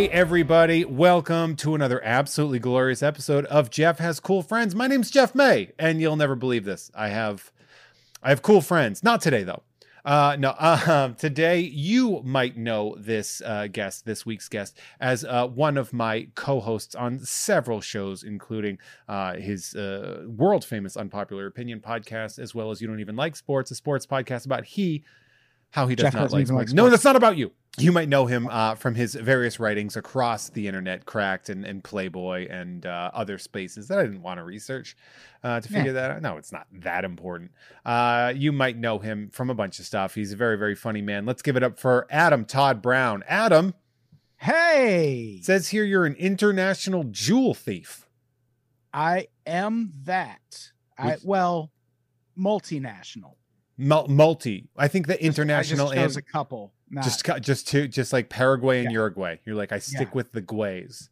[0.00, 4.74] Hey, everybody, welcome to another absolutely glorious episode of Jeff Has Cool Friends.
[4.74, 6.90] My name's Jeff May, and you'll never believe this.
[6.94, 7.52] I have
[8.22, 9.04] I have cool friends.
[9.04, 9.62] Not today, though.
[10.02, 15.46] Uh, no, uh, today you might know this uh, guest, this week's guest, as uh,
[15.46, 21.78] one of my co-hosts on several shows, including uh, his uh, world famous Unpopular Opinion
[21.78, 25.04] podcast, as well as You Don't Even Like Sports, a sports podcast about he
[25.70, 26.72] how he does Jeff not like even like.
[26.72, 27.52] No, that's not about you.
[27.78, 31.82] You might know him uh, from his various writings across the internet, Cracked and, and
[31.82, 34.96] Playboy and uh, other spaces that I didn't want to research
[35.44, 36.20] uh, to figure that out.
[36.22, 37.52] No, it's not that important.
[37.84, 40.14] Uh, you might know him from a bunch of stuff.
[40.14, 41.26] He's a very, very funny man.
[41.26, 43.22] Let's give it up for Adam Tod Brown.
[43.28, 43.74] Adam
[44.42, 48.08] Hey, says here you're an international jewel thief.
[48.90, 50.72] I am that.
[50.96, 51.70] I well,
[52.38, 53.34] multinational.
[53.80, 54.68] Mul- multi.
[54.76, 57.88] I think the Just- I international just and a couple, not just just, just two,
[57.88, 58.98] just like Paraguay and Yeah.
[58.98, 59.38] Uruguay.
[59.44, 60.14] You're like I stick Yeah.
[60.14, 61.08] with the Guays.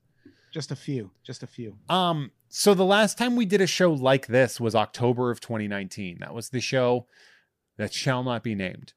[0.53, 1.79] Just a few, just a few.
[1.89, 6.19] Um, so the last time we did a show like this was October of 2019.
[6.21, 7.07] That was the show
[7.77, 8.93] that shall not be named.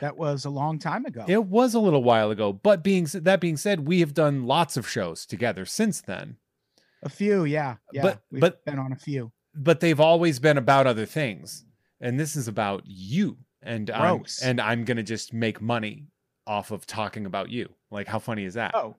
[0.00, 1.24] That was a long time ago.
[1.26, 4.76] It was a little while ago, but being that being said, we have done lots
[4.76, 6.36] of shows together since then.
[7.02, 8.02] a few, yeah, yeah.
[8.02, 9.30] But- we've but- been on a few.
[9.54, 11.64] But they've always been about other things,
[12.00, 13.38] and this is about you.
[13.62, 16.06] And I'm, and I'm gonna just make money
[16.46, 17.68] off of talking about you.
[17.90, 18.74] Like, how funny is that?
[18.74, 18.96] Oh,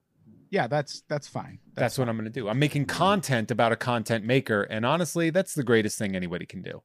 [0.50, 1.58] yeah, that's that's fine.
[1.74, 2.48] that's what I'm gonna do.
[2.48, 6.62] I'm making content about a content maker, and honestly, that's the greatest thing anybody can
[6.62, 6.82] do.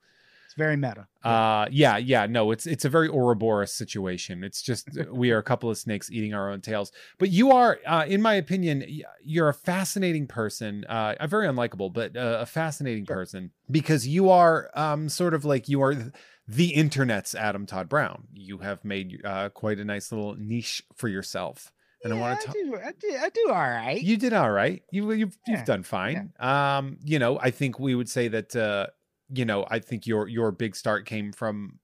[0.54, 1.08] It's very meta.
[1.24, 4.44] Uh yeah, yeah, no, it's it's a very Ouroboros situation.
[4.44, 6.92] It's just we are a couple of snakes eating our own tails.
[7.18, 8.84] But you are uh in my opinion,
[9.24, 10.86] you're a fascinating person.
[10.88, 13.16] Uh a very unlikable, but uh, a fascinating Sure.
[13.16, 16.12] person because you are um sort of like you are th-
[16.48, 18.28] the internet's Adam Tod Brown.
[18.34, 21.72] You have made uh quite a nice little niche for yourself.
[22.04, 24.02] And I want to talk I do, I do all right.
[24.02, 24.84] you did all right.
[24.92, 26.34] You you've you've done fine.
[26.38, 28.88] Um, you know, I think we would say that uh,
[29.34, 31.80] you know, I think your your big start came from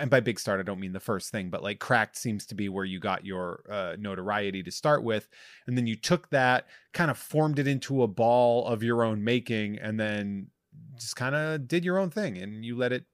[0.00, 2.54] and by big start I don't mean the first thing, but like cracked seems to
[2.54, 5.28] be where you got your uh notoriety to start with.
[5.66, 9.22] And then you took that, kind of formed it into a ball of your own
[9.22, 10.48] making, and then
[10.96, 13.04] just kind of did your own thing and you let it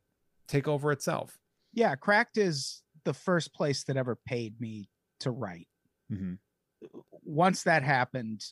[0.49, 1.39] take over itself.
[1.73, 4.89] yeah, Cracked is the first place that ever paid me
[5.21, 5.69] to write.
[6.09, 6.35] hmm
[7.23, 8.45] once that happened,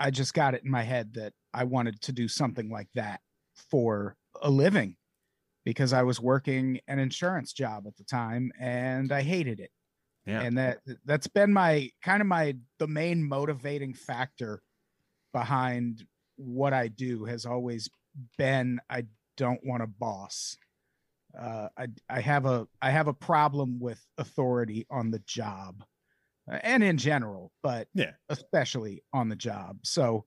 [0.00, 3.20] I just got it in my head that I wanted to do something like that
[3.70, 4.96] for a living
[5.64, 9.70] because I was working an insurance job at the time and I hated it.
[10.26, 10.42] Yeah.
[10.42, 14.62] And that that's been my kind of my the main motivating factor
[15.32, 16.06] behind
[16.36, 17.88] what I do has always
[18.36, 19.06] been I
[19.36, 20.56] don't want a boss.
[21.38, 25.84] Uh, I I have a I have a problem with authority on the job
[26.50, 28.12] uh, and in general, but Yeah.
[28.28, 29.80] especially on the job.
[29.84, 30.26] So,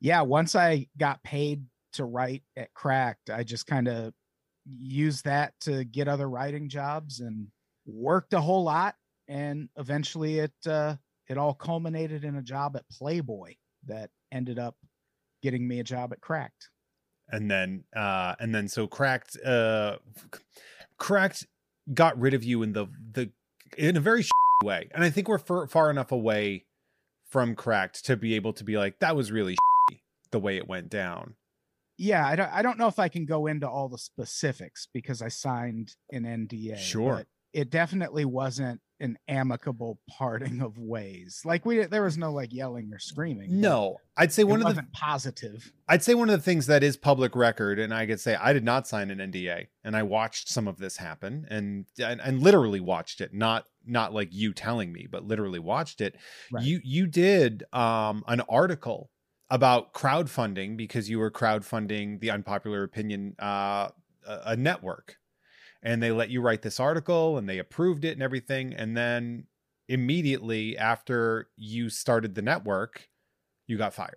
[0.00, 4.12] yeah, once I got paid to write at Cracked, I just kind of
[4.66, 7.48] used that to get other writing jobs and
[7.86, 8.94] worked a whole lot.
[9.28, 10.96] And eventually, it uh,
[11.28, 13.54] it all culminated in a job at Playboy
[13.86, 14.76] that ended up
[15.42, 16.68] getting me a job at Cracked.
[17.30, 19.96] and then uh and then so cracked uh
[20.98, 21.46] cracked
[21.92, 23.30] got rid of you in the the
[23.78, 24.24] in a very
[24.62, 26.64] way and i think we're far, far enough away
[27.28, 29.56] from cracked to be able to be like that was really
[30.30, 31.34] the way it went down
[31.96, 35.22] Yeah, I don't I don't know if I can go into all the specifics because
[35.22, 36.78] I signed an NDA.
[36.78, 37.24] Sure.
[37.52, 41.42] it definitely wasn't an amicable parting of ways.
[41.44, 43.60] Like we there was no like yelling or screaming.
[43.60, 45.72] no i'd say one of the positive.
[45.88, 48.52] I'd say one of the things that is public record, and I could say I
[48.52, 52.42] did not sign an NDA, and I watched some of this happen, and and, and
[52.42, 56.16] literally watched it, not not like you telling me, but literally watched it.
[56.52, 56.64] Right.
[56.64, 59.10] You you did um an article
[59.50, 63.88] about crowdfunding because you were crowdfunding the unpopular opinion uh
[64.26, 65.18] a, network,
[65.82, 69.44] and they let you write this article, and they approved it and everything, and then
[69.88, 73.08] immediately after you started the network,
[73.66, 74.16] you got fired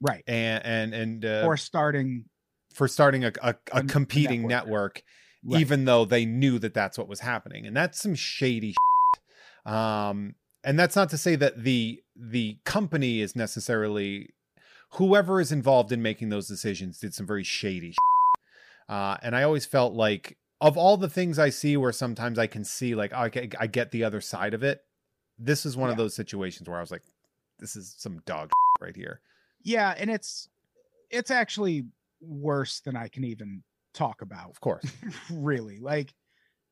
[0.00, 0.22] Right.
[0.26, 2.26] and and and uh, or starting
[2.74, 5.02] for starting a, a, a a competing network, network.
[5.46, 5.60] Right.
[5.62, 9.72] even though they knew that that's what was happening and that's some shady shit.
[9.72, 14.30] um and that's not to say that the the company is necessarily
[14.92, 17.94] whoever is involved in making those decisions did some very shady
[18.88, 22.46] uh and i always felt like of all the things i see where sometimes i
[22.46, 24.82] can see like oh, I, get, I get the other side of it
[25.38, 27.02] this is one of those situations where i was like
[27.58, 28.50] this is some dog
[28.80, 29.20] right here.
[29.62, 30.48] Yeah, and it's
[31.10, 31.84] it's actually
[32.20, 33.62] worse than I can even
[33.92, 34.50] talk about.
[34.50, 34.84] of course.
[35.30, 36.12] Really like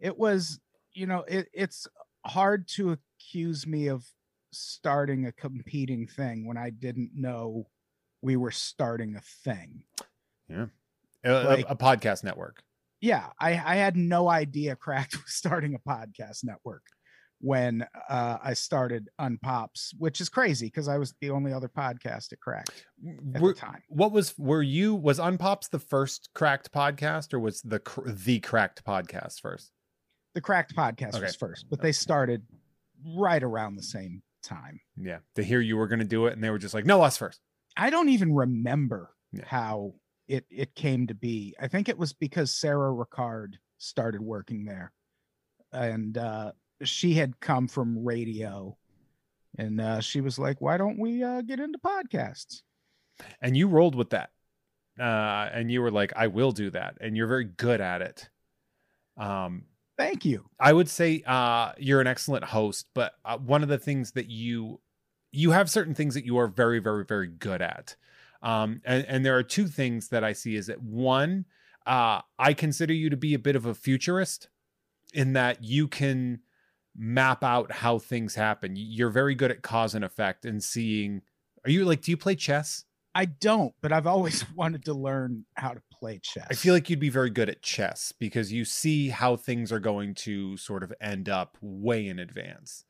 [0.01, 0.61] it was
[0.93, 1.87] you know it, it's
[2.27, 4.05] hard to accuse me of
[4.53, 7.67] starting a competing thing when I didn't know
[8.23, 9.83] we were starting a thing.
[10.49, 10.67] Yeah.
[11.25, 12.63] A, Like- a, a podcast network.
[13.01, 16.83] Yeah, I, I had no idea Cracked was starting a podcast network
[17.41, 22.33] when uh, I started Unpops, which is crazy because I was the only other podcast
[22.33, 22.85] at Cracked
[23.35, 23.83] at Were- the time.
[23.89, 28.85] what was were you was Unpops the first cracked podcast or was the the cracked
[28.85, 29.73] podcast first?
[30.35, 31.25] The Cracked podcast Okay.
[31.25, 32.43] was first, but they started
[33.17, 34.81] right around the same time.
[35.01, 35.19] Yeah.
[35.37, 37.17] To hear you were going to do it and they were just like, "No, us
[37.17, 37.41] first.
[37.77, 39.45] I don't even remember Yeah.
[39.47, 39.95] how
[40.29, 41.55] it it came to be.
[41.61, 44.93] I think it was because Sarah Ricard started working there,
[45.73, 46.53] and uh,
[46.85, 48.77] she had come from radio,
[49.59, 52.63] and uh, she was like, "Why don't we uh, get into podcasts?"
[53.41, 54.31] And you rolled with that.
[54.99, 58.29] Uh and you were like, "I will do that." And you're very good at it.
[59.17, 59.65] Um
[59.99, 60.47] Thank you.
[60.59, 64.29] I would say uh, you're an excellent host, but uh, one of the things that
[64.29, 64.81] you
[65.33, 67.97] you have certain things that you are very, very, very good at.
[68.43, 71.47] Um, and, and there are two things that I see is that one,
[71.87, 74.51] uh, I consider you to be a bit of a futurist
[75.15, 76.41] in that you can
[76.97, 78.75] map out how things happen.
[78.77, 81.23] You're very good at cause and effect and seeing.
[81.65, 82.03] Are you like?
[82.03, 82.85] Do you play chess?
[83.15, 86.49] I don't, but I've always wanted to learn how to play chess.
[86.51, 89.79] I feel like you'd be very good at chess because you see how things are
[89.79, 92.85] going to sort of end up way in advance.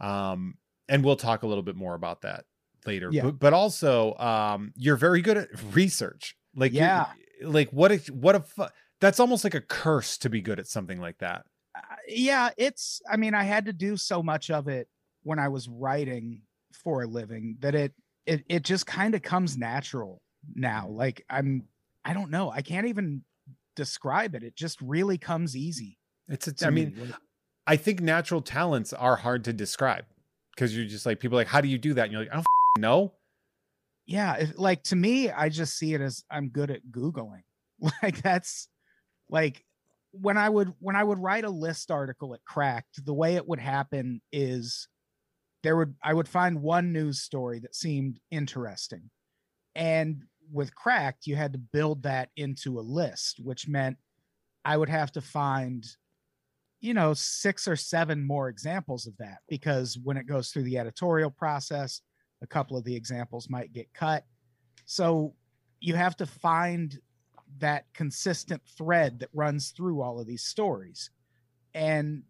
[0.00, 0.54] Um,
[0.88, 2.44] and we'll talk a little bit more about that
[2.86, 3.08] later.
[3.10, 3.24] Yeah.
[3.24, 6.36] But, but also, um, you're very good at research.
[6.54, 7.06] Like, Yeah.
[7.42, 8.54] like what if, what if,
[9.00, 11.44] that's almost like a curse to be good at something like that.
[11.76, 13.02] Uh, yeah, it's.
[13.10, 14.88] I mean, I had to do so much of it
[15.24, 16.42] when I was writing
[16.72, 17.92] for a living that it
[18.26, 20.22] it it just kind of comes natural
[20.54, 20.88] now.
[20.88, 21.64] Like I'm,
[22.04, 22.50] I don't know.
[22.50, 23.22] I can't even
[23.76, 24.42] describe it.
[24.42, 25.98] It just really comes easy.
[26.28, 27.12] It's, a, I mean, me.
[27.66, 30.04] I think natural talents are hard to describe
[30.54, 32.04] because you're just like, people are like, how do you do that?
[32.04, 32.46] And you're like, I don't
[32.78, 33.14] know.
[34.06, 37.42] yeah, it, like to me, I just see it as I'm good at googling.
[38.02, 38.68] Like that's
[39.28, 39.64] like
[40.12, 43.46] when I would when I would write a list article at Cracked, the way it
[43.46, 44.88] would happen is
[45.62, 49.10] there would I would find one news story that seemed interesting.
[49.74, 50.22] And
[50.52, 53.96] with Cracked, you had to build that into a list, which meant
[54.64, 55.84] I would have to find
[56.84, 60.76] you know, six or seven more examples of that because when it goes through the
[60.76, 62.02] editorial process,
[62.42, 64.26] a couple of the examples might get cut.
[64.84, 65.32] So
[65.80, 67.00] you have to find
[67.56, 71.08] that consistent thread that runs through all of these stories.
[71.72, 72.22] And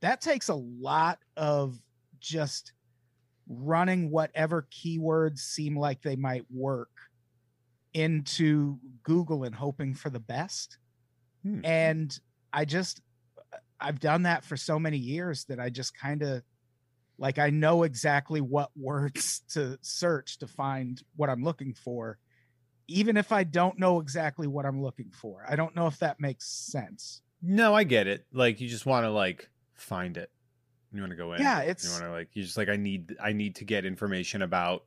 [0.00, 1.80] that takes a lot of
[2.18, 2.72] just
[3.48, 6.90] running whatever keywords seem like they might work
[7.94, 10.78] into Google and hoping for the best.
[11.42, 11.64] Hmm.
[11.64, 12.20] And
[12.52, 13.00] I just,
[13.80, 16.42] I've done that for so many years that I just kind of
[17.18, 22.18] like I know exactly what words to search to find what I'm looking for,
[22.88, 25.44] even if I don't know exactly what I'm looking for.
[25.48, 27.22] I don't know if that makes sense.
[27.40, 28.26] No, I get it.
[28.32, 30.30] Like you just want to like find it.
[30.92, 31.40] You want to go in.
[31.40, 33.84] Yeah, it's You want to like you're just like I need I need to get
[33.84, 34.84] information about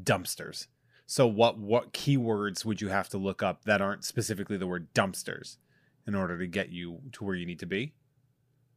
[0.00, 0.66] dumpsters.
[1.10, 4.94] So what what keywords would you have to look up that aren't specifically the word
[4.94, 5.56] dumpsters
[6.06, 7.94] in order to get you to where you need to be?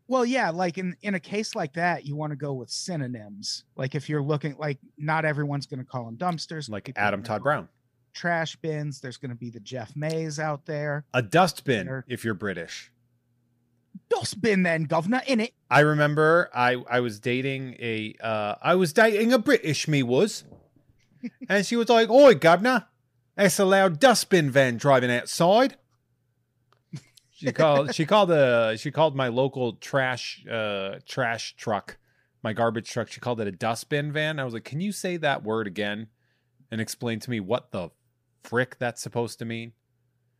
[0.08, 3.66] well, yeah, like in in a case like that, you want to go with synonyms.
[3.75, 6.72] Like if you're looking like not everyone's going to call them dumpsters.
[6.72, 7.70] Like people Adam Tod Brown.
[8.16, 9.00] Trash bins.
[9.00, 11.06] There's going to be the Jeff Mays out there.
[11.13, 12.92] A dustbin Or- if you're British.
[14.10, 15.54] Dustbin then, governor, in it.
[15.70, 20.46] I remember I I was dating a uh I was dating a British me was.
[21.50, 22.88] And she was like, Oi, governor,
[23.36, 25.77] that's a loud dustbin van driving outside.
[27.32, 31.98] She called she called uh she called my local trash uh trash truck,
[32.44, 34.39] my garbage truck, she called it a dustbin van.
[34.39, 36.08] I was like, Can you say that word again
[36.72, 37.89] and explain to me what the
[38.44, 39.74] frick that's supposed to mean?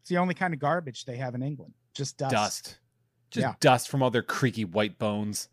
[0.02, 1.74] It's the only kind of garbage they have in England.
[1.94, 2.32] Just dust.
[2.34, 2.78] Dust.
[3.32, 3.54] Just Yeah.
[3.60, 5.50] dust from all their creaky white bones.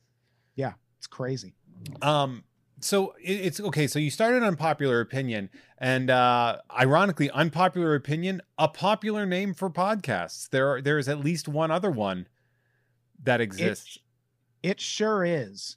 [0.55, 1.55] Yeah, it's crazy.
[2.03, 2.45] Um,
[2.81, 3.87] so it's okay.
[3.87, 10.49] So you started unpopular opinion, and uh, ironically, unpopular opinion, a popular name for podcasts.
[10.49, 12.27] There are there is at least one other one
[13.23, 13.99] that exists.
[14.63, 15.77] It sure is.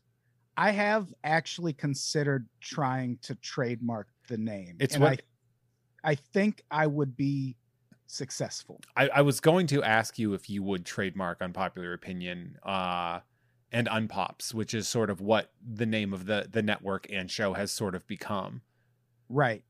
[0.56, 4.78] I have actually considered trying to trademark the name.
[4.80, 5.22] It's and what-
[6.04, 7.56] I, I think I would be
[8.08, 8.80] successful.
[8.96, 13.22] I, I was going to ask you if you would trademark unpopular opinion uh,
[13.74, 17.54] and unpops, which is sort of what the name of the the network and show
[17.54, 18.62] has sort of become.
[19.28, 19.64] Right.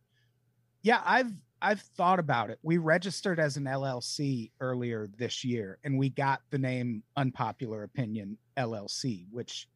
[0.83, 1.31] Yeah, I've
[1.61, 2.59] I've thought about it.
[2.61, 8.37] We registered as an LLC earlier this year and we got the name Unpopular Opinion
[8.57, 9.69] LLC, which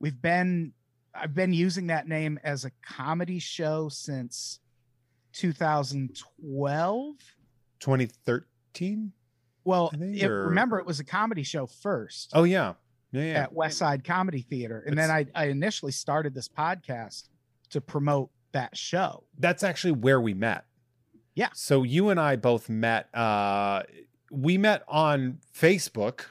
[0.00, 0.72] we've been
[1.14, 4.58] I've been using that name as a comedy show since
[5.32, 7.14] 2012.
[7.80, 9.12] 2013.
[9.64, 12.74] Well, it, remember it was a comedy show first Oh yeah,
[13.12, 13.42] yeah, yeah.
[13.42, 17.28] at West Side Comedy Theater, and then I, I initially started this podcast
[17.70, 19.24] to promote that show.
[19.38, 20.64] That's actually where we met.
[21.34, 21.48] Yeah.
[21.54, 23.14] So you and I both met.
[23.14, 23.82] Uh,
[24.30, 26.22] we met on Facebook,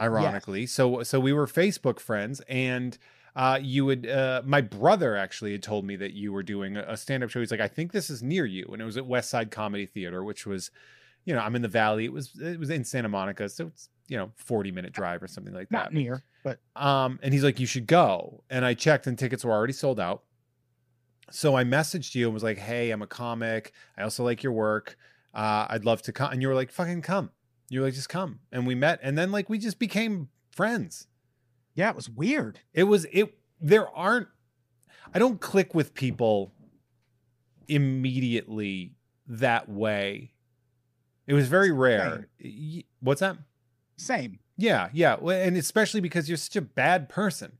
[0.00, 0.66] ironically.
[0.66, 2.96] So so we were Facebook friends, and
[3.34, 4.06] uh, you would.
[4.06, 7.40] Uh, my brother actually had told me that you were doing a stand up show.
[7.40, 9.86] He's like, I think this is near you, and it was at West Side Comedy
[9.86, 10.70] Theater, which was,
[11.24, 12.04] you know, I'm in the Valley.
[12.04, 15.28] It was it was in Santa Monica, so it's you know 40 minute drive or
[15.28, 15.84] something like that.
[15.84, 18.42] Not near, but Um, and he's like, you should go.
[18.50, 20.24] And I checked, and tickets were already sold out.
[21.30, 23.72] So I messaged you and was like, hey, I'm a comic.
[23.96, 24.98] I also like your work.
[25.32, 26.32] Uh, I'd love to come.
[26.32, 27.30] And you were like, fucking come.
[27.68, 28.40] You were like, just come.
[28.50, 28.98] And we met.
[29.00, 31.06] And then like we just became friends.
[31.74, 32.58] yeah, it was weird.
[32.74, 33.38] It was it.
[33.60, 34.26] There aren't.
[35.14, 36.52] I don't click with people
[37.68, 38.94] immediately
[39.28, 40.32] that way.
[41.28, 42.28] It was very rare.
[43.00, 43.36] What's that?
[44.00, 44.38] Same.
[44.56, 47.58] Yeah, yeah, and especially because you're such a bad person.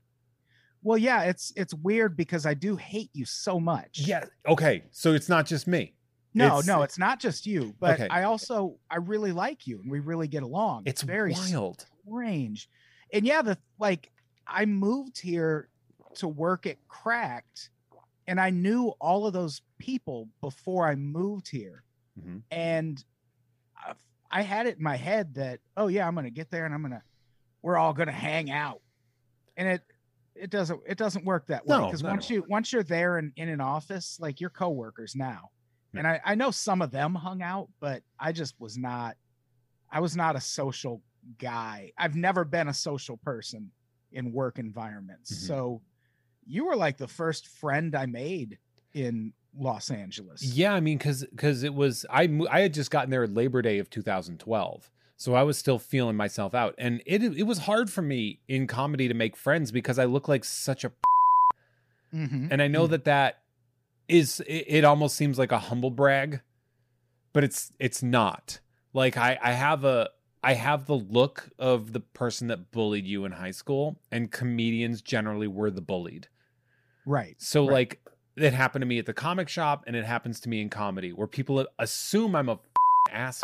[0.83, 3.99] Well, yeah, it's it's weird because I do hate you so much.
[3.99, 4.25] Yeah.
[4.47, 4.83] Okay.
[4.91, 5.93] So it's not just me.
[6.33, 8.07] No, It's- no, it's not just you, but Okay.
[8.09, 10.83] I also I really like you and we really get along.
[10.85, 11.85] It's very wild.
[12.07, 12.69] strange.
[13.13, 14.11] And yeah, the like
[14.47, 15.69] I moved here
[16.15, 17.69] to work at Cracked
[18.27, 21.83] and I knew all of those people before I moved here.
[22.19, 22.41] Mhm.
[22.49, 23.03] And
[24.31, 26.73] I, had it in my head that oh yeah, I'm going to get there and
[26.73, 27.01] I'm going to
[27.61, 28.81] we're all going to hang out.
[29.57, 29.81] And it
[30.35, 33.31] it doesn't it doesn't work that way because at once you once you're there and
[33.35, 35.49] in an office, like your coworkers now.
[35.93, 35.99] Yeah.
[35.99, 39.15] And I I know some of them hung out, but I just was not
[39.91, 41.01] I was not a social
[41.37, 41.91] guy.
[41.97, 43.71] I've never been a social person
[44.11, 45.31] in work environments.
[45.31, 45.47] Mhm.
[45.47, 45.81] So
[46.45, 48.57] you were like the first friend I made
[48.93, 50.41] in Los Angeles.
[50.43, 53.79] Yeah, I mean, because because it was I I had just gotten there Labor Day
[53.79, 58.01] of 2012, so I was still feeling myself out, and it it was hard for
[58.01, 60.91] me in comedy to make friends because I look like such a,
[62.13, 62.49] Mhm.
[62.51, 63.41] and I know that that
[64.07, 66.41] is it, it almost seems like a humble brag,
[67.33, 68.59] but it's it's not.
[68.93, 70.09] Like I I have a
[70.43, 75.01] I have the look of the person that bullied you in high school, and comedians
[75.01, 76.27] generally were the bullied.
[77.05, 77.35] right.
[77.41, 77.73] So Right.
[77.73, 78.01] like
[78.35, 81.11] it happened to me at the comic shop and it happens to me in comedy
[81.11, 82.59] where people assume I'm a
[83.11, 83.41] ass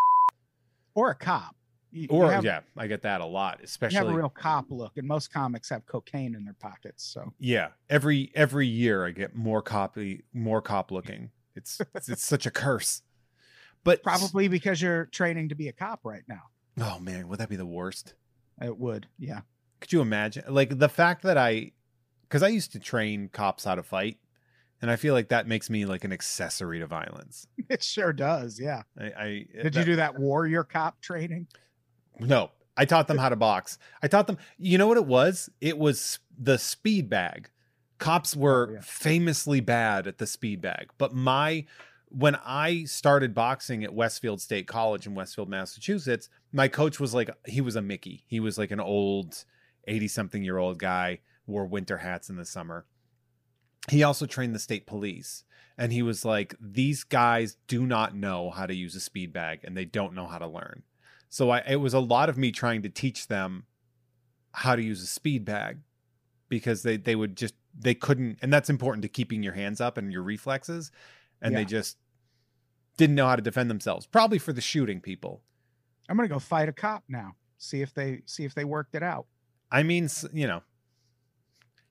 [0.96, 1.56] Or a cop.
[1.92, 4.30] You, you or have, yeah, I get that a lot, especially you have a real
[4.30, 7.04] cop look, and most comics have cocaine in their pockets.
[7.06, 11.32] So yeah, every every year I get more copy more cop looking.
[11.56, 13.04] It's it's, it's such a curse.
[13.84, 16.44] But probably because you're training to be a cop right now.
[16.82, 18.16] oh man, would that be the worst?
[18.62, 19.42] It would, yeah.
[19.80, 21.72] Could you imagine like the fact that I
[22.30, 24.18] cuz I used to train cops how to fight
[24.82, 27.48] and I feel like that makes me like an accessory to violence.
[27.70, 28.84] It sure does, yeah.
[28.98, 31.48] I, I Did you do that warrior cop training?
[32.18, 33.78] No, I taught them how to box.
[34.02, 34.38] I taught them.
[34.58, 35.50] You know what it was?
[35.60, 37.50] It was the speed bag.
[37.98, 38.80] Cops oh, were Oh, yeah.
[38.82, 41.66] famously bad at the speed bag, but my
[42.10, 47.30] when I started boxing at Westfield State College in Westfield, Massachusetts, my coach was like
[47.46, 48.24] he was a Mickey.
[48.28, 49.44] He was like an old
[49.90, 52.86] 80 something year old guy, wore winter hats in the summer.
[53.90, 55.44] He also trained the state police.
[55.78, 59.60] And he was like, these guys do not know how to use a speed bag
[59.64, 60.84] and they don't know how to learn.
[61.30, 63.66] So I, it was a lot of me trying to teach them
[64.54, 65.78] how to use a speed bag
[66.50, 69.98] because they they would just they couldn't and that's important to keeping your hands up
[69.98, 70.90] and your reflexes
[71.42, 71.98] and they just
[72.96, 75.42] didn't know how to defend themselves probably for the shooting people
[76.10, 77.36] I'm gonna go fight a cop now.
[77.60, 79.28] See if they see if they worked it out.
[79.72, 80.62] i mean you know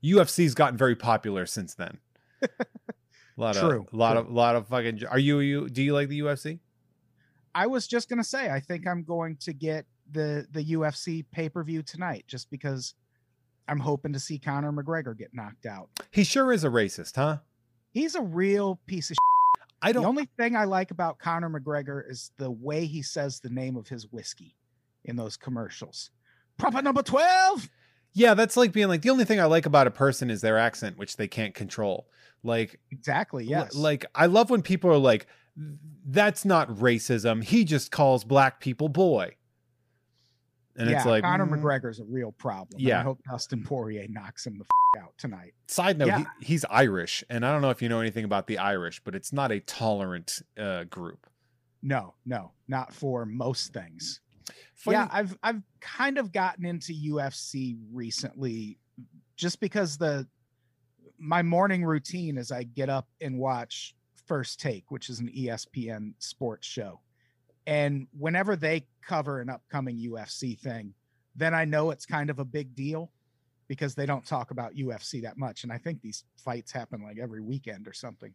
[0.05, 1.99] ufc's gotten very popular since then
[2.43, 2.49] a
[3.37, 4.21] lot True, of a lot true.
[4.23, 6.59] of lot of fucking are you you do you like the ufc
[7.55, 11.49] I was just gonna say, I think I'm going to get the the UFC pay
[11.49, 12.93] per view tonight, just because
[13.67, 15.89] I'm hoping to see Conor McGregor get knocked out.
[16.11, 17.39] he sure is a racist huh
[17.93, 19.17] He's a real piece of.
[19.83, 23.41] i don't The only thing I like about Conor McGregor is the way he says
[23.41, 24.55] the name of his whiskey
[25.07, 26.11] in those commercials.
[26.59, 27.71] Proper number twelve.
[28.17, 30.57] Yeah, that's like being like the only thing I like about a person is their
[30.57, 32.09] accent, which they can't control.
[32.43, 33.45] Like, Exactly.
[33.45, 33.75] Yes.
[33.75, 35.27] like I love when people are like,
[36.07, 37.45] "That's not racism.
[37.45, 39.37] He just calls black people boy."
[40.77, 41.61] And yeah, it's like, Conor mm.
[41.61, 42.81] McGregor's a real problem.
[42.81, 43.01] Yeah.
[43.01, 45.53] I hope Dustin Poirier knocks him the f- out tonight.
[45.67, 46.25] Side note: Yeah.
[46.41, 49.15] he, he's Irish, and I don't know if you know anything about the Irish, but
[49.15, 51.27] it's not a tolerant uh, group.
[51.83, 54.23] No, no, not for most things.
[54.75, 58.79] Funny- Yeah, I've I've kind of gotten into UFC recently
[59.37, 60.27] just because the
[61.19, 63.95] my morning routine is I get up and watch
[64.27, 67.01] First Take, which is an ESPN sports show.
[67.67, 70.95] And whenever they cover an upcoming UFC thing,
[71.35, 73.11] then I know it's kind of a big deal
[73.69, 75.65] because they don't talk about UFC that much.
[75.65, 78.33] And I think these fights happen like every weekend or something.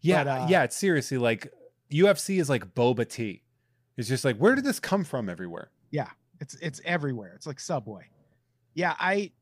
[0.00, 0.64] Yeah, But, uh, yeah.
[0.64, 1.52] It's seriously like
[1.90, 3.42] UFC is like boba tea.
[3.96, 5.70] It's just like where did this come from everywhere?
[5.90, 6.08] Yeah,
[6.40, 7.32] it's it's everywhere.
[7.34, 8.08] It's like Subway.
[8.74, 9.32] Yeah, I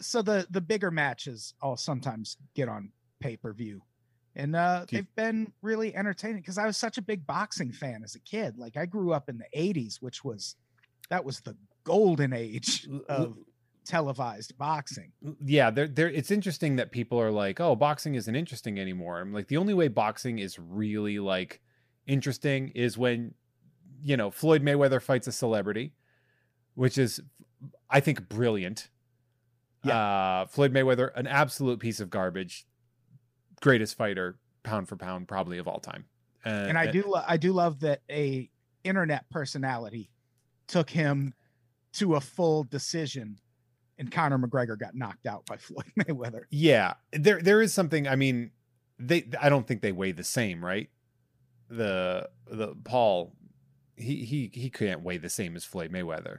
[0.00, 3.82] so the the bigger matches I'll sometimes get on pay-per-view.
[4.36, 8.02] And uh you- they've been really entertaining because I was such a big boxing fan
[8.04, 8.56] as a kid.
[8.56, 10.56] Like I grew up in the 80s, which was
[11.10, 13.36] that was the golden age of
[13.84, 15.10] televised boxing.
[15.44, 19.32] yeah there there it's interesting that people are like oh boxing isn't interesting anymore i'm
[19.32, 21.60] like the only way boxing is really like
[22.06, 23.34] interesting is when
[24.02, 25.92] you know floyd mayweather fights a celebrity
[26.74, 27.20] which is
[27.88, 28.88] i think brilliant
[29.84, 32.66] uh floyd mayweather an absolute piece of garbage
[33.60, 36.04] greatest fighter pound for pound probably of all time
[36.44, 38.48] uh, And I do lo- I do love that a
[38.82, 40.10] internet personality
[40.66, 41.34] took him
[41.94, 43.38] to a full decision
[43.98, 46.44] and Conor McGregor got knocked out by Floyd Mayweather.
[46.50, 48.08] Yeah, there there is something.
[48.08, 48.52] I mean,
[48.98, 50.88] they I don't think they weigh the same, right?
[51.68, 53.34] The the Paul,
[54.00, 56.38] he he he can't weigh the same as Floyd Mayweather.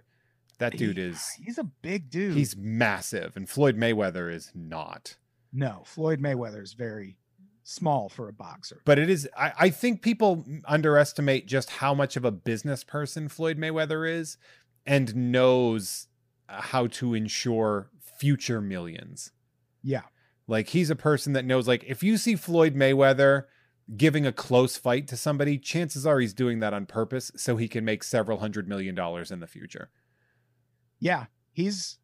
[0.60, 2.36] That dude He- is he's a big dude.
[2.36, 5.18] he's massive, and Floyd Mayweather is not.
[5.54, 7.18] no Floyd Mayweather is very
[7.64, 8.82] small for a boxer.
[8.86, 9.28] But it is.
[9.38, 14.38] I I think people underestimate just how much of a business person Floyd Mayweather is,
[14.86, 16.08] and knows
[16.50, 17.90] uh, how to ensure
[18.20, 19.32] future millions.
[19.84, 20.02] Yeah,
[20.48, 23.46] Like he's a person that knows like if you see Floyd Mayweather
[23.98, 27.68] giving a close fight to somebody, chances are he's doing that on purpose so he
[27.68, 29.90] can make several hundred million dollars in the future.
[31.00, 31.98] yeah, he's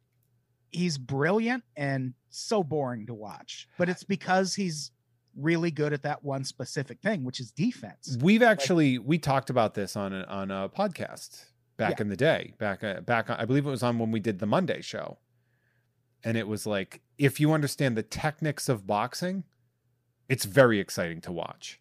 [0.70, 3.68] he's brilliant and so boring to watch.
[3.78, 4.92] But it's because he's
[5.36, 8.18] really good at that one specific thing, which is defense.
[8.22, 11.46] We've actually we talked about this on a, on a podcast
[11.78, 12.02] back Yeah.
[12.02, 12.54] in the day.
[12.58, 15.20] Back uh, back I believe it was on when we did the Monday show.
[16.24, 19.44] And it was like if you understand the techniques of boxing,
[20.30, 21.80] it's very exciting to watch.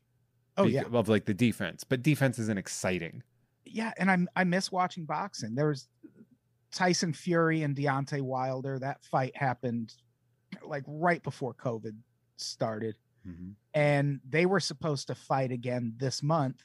[0.56, 3.22] Oh yeah, Of like the defense, but defense isn't exciting.
[3.64, 5.54] yeah, and I I miss watching boxing.
[5.54, 5.88] There was
[6.72, 8.78] Tyson Fury and Deontay Wilder.
[8.78, 9.94] That fight happened
[10.62, 11.94] like right before COVID
[12.37, 13.50] started, mm-hmm.
[13.74, 16.64] and they were supposed to fight again this month,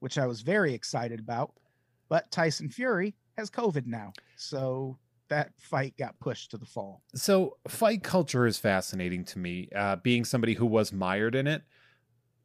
[0.00, 1.52] which I was very excited about.
[2.08, 4.98] But Tyson Fury has COVID now, so
[5.30, 7.02] that fight got pushed to the fall.
[7.14, 9.68] So fight culture is fascinating to me.
[9.74, 11.62] Uh, being somebody who was mired in it,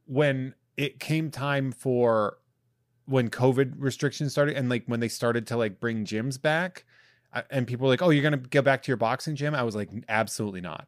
[0.05, 2.37] when it came time for
[3.05, 6.85] when COVID restrictions started and like when they started to like bring gyms back,
[7.33, 9.63] uh, and people were like, "Oh, you're gonna go back to your boxing gym?" I
[9.63, 10.87] was like, "Absolutely not,"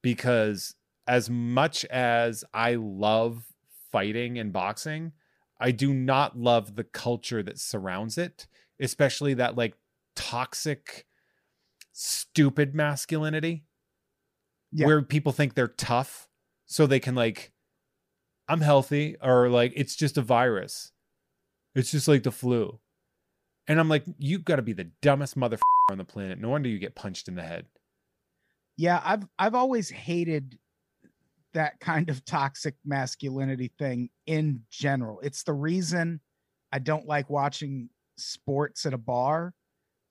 [0.00, 0.74] because
[1.06, 3.44] as much as I love
[3.90, 5.12] fighting and boxing,
[5.58, 8.46] I do not love the culture that surrounds it,
[8.80, 9.74] especially that like
[10.14, 11.06] toxic,
[11.92, 13.64] stupid masculinity
[14.72, 14.86] Yeah.
[14.86, 16.28] where people think they're tough
[16.66, 17.52] so they can like
[18.48, 20.92] I'm healthy or like it's just a virus.
[21.74, 22.80] It's just like the flu.
[23.68, 26.38] And I'm like, you've got to be the dumbest motherfucker on the planet.
[26.40, 27.66] No wonder you get punched in the head.
[28.76, 30.58] Yeah, I've I've always hated
[31.54, 35.20] that kind of toxic masculinity thing in general.
[35.20, 36.20] It's the reason
[36.72, 39.54] I don't like watching sports at a bar.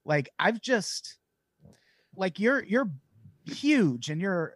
[0.06, 1.18] Like I've just
[2.16, 2.90] like you're you're
[3.46, 4.54] huge and you're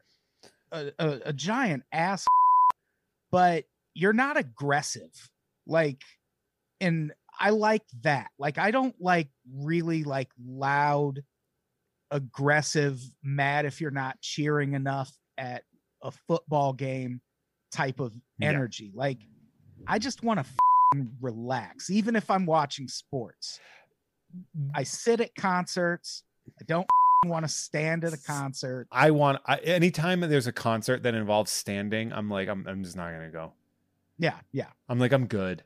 [0.71, 2.25] a, a, a giant ass
[3.31, 5.11] but you're not aggressive.
[5.67, 6.01] Like
[6.81, 8.29] and I like that.
[8.37, 11.21] Like I don't like really like loud
[12.11, 15.63] aggressive, mad if you're not cheering enough at
[16.01, 17.21] a football game
[17.71, 18.49] type of Yeah.
[18.49, 18.91] energy.
[18.93, 19.19] Like,
[19.87, 20.45] I just want to
[21.19, 23.59] relax, even if I'm watching sports.
[24.57, 24.69] Mm.
[24.75, 26.23] I sit at concerts.
[26.59, 26.87] I don't
[27.29, 28.87] want to stand at a concert.
[28.91, 32.95] I want I, anytime there's a concert that involves standing, I'm like, I'm, I'm just
[32.95, 33.53] not gonna go.
[34.17, 35.63] Yeah, yeah, I'm like, I'm good.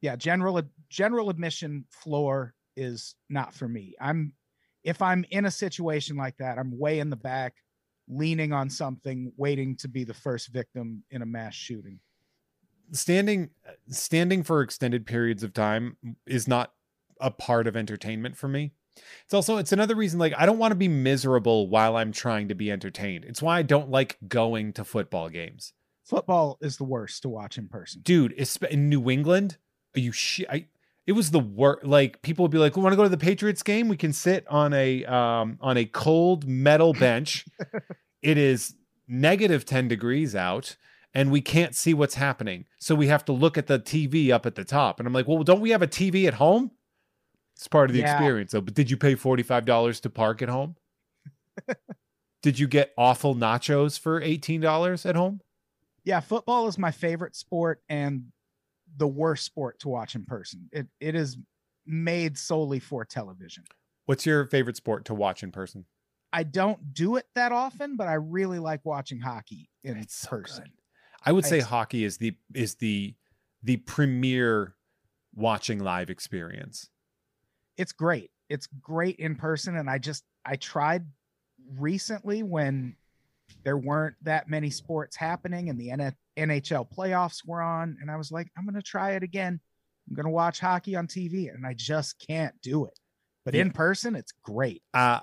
[0.00, 0.16] yeah.
[0.16, 3.94] General general admission floor is not for me.
[4.00, 4.32] I'm
[4.84, 7.54] if I'm in a situation like that, I'm way in the back,
[8.08, 12.00] leaning on something, waiting to be the first victim in a mass shooting.
[12.92, 13.50] Standing
[13.88, 16.72] standing for extended periods of time is not
[17.20, 18.72] a part of entertainment for me.
[19.24, 22.48] It's also it's another reason like I don't want to be miserable while I'm trying
[22.48, 23.24] to be entertained.
[23.24, 25.72] It's why I don't like going to football games.
[26.04, 28.02] Football is the worst to watch in person.
[28.02, 28.32] dude
[28.70, 29.56] in new england
[29.96, 30.66] are you shit i
[31.06, 33.16] it was the worst like people would be like we want to go to the
[33.16, 37.46] patriots game we can sit on a um on a cold metal bench
[38.20, 38.74] it is
[39.08, 40.76] negative 10 degrees out
[41.14, 42.64] and we can't see what's happening.
[42.78, 44.98] So we have to look at the TV up at the top.
[44.98, 46.70] And I'm like, well, don't we have a TV at home?
[47.62, 48.12] It's part of the Yeah.
[48.20, 48.50] experience.
[48.50, 50.74] So, but did you pay $45 to park at home?
[52.42, 55.40] did you get awful nachos for $18 at home?
[56.04, 58.32] Yeah, football is my favorite sport and
[58.96, 60.68] the worst sport to watch in person.
[60.72, 61.38] It it is
[61.86, 63.62] made solely for television.
[64.06, 65.86] What's your favorite sport to watch in person?
[66.32, 70.64] I don't do it that often, but I really like watching hockey in It's person.
[70.64, 70.72] good.
[71.24, 73.14] I would say hockey is the is the
[73.62, 74.74] the premier
[75.34, 76.90] watching live experience.
[77.76, 78.30] It's great.
[78.48, 81.04] It's great in person and I just I tried
[81.78, 82.96] recently when
[83.64, 88.16] there weren't that many sports happening and the N- NHL playoffs were on and I
[88.16, 89.60] was like I'm going to try it again.
[90.08, 92.98] I'm going to watch hockey on TV and I just can't do it.
[93.44, 93.62] But Yeah.
[93.62, 94.82] in person it's great.
[94.92, 95.20] Uh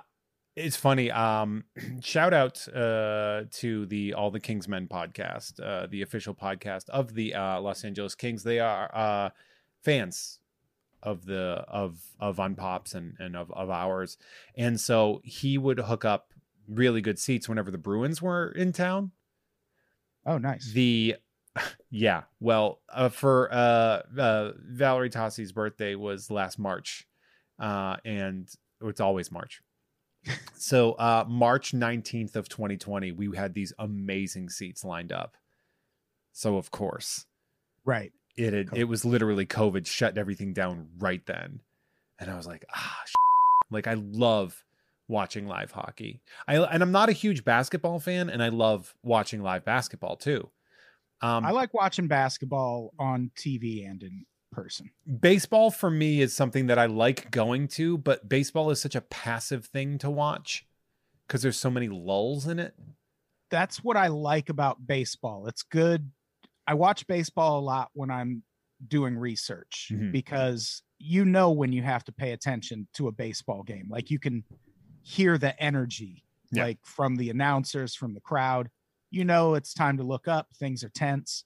[0.55, 1.12] it's funny.
[1.12, 1.65] Um
[2.01, 7.35] shout out uh to the All the Kingsmen podcast, uh the official podcast of the
[7.35, 8.43] uh Los Angeles Kings.
[8.43, 9.29] They are uh
[9.83, 10.39] fans
[11.01, 14.17] of the of of Unpops and and of of ours.
[14.57, 16.33] And so he would hook up
[16.67, 19.12] really good seats whenever the Bruins were in town.
[20.25, 20.71] Oh nice.
[20.73, 21.15] The
[21.89, 27.07] yeah, well, uh, for uh, uh, Valerie Tossi's birthday was last March,
[27.59, 28.49] uh, and
[28.81, 29.62] it's always March.
[30.55, 35.35] so uh, March nineteenth of 2020, we had these amazing seats lined up.
[36.31, 37.25] So of course,
[37.85, 38.12] right.
[38.39, 41.62] It had, it was literally COVID shut everything down right then,
[42.19, 43.04] and I was like, ah,
[43.69, 44.63] like I love
[45.08, 46.21] watching live hockey.
[46.47, 50.49] I and I'm not a huge basketball fan, and I love watching live basketball too.
[51.21, 54.89] Um, I like watching basketball on TV and in person.
[55.19, 59.02] baseball for me is something that I like going to, but baseball is such a
[59.02, 60.65] passive thing to watch
[61.28, 62.73] because there's so many lulls in it.
[63.52, 65.47] That's what I like about baseball.
[65.47, 66.12] It's good.
[66.69, 68.43] I watch baseball a lot when I'm
[68.88, 70.12] doing research Mhm.
[70.12, 73.88] because you know when you have to pay attention to a baseball game.
[73.89, 74.43] Like you can
[75.01, 76.63] hear the energy Yeah.
[76.65, 78.69] like from the announcers, from the crowd.
[79.10, 81.43] You know it's time to look up, things are tense.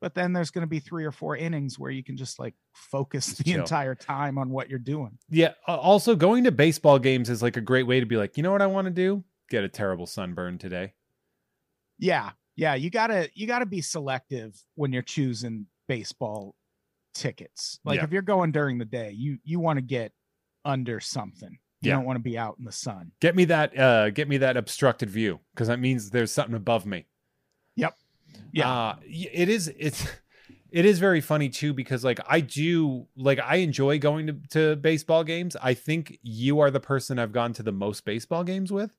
[0.00, 2.54] But then there's going to be three or four innings where you can just like
[2.72, 3.60] focus Just the chill.
[3.60, 5.18] entire time on what you're doing.
[5.28, 5.54] Yeah.
[5.66, 8.52] Also, going to baseball games is like a great way to be like, you know
[8.52, 9.24] what I want to do?
[9.48, 10.94] Get a terrible sunburn today.
[11.98, 12.32] Yeah.
[12.56, 16.54] Yeah, you got to you got to be selective when you're choosing baseball
[17.14, 17.78] tickets.
[17.84, 18.04] Like Yeah.
[18.04, 20.12] if you're going during the day, you you want to get
[20.64, 21.58] under something.
[21.80, 21.96] You Yeah.
[21.96, 23.12] don't want to be out in the sun.
[23.20, 23.76] Get me that.
[23.78, 27.06] Uh, get me that obstructed view because that means there's something above me.
[27.76, 27.94] Yep
[28.52, 28.70] yeah.
[28.70, 30.06] uh, it is it's
[30.70, 34.76] it is very funny too because like i do like i enjoy going to, to
[34.76, 38.72] baseball games i think you are the person i've gone to the most baseball games
[38.72, 38.90] with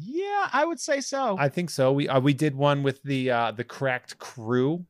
[0.00, 1.36] yeah, I would say so.
[1.38, 4.84] i think so we uh, we did one with the uh the cracked crew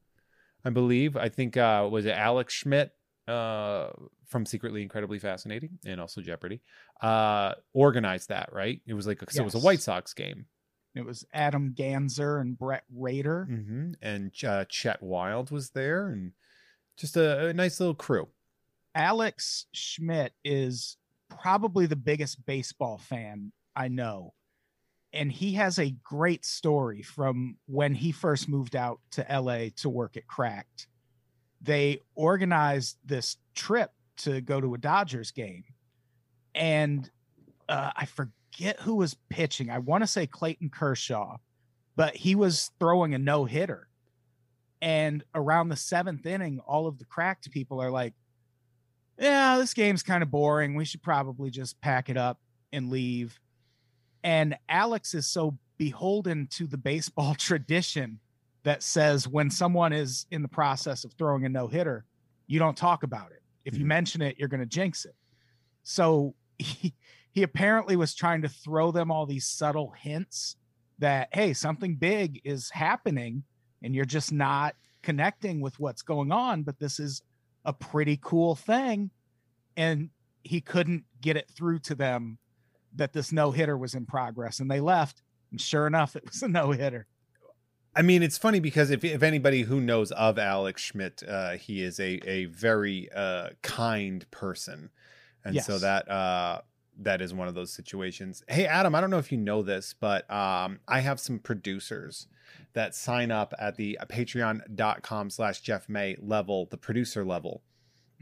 [0.64, 2.92] i believe i think uh was it alex schmidt
[3.26, 3.88] uh
[4.26, 6.60] from secretly incredibly fascinating and also jeopardy
[7.02, 10.46] uh organized that right it was like so it was a white sox game
[10.94, 13.44] it was Adam Ganzer and Brett Rader.
[13.44, 16.32] hmm and uh, chet wild was there and
[16.96, 18.26] just a, a nice little crew
[18.94, 20.96] Alex Schmidt is
[21.28, 24.34] probably the biggest baseball fan I know.
[25.12, 29.88] And he has a great story from when he first moved out to LA to
[29.88, 30.86] work at Cracked.
[31.62, 35.64] They organized this trip to go to a Dodgers game.
[36.54, 37.10] And
[37.68, 39.70] uh, I forget who was pitching.
[39.70, 41.38] I want to say Clayton Kershaw,
[41.96, 43.88] but he was throwing a no hitter.
[44.80, 48.14] And around the seventh inning, all of the Cracked people are like,
[49.18, 50.74] yeah, this game's kind of boring.
[50.74, 52.38] We should probably just pack it up
[52.72, 53.38] and leave.
[54.24, 58.18] And Alex is so beholden to the baseball tradition
[58.64, 62.04] that says when someone is in the process of throwing a no hitter,
[62.46, 63.42] you don't talk about it.
[63.64, 63.88] If you Mhm.
[63.88, 65.14] mention it, you're going to jinx it.
[65.82, 66.94] So he,
[67.32, 70.56] he apparently was trying to throw them all these subtle hints
[70.98, 73.44] that, hey, something big is happening
[73.82, 76.64] and you're just not connecting with what's going on.
[76.64, 77.22] But this is
[77.64, 79.10] a pretty cool thing.
[79.76, 80.10] And
[80.42, 82.38] he couldn't get it through to them
[82.94, 84.60] that this no hitter was in progress.
[84.60, 85.22] And they left.
[85.50, 87.06] And sure enough, it was a no hitter.
[87.94, 91.82] I mean, it's funny because if if anybody who knows of Alex Schmidt, uh, he
[91.82, 94.90] is a a very uh, kind person,
[95.44, 96.60] and so that uh,
[96.98, 98.44] that is one of those situations.
[98.46, 102.28] Hey, Adam, I don't know if you know this, but um, I have some producers
[102.74, 107.62] that sign up at the patreon.com slash Jeff May level, the producer level.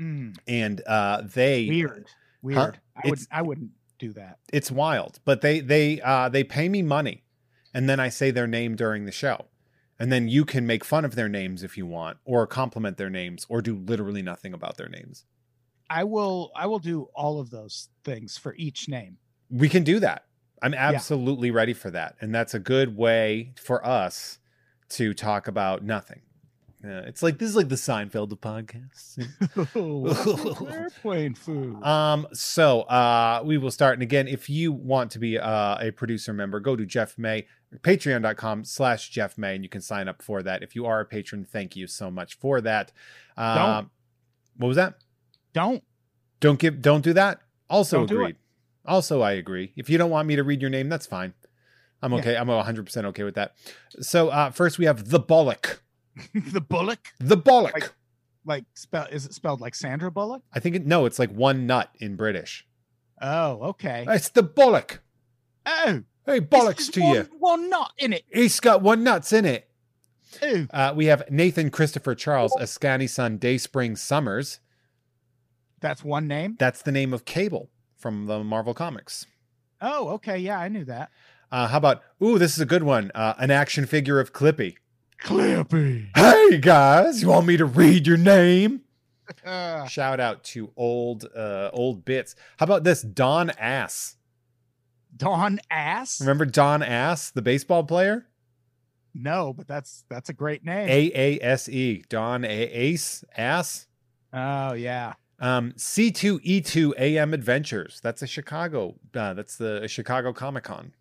[0.01, 2.07] Mm, And uh, they weird.
[2.43, 2.79] Weird.
[2.97, 4.39] I would I wouldn't do that.
[4.53, 7.23] it's wild but they they uh they pay me money
[7.77, 9.49] and then I say their name during the show.
[9.99, 13.11] And then you can make fun of their names if you want, or compliment their
[13.11, 15.27] names, or do literally nothing about their names.
[15.91, 19.19] I will I will do all of those things for each name.
[19.51, 20.25] We can do that.
[20.63, 22.17] I'm absolutely ready for that.
[22.19, 24.39] And that's a good way for us
[24.91, 26.23] to talk about nothing.
[26.87, 29.19] Uh, it's like this is like the Seinfeld of podcasts.
[30.73, 31.83] Airplane food.
[31.83, 33.95] Um, so uh, we will start.
[33.95, 37.47] And again, if you want to be uh, a producer member, go to Jeff May,
[37.81, 40.63] patreon.com slash Jeff May, and you can sign up for that.
[40.63, 42.93] If you are a patron, thank you so much for that.
[43.37, 43.91] Um, Don't.
[44.59, 44.95] what was that?
[45.53, 45.83] Don't
[46.41, 47.41] Don't give, don't do that.
[47.69, 48.37] Also Don't agreed.
[48.85, 49.73] Also, I agree.
[49.75, 51.35] If you don't want me to read your name, that's fine.
[52.03, 52.19] I'm Yeah.
[52.21, 52.37] okay.
[52.37, 53.55] I'm 100% okay with that.
[54.01, 55.83] So uh, first we have the Bullock.
[56.35, 57.75] the Bullock The Bullock.
[57.75, 57.93] Like-
[58.49, 60.41] like spell is it spelled like Sandra Bullock?
[60.53, 62.65] I think it, no, it's like one nut in British.
[63.21, 64.05] Oh, okay.
[64.09, 65.03] It's the Bullock.
[65.67, 67.29] Oh, Hey, bollocks to one, you.
[67.39, 68.25] One knot in it.
[68.33, 69.69] He's got one nuts in it.
[70.71, 74.61] Uh, we have Nathan Christopher Charles a Ascani son Dayspring Summers.
[75.81, 76.57] that's one name.
[76.59, 79.27] That's the name of Cable from the Marvel Comics.
[79.81, 80.39] Oh, okay.
[80.39, 81.11] Yeah, I knew that.
[81.51, 83.11] Uh, how about, ooh, this is a good one.
[83.15, 84.77] Uh, an action figure of Clippy.
[85.19, 86.09] Clippy.
[86.15, 88.83] Hey guys, you want me to read your name?
[89.89, 92.35] Shout out to old uh, old bits.
[92.59, 94.17] How about this Don Ass?
[95.17, 96.21] Don Ass.
[96.21, 98.27] Remember Don Ass, the baseball player?
[99.15, 100.89] No, but that's that's a great name.
[100.89, 102.05] A A S E.
[102.09, 103.87] Don A Ace Ass.
[104.33, 105.15] oh yeah.
[105.39, 108.01] Um, C2E2 AM Adventures.
[108.03, 108.95] That's a Chicago.
[109.15, 110.93] Uh, that's the Chicago Comic Con.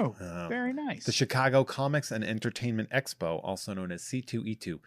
[0.00, 1.04] Oh, Um, very nice.
[1.04, 4.78] the Chicago Comics and Entertainment Expo, also known as C2E2.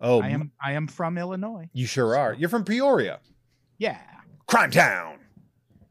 [0.00, 1.68] Oh, I am I am from Illinois.
[1.72, 2.32] you sure are.
[2.34, 3.20] You're from Peoria,
[3.78, 3.98] Yeah.
[4.46, 5.18] Crime Town.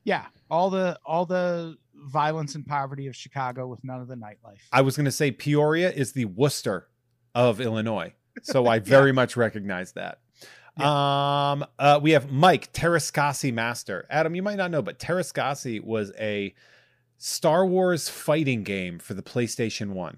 [0.03, 0.25] Yeah.
[0.49, 4.59] All the all the violence and poverty of Chicago with none of the nightlife.
[4.71, 6.87] I was going to say Peoria is the Worcester
[7.35, 10.19] of Illinois, so I very much recognize that.
[10.83, 14.07] Um, uh, we have Mike Teräs Käsi Master.
[14.09, 16.53] Adam, you might not know, but Teräs Käsi was a
[17.23, 20.17] Star Wars fighting game for the PlayStation One.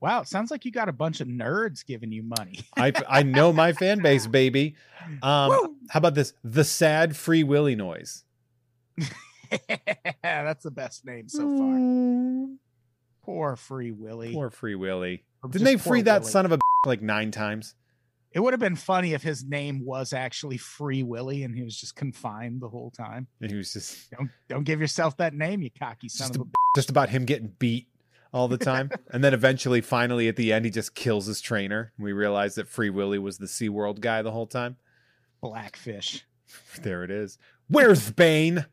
[0.00, 2.60] wow, it sounds like you got a bunch of nerds giving you money.
[2.78, 4.76] I I know my fan base, baby.
[5.22, 6.32] Um, how about this?
[6.42, 8.24] The sad Free Willy noise.
[10.22, 12.56] That's the best name so far.
[13.22, 14.32] Poor Free Willy.
[14.32, 15.22] Poor Free Willy.
[15.42, 16.32] Or Didn't they free that Willy.
[16.32, 17.74] son of a like nine times?
[18.36, 21.74] It would have been funny if his name was actually Free Willy and he was
[21.74, 23.28] just confined the whole time.
[23.40, 26.44] And he was just Don't don't give yourself that name, you cocky son of a.
[26.76, 27.88] just about him getting beat
[28.34, 28.90] all the time.
[29.10, 31.94] and then eventually, finally, at the end, he just kills his trainer.
[31.98, 34.76] We realize that Free Willy was the SeaWorld guy the whole time.
[35.40, 36.24] Blackfish.
[36.82, 37.38] There it is.
[37.68, 38.66] Where's Bane?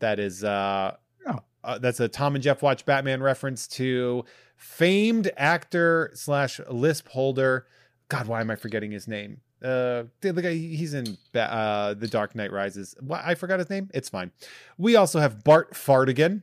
[0.00, 0.96] That is uh,
[1.26, 1.38] Oh.
[1.64, 4.24] uh that's a Tom and Jeff watch Batman reference to
[4.56, 7.66] famed actor slash lisp holder.
[8.10, 9.40] God, why am I forgetting his name?
[9.62, 12.96] Uh, the the guy he's in uh the Dark Knight Rises.
[13.00, 13.88] Why I forgot his name.
[13.94, 14.32] It's fine.
[14.78, 16.42] We also have Bart Fardigan,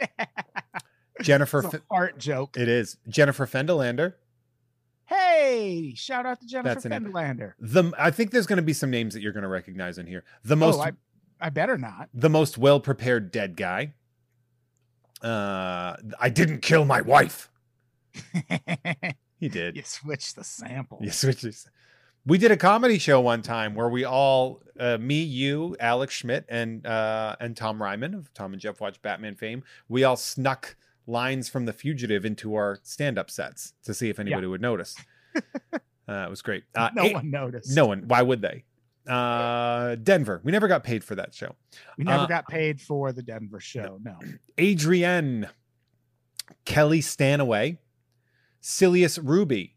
[1.22, 1.58] Jennifer.
[1.64, 2.56] It's a F- art joke.
[2.56, 4.14] it is Jennifer Fendelander.
[5.06, 7.54] Hey, shout out to Jennifer That's Fendelander.
[7.58, 10.06] The I think there's going to be some names that you're going to recognize in
[10.06, 10.22] here.
[10.44, 10.92] The most oh, I,
[11.40, 12.10] I better not.
[12.14, 13.94] the most well prepared dead guy.
[15.20, 17.50] Uh, I didn't kill my wife.
[19.42, 19.74] He did.
[19.76, 21.00] you switch the sample.
[21.02, 21.66] You switches.
[22.24, 26.44] We did a comedy show one time where we all, uh, me, you, Alex Schmidt,
[26.48, 30.76] and uh, and Tom Reimann of Tom and Jeff Watch Batman fame, we all snuck
[31.08, 34.94] lines from The Fugitive into our stand-up sets to see if anybody would notice.
[35.34, 36.62] uh, it was great.
[36.76, 37.74] Uh, no A- one noticed.
[37.74, 38.04] no one.
[38.06, 38.62] Why would they?
[39.08, 40.40] Uh, Denver.
[40.44, 41.56] We never got paid for that show.
[41.98, 43.98] we never uh, got paid for the Denver show.
[44.00, 44.16] No.
[44.60, 45.48] Adrienne,
[46.64, 47.78] Kelly Stanaway,
[48.62, 49.76] Silius Ruby.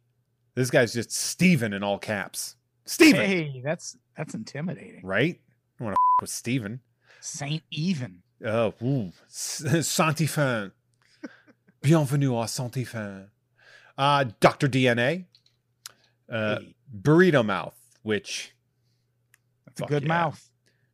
[0.53, 2.55] This guy's just Steven in all caps.
[2.85, 5.01] Steven, Hey, that's that's intimidating.
[5.03, 5.39] right?
[5.79, 6.79] I want to f- with Steven.
[7.19, 8.21] Saint Even.
[8.45, 9.11] Oh, ooh.
[9.27, 10.27] S- Santi.
[11.81, 13.29] Bienvenue à Santi fin.
[13.97, 14.67] Uh, Dr.
[14.67, 15.25] DNA,
[16.29, 18.53] uh, Hey, Burrito Mouth, which
[19.65, 20.07] that's a good yeah.
[20.09, 20.49] mouth.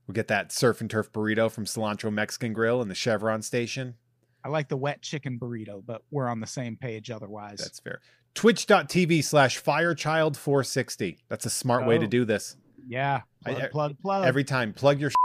[0.07, 3.95] we get that surf and turf burrito from Cilantro Mexican Grill in the Chevron station.
[4.43, 7.59] I like the wet chicken burrito, but we're on the same page otherwise.
[7.59, 8.01] That's fair.
[8.33, 11.17] Twitch.tv slash Firechild460.
[11.29, 12.09] That's a smart way to Oh.
[12.09, 12.55] do this.
[12.87, 13.21] yeah.
[13.45, 14.25] Plug, I- plug, plug.
[14.25, 15.11] Every time, plug your.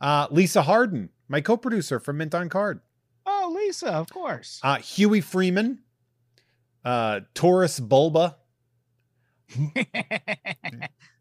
[0.00, 2.80] Uh, Lisa Harden, my co-producer from Mint on Card.
[3.26, 4.60] oh, Lisa, of course.
[4.62, 5.80] Uh, Huey Freeman,
[6.84, 8.36] uh, Taurus Bulba.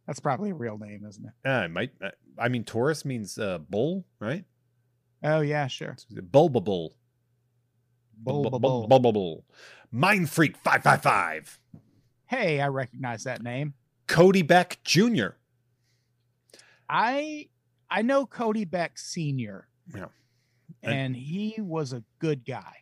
[0.06, 1.32] that's probably a real name, isn't it?
[1.50, 1.92] Uh, it might.
[2.02, 4.46] Uh, I mean, Taurus means uh, bull, right?
[5.24, 5.98] Oh yeah, sure.
[6.12, 6.96] Bulba bull.
[8.24, 9.46] Bull.
[9.92, 11.60] Mind Freak 555.
[12.26, 13.74] Hey, I recognize that name.
[14.08, 15.28] Cody Beck Jr.
[16.90, 17.48] I
[17.90, 19.68] I know Cody Beck Senior.
[19.96, 20.06] Yeah.
[20.84, 22.74] And he was a good guy.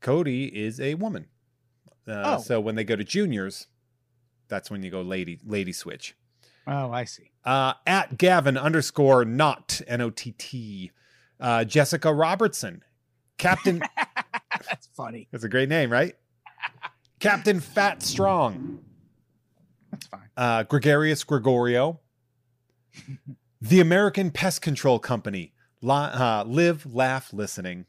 [0.00, 1.26] Cody is a woman.
[2.08, 2.40] Uh, Oh.
[2.42, 3.68] So when they go to juniors,
[4.48, 6.16] that's when you go lady lady switch.
[6.66, 7.32] Oh, I see.
[7.44, 10.90] Uh, at Gavin underscore not N O T T.
[11.40, 12.82] Uh, Jessica Robertson,
[13.38, 13.82] Captain.
[14.68, 15.28] That's funny.
[15.30, 16.14] that's a great name, right?
[17.20, 18.80] Captain Fat Strong.
[19.90, 20.28] That's fine.
[20.36, 22.00] Uh, Gregarious Gregorio.
[23.60, 25.52] the American Pest Control Company.
[25.82, 27.86] Li- uh, live, laugh, listening.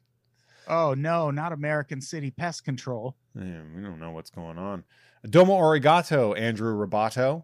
[0.67, 3.15] Oh no, not American City Pest Control.
[3.35, 4.83] Yeah, we don't know what's going on.
[5.29, 7.43] Domo Arigato, Andrew Robato.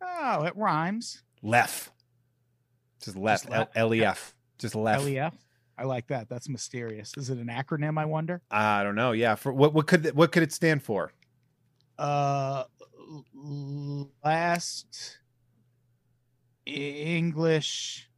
[0.00, 1.22] Oh, it rhymes.
[1.42, 1.90] Lef.
[3.02, 3.44] Just left.
[3.44, 3.76] Just left.
[3.76, 4.34] L- L-E-F.
[4.58, 5.04] Just left.
[5.04, 5.34] LEF.
[5.78, 6.28] I like that.
[6.28, 7.12] That's mysterious.
[7.16, 7.98] Is it an acronym?
[7.98, 8.42] I wonder.
[8.50, 9.12] I don't know.
[9.12, 9.34] Yeah.
[9.34, 11.12] For what what could what could it stand for?
[11.98, 12.64] Uh,
[14.24, 15.18] last
[16.66, 18.08] English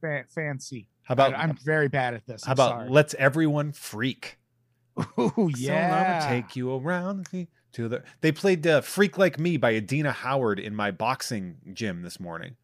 [0.00, 0.88] fa- fancy.
[1.02, 2.44] How about I, am very bad at this.
[2.44, 2.88] how I'm about sorry.
[2.90, 4.38] let's everyone freak?
[5.16, 6.20] So yeah.
[6.20, 7.28] I'ma take you around
[7.72, 8.02] to the.
[8.20, 12.56] They played uh, "Freak Like Me" by Adina Howard in my boxing gym this morning.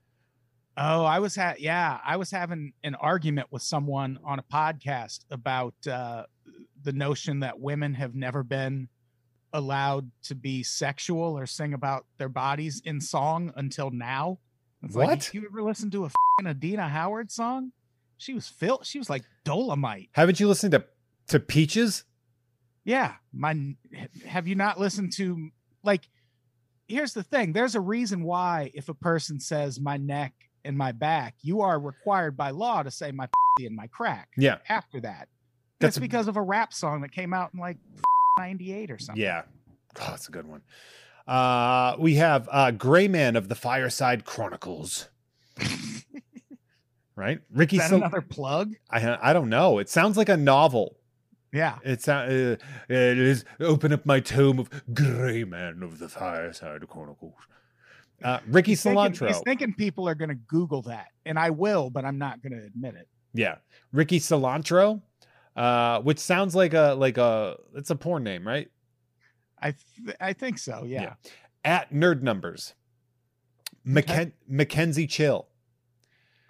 [0.78, 5.20] Oh, I was ha- yeah, I was having an argument with someone on a podcast
[5.30, 6.24] about uh,
[6.82, 8.88] the notion that women have never been
[9.52, 14.38] allowed to be sexual or sing about their bodies in song until now.
[14.82, 15.30] It's like, What?
[15.34, 17.72] you ever listen to a fucking Adina Howard song?
[18.18, 20.10] She was fil- She was like Dolomite.
[20.12, 20.84] Haven't you listened to
[21.28, 22.04] to Peaches?
[22.84, 23.74] Yeah, my.
[24.26, 25.48] Have you not listened to
[25.82, 26.08] like?
[26.86, 27.52] Here's the thing.
[27.52, 30.32] There's a reason why if a person says my neck
[30.66, 33.28] and my back, you are required by law to say my
[33.60, 34.28] and my crack.
[34.36, 34.58] Yeah.
[34.68, 35.28] After that,
[35.80, 37.78] That's that's because of a rap song that came out in like
[38.38, 39.22] '98 or something.
[39.22, 39.42] Yeah.
[39.98, 40.62] Oh, that's a good one.
[41.26, 45.08] Uh, we have uh, Gray Man of the Fireside Chronicles.
[47.16, 47.40] right?
[47.50, 48.74] Ricky Is that Sil- another plug?
[48.90, 49.78] I I don't know.
[49.78, 50.96] It sounds like a novel.
[51.52, 51.78] Yeah.
[51.84, 52.56] It's uh,
[52.88, 57.34] it is open up my tome of Gray Man of the Fireside Chronicles.
[58.22, 59.28] Uh, Ricky He's thinking, Cilantro.
[59.28, 62.52] he's thinking people are going to Google that, and I will, but I'm not going
[62.58, 63.08] to admit it.
[63.34, 63.56] yeah.
[63.92, 65.02] Ricky Cilantro.
[65.54, 68.68] Uh, which sounds like a like a it's a porn name, right?
[69.58, 70.84] I th- I think so.
[70.86, 71.02] Yeah.
[71.02, 71.12] Yeah.
[71.64, 72.74] At Nerd Numbers.
[73.86, 75.46] Macken- Mackenzie Chill.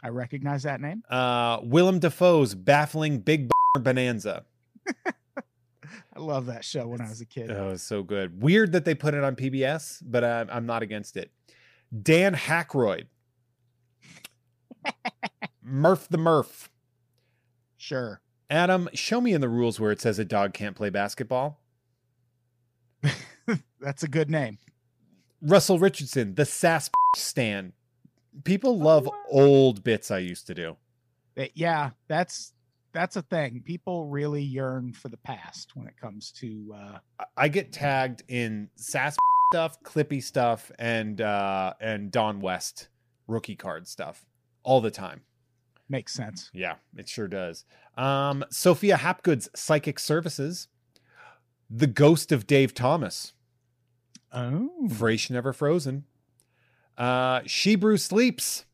[0.02, 1.02] I recognize that name.
[1.09, 3.48] Uh, Willem Dafoe's baffling Big
[3.79, 4.44] Bonanza.
[5.07, 7.50] I love that show when I was a kid.
[7.50, 8.42] Oh, it's so good.
[8.42, 11.31] Weird that they put it on PBS, but I'm, I'm not against it.
[12.03, 13.09] Dan Hackroyd.
[15.62, 16.70] Murph the Murph.
[17.77, 18.20] Sure.
[18.49, 21.61] Adam, show me in the rules where it says a dog can't play basketball.
[23.81, 24.59] That's a good name.
[25.42, 27.72] Russell Richardson, the sass stand.
[28.44, 30.77] People love old bits I used to do.
[31.55, 32.53] Yeah, that's
[32.92, 33.61] that's a thing.
[33.64, 38.22] People really yearn for the past when it comes to uh I- I get tagged
[38.29, 39.16] in sass
[39.52, 42.88] stuff, clippy stuff, and uh and Don West
[43.26, 44.24] rookie card stuff
[44.62, 45.22] all the time.
[45.88, 46.50] makes sense.
[46.52, 47.64] Yeah, it sure does.
[47.96, 50.66] Um, Sophia Hapgood's Psychic Services,
[51.70, 53.32] The Ghost of Dave Thomas,
[54.32, 54.70] Oh.
[54.88, 56.04] Frasier Never Frozen,
[56.98, 58.64] uh, She Brew Sleeps,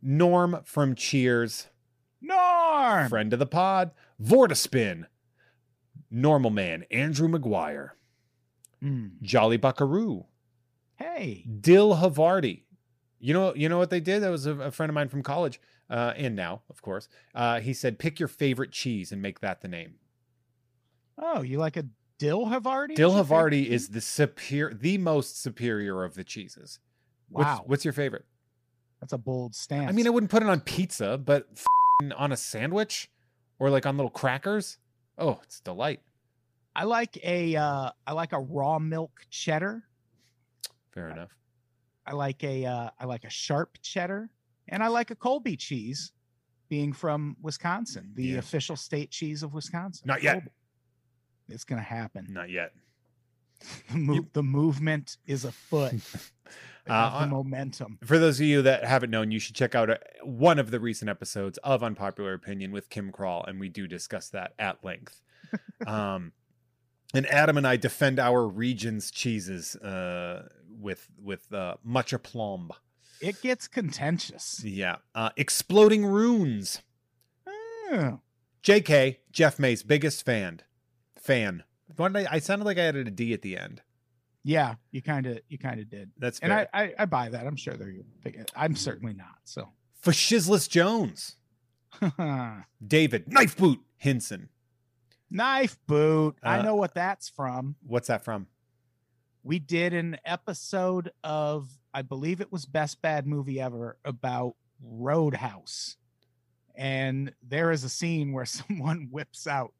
[0.00, 1.68] Norm from Cheers,
[2.22, 3.08] Norm.
[3.10, 5.04] friend of the pod, Vortaspin,
[6.10, 7.90] Normal Man, Andrew McGuire,
[8.82, 9.22] Mm.
[9.22, 10.26] Jolly Buckaroo,
[10.96, 11.44] Hey.
[11.60, 12.62] Dill Havarti.
[13.18, 14.20] You know, you know what they did?
[14.20, 17.08] That was a, a friend of mine from college, uh, and now, of course.
[17.34, 19.94] Uh, he said, "Pick your favorite cheese and make that the name."
[21.16, 21.84] Oh, you like a
[22.18, 22.96] dill Havarti?
[22.96, 26.80] Dill is Havarti is the superior, the most superior of the cheeses.
[27.28, 27.62] What's, wow.
[27.66, 28.24] what's your favorite?
[29.00, 29.88] That's a bold stance.
[29.88, 31.48] I mean, I wouldn't put it on pizza, but
[32.16, 33.08] on a sandwich
[33.60, 34.78] or like on little crackers.
[35.16, 36.00] Oh, it's delight.
[36.74, 39.82] I like a uh I like a raw milk cheddar.
[40.92, 41.30] Fair enough.
[42.06, 44.30] I like a uh I like a sharp cheddar,
[44.68, 46.12] and I like a Colby cheese,
[46.68, 48.38] being from Wisconsin, the Yeah.
[48.38, 50.04] official state cheese of Wisconsin.
[50.06, 50.34] Not yet.
[50.34, 50.50] Colby.
[51.48, 52.26] It's gonna happen.
[52.30, 52.72] Not yet.
[53.92, 55.94] The, mo- the movement is afoot.
[56.88, 57.96] Uh, the momentum.
[58.04, 60.80] For those of you that haven't known, you should check out uh one of the
[60.80, 65.22] recent episodes of Unpopular Opinion with Kim Crawl, and we do discuss that at length.
[65.86, 66.32] um,
[67.14, 70.48] and Adam and I defend our region's cheeses uh,
[70.80, 72.70] with with uh, much aplomb.
[73.20, 74.62] It gets contentious.
[74.64, 76.82] Yeah, uh, exploding runes.
[77.46, 78.20] Oh,
[78.64, 80.62] JK, Jeff May's biggest fan.
[81.16, 81.62] Fan.
[81.98, 83.82] I, I sounded like I added a D at the end.
[84.44, 86.52] Yeah, you kind of you kind of did, That's and.
[86.52, 87.46] I, I I buy that.
[87.46, 87.94] I'm sure they're.
[88.56, 89.36] I'm certainly not.
[89.44, 89.68] So,
[90.00, 91.36] For Shizzless Jones,
[92.86, 94.48] David, Knife Boot, Hinson.
[95.32, 96.36] Knife boot.
[96.44, 97.76] Uh, I know what that's from.
[97.86, 98.46] What's that from?
[99.42, 105.96] We did an episode of I believe it was best bad movie ever about Roadhouse,
[106.74, 109.72] and there is a scene where someone whips out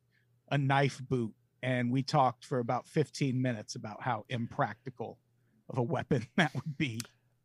[0.50, 5.18] a knife boot, and we talked for about 15 minutes about how impractical
[5.68, 7.00] of a weapon that would be.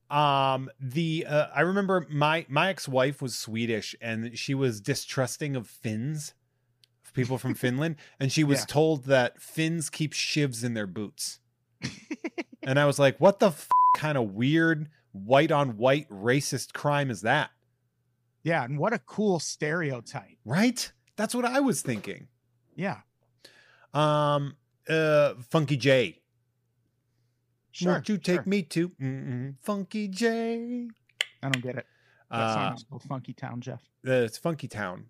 [0.10, 5.56] Um, the uh, I remember my my ex wife was Swedish and she was distrusting
[5.58, 6.34] of Finns,
[7.18, 8.66] people from Finland, and she was Yeah.
[8.68, 11.40] told that Finns keep shivs in their boots.
[12.64, 17.10] and I was like, what the f- kind of weird white on white racist crime
[17.12, 17.50] is that?
[18.44, 20.38] Yeah, and what a cool stereotype.
[20.46, 20.92] Right?
[21.18, 22.28] That's what I was thinking.
[22.76, 23.02] Yeah,
[23.94, 24.56] Um,
[24.88, 26.22] uh, Funky J.
[27.72, 27.94] sure.
[27.94, 28.44] Won't you take sure.
[28.46, 30.88] me to mm-mm, Funky J?
[31.44, 31.86] I don't get it.
[32.30, 33.82] That Uh, song is called Funky Town, Jeff.
[34.08, 35.08] uh, it's Funky Town.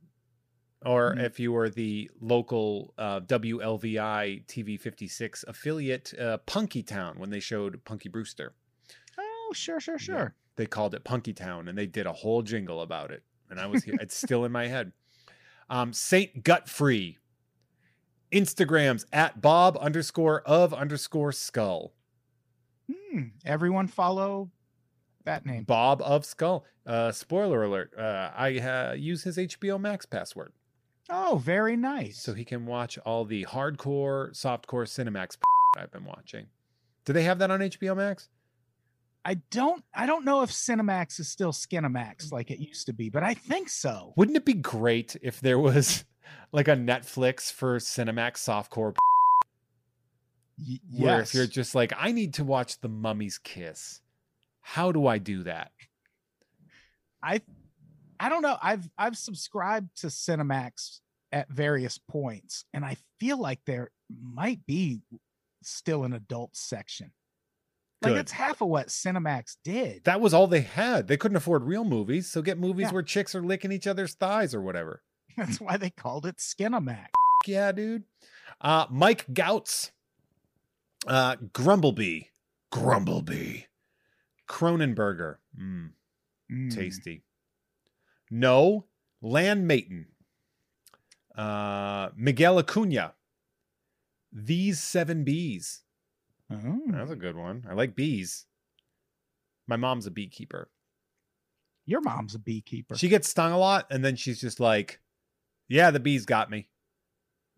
[0.86, 1.23] Or Mhm.
[1.23, 7.39] if you were the local uh, WLVI TV 56 affiliate, uh, Punky Town, when they
[7.39, 8.53] showed Punky Brewster,
[9.17, 9.97] Oh, sure, sure, Yeah.
[10.05, 10.36] sure.
[10.55, 13.23] they called it Punky Town and they did a whole jingle about it.
[13.49, 14.91] And I was here, it's still in my head.
[15.69, 17.17] Um, Saint Gutfree,
[18.32, 21.93] Instagrams at Bob underscore of underscore skull.
[22.91, 23.30] Hmm.
[23.45, 24.51] Everyone follow
[25.23, 25.63] that name.
[25.63, 26.65] Bob of Skull.
[26.86, 27.93] Uh, spoiler alert.
[27.97, 30.53] Uh, I uh, use his HBO Max password.
[31.09, 32.19] Oh, very nice.
[32.19, 35.37] so he can watch all the hardcore, softcore Cinemax
[35.77, 36.47] I've been watching.
[37.05, 38.27] Do they have that on HBO Max?
[39.23, 43.09] I don't I don't know if Cinemax is still Skinemax like it used to be,
[43.09, 44.13] but I think so.
[44.15, 46.05] Wouldn't it be great if there was
[46.51, 48.95] like a Netflix for Cinemax softcore
[50.59, 54.01] Y- where if you're just like, I need to watch The Mummy's Kiss.
[54.61, 55.71] How do I do that?
[57.21, 57.41] I
[58.20, 58.57] I don't know.
[58.61, 60.99] I've I've subscribed to Cinemax
[61.32, 65.01] at various points, and I feel like there might be
[65.63, 67.11] still an adult section.
[68.01, 68.20] Like Good.
[68.22, 70.03] it's half of what Cinemax did.
[70.05, 71.07] That was all they had.
[71.07, 72.91] They couldn't afford real movies, so get movies Yeah.
[72.93, 75.01] where chicks are licking each other's thighs or whatever.
[75.38, 77.07] That's why they called it Skinemax.
[77.47, 78.03] yeah, dude.
[78.61, 79.91] Uh, Mike Gouts,
[81.07, 82.22] uh, Grumblebee,
[82.72, 83.63] Grumblebee,
[84.47, 85.91] Cronenberger, mm,
[86.51, 86.74] Mm.
[86.74, 87.24] tasty.
[88.30, 88.86] No,
[89.21, 90.05] Land Maton,
[91.36, 93.13] uh, Miguel Acuna,
[94.32, 95.84] these seven bees.
[96.51, 96.82] Oh.
[96.88, 97.65] That's a good one.
[97.69, 98.45] I like bees.
[99.67, 100.69] My mom's a beekeeper.
[101.86, 102.97] Your mom's a beekeeper.
[102.97, 104.99] She gets stung a lot, and then she's just like,
[105.69, 106.69] "Yeah, the bees got me."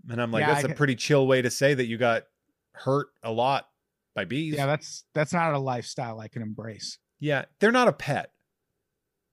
[0.07, 2.25] And I'm like, Yeah, "That's I a pretty chill way to say that you got
[2.73, 3.69] hurt a lot
[4.15, 6.99] by bees." yeah, that's that's not a lifestyle I can embrace.
[7.19, 8.31] Yeah, they're not a pet.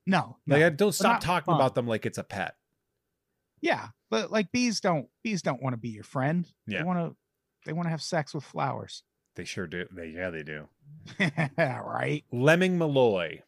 [0.06, 0.66] No, Like, no.
[0.66, 1.56] I don't stop talking fun.
[1.56, 2.54] about them like it's a pet.
[3.60, 6.46] yeah, but like bees don't bees don't want to be your friend.
[6.66, 6.78] Yeah.
[6.78, 7.16] They want to
[7.64, 9.02] they want to have sex with flowers.
[9.34, 9.86] They sure do.
[9.90, 10.68] They yeah, they do.
[11.58, 12.24] right.
[12.32, 13.42] Lemming Malloy.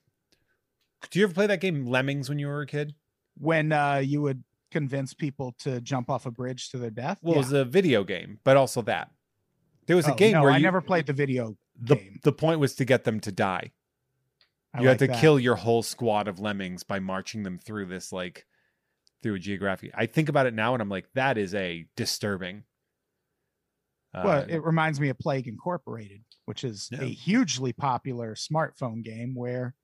[1.11, 2.95] Do you ever play that game Lemmings when you were a kid?
[3.39, 7.19] When uh you would convince people to jump off a bridge to their death.
[7.23, 9.11] Well, it was a video game, but also that.
[9.87, 12.19] There was a Oh, game no, where I you, never played the video the game.
[12.25, 13.71] the point was to get them to die.
[14.75, 15.21] I you like had to that.
[15.21, 18.47] kill your whole squad of lemmings by marching them through this like
[19.23, 19.91] through a geographic.
[19.95, 22.65] I think about it now and I'm like, that is a disturbing.
[24.15, 27.03] Uh, Well, it reminds me of Plague Incorporated, which is Yeah.
[27.03, 29.75] a hugely popular smartphone game where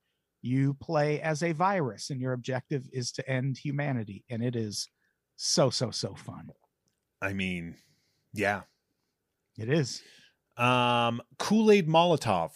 [0.41, 4.23] you play as a virus and your objective is to end humanity.
[4.29, 4.87] And it is
[5.35, 6.49] so, so, so fun.
[7.21, 7.75] I mean,
[8.33, 8.61] yeah.
[9.57, 10.01] It is.
[10.57, 12.51] Um, Kool Aid Molotov.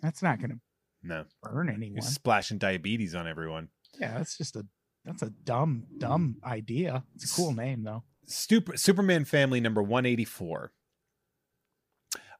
[0.00, 0.60] That's not going to
[1.04, 1.96] No, burn anyone.
[1.96, 3.68] you're splashing diabetes on everyone.
[4.00, 4.66] Yeah, that's just a
[5.04, 7.04] that's a dumb, dumb idea.
[7.14, 8.02] It's a cool name though.
[8.26, 10.72] Super, Superman Family number 184.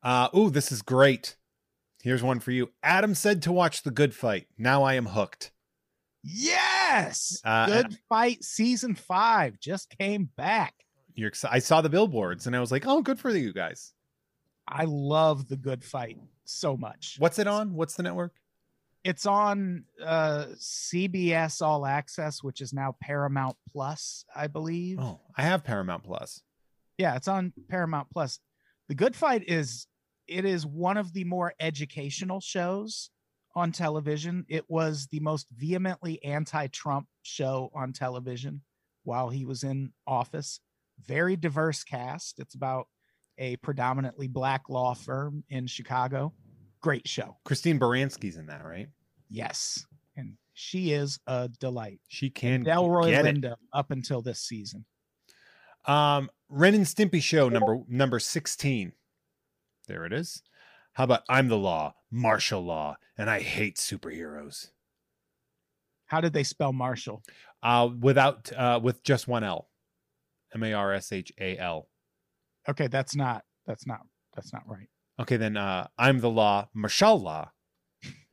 [0.03, 1.37] Uh, ooh, this is great.
[2.03, 2.71] Here's one for you.
[2.83, 4.47] Adam said to watch The Good Fight.
[4.59, 5.53] Now I am hooked.
[6.23, 7.41] Yes.
[7.45, 10.75] Uh, Good fight season five just came back.
[11.15, 13.93] You're exci- I saw the billboards and I was like, oh, good for you guys.
[14.67, 17.17] I love the good fight so much.
[17.19, 17.75] What's it on?
[17.75, 18.33] What's the network?
[19.05, 24.99] It's on uh CBS All Access, which is now Paramount Plus, I believe.
[24.99, 26.43] Oh, I have Paramount Plus.
[26.97, 28.41] Yeah, it's on Paramount Plus.
[28.89, 29.87] The Good Fight is
[30.27, 33.11] it is one of the more educational shows
[33.55, 34.47] on television.
[34.49, 38.63] It was the most vehemently anti-Trump show on television
[39.05, 40.61] while he was in office.
[41.07, 42.39] Very diverse cast.
[42.39, 42.87] It's about
[43.39, 46.33] a predominantly black law firm in Chicago.
[46.85, 47.39] Great show.
[47.47, 48.89] Christine Baranski's in that, right?
[49.31, 49.87] Yes.
[50.17, 52.01] And she is a delight.
[52.09, 53.37] She can Delroy get it.
[53.37, 54.85] Lindo up until this season.
[55.87, 58.93] Um, Ren and Stimpy show number number sixteen.
[59.89, 60.43] There it is.
[60.93, 64.69] How about I'm the law, martial law, and I hate superheroes.
[66.05, 67.23] How did they spell Marshall?
[67.63, 69.71] Uh, without uh, with just one L,
[70.55, 71.89] M A R S H A L.
[72.69, 74.01] Okay, that's not that's not
[74.35, 74.91] that's not right.
[75.21, 77.51] Okay, then uh, I'm the law, martial law,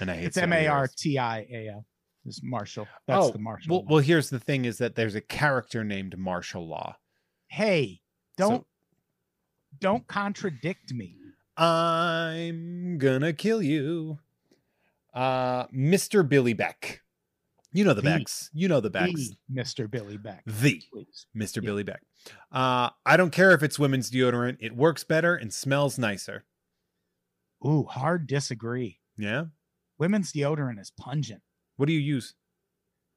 [0.00, 0.24] and I hate.
[0.26, 1.46] It's M A R T I A L.
[1.48, 1.48] superheroes.
[1.48, 1.86] T I A L.
[2.26, 2.86] Is Marshall.
[3.06, 3.70] That's Oh, the Marshall.
[3.70, 3.86] Well, law.
[3.94, 6.96] well, here's the thing: is that there's a character named Martial Law.
[7.48, 8.00] hey,
[8.36, 8.66] don't
[9.80, 11.16] don't contradict me.
[11.56, 14.18] I'm gonna kill you.
[15.14, 16.28] Uh Mr.
[16.28, 17.00] Billy Beck.
[17.78, 18.50] You know the, The- Becks.
[18.52, 19.30] You know the Becks.
[19.52, 19.88] Mr.
[19.88, 21.26] Billy Beck, The please.
[21.36, 21.56] Mr.
[21.62, 21.66] Yeah.
[21.68, 22.02] Billy Beck.
[22.50, 24.56] Uh I don't care if it's women's deodorant.
[24.60, 26.44] It works better and smells nicer.
[27.64, 28.98] Ooh, hard disagree.
[29.16, 29.44] Yeah.
[29.98, 31.42] Women's deodorant is pungent.
[31.76, 32.34] What do you use?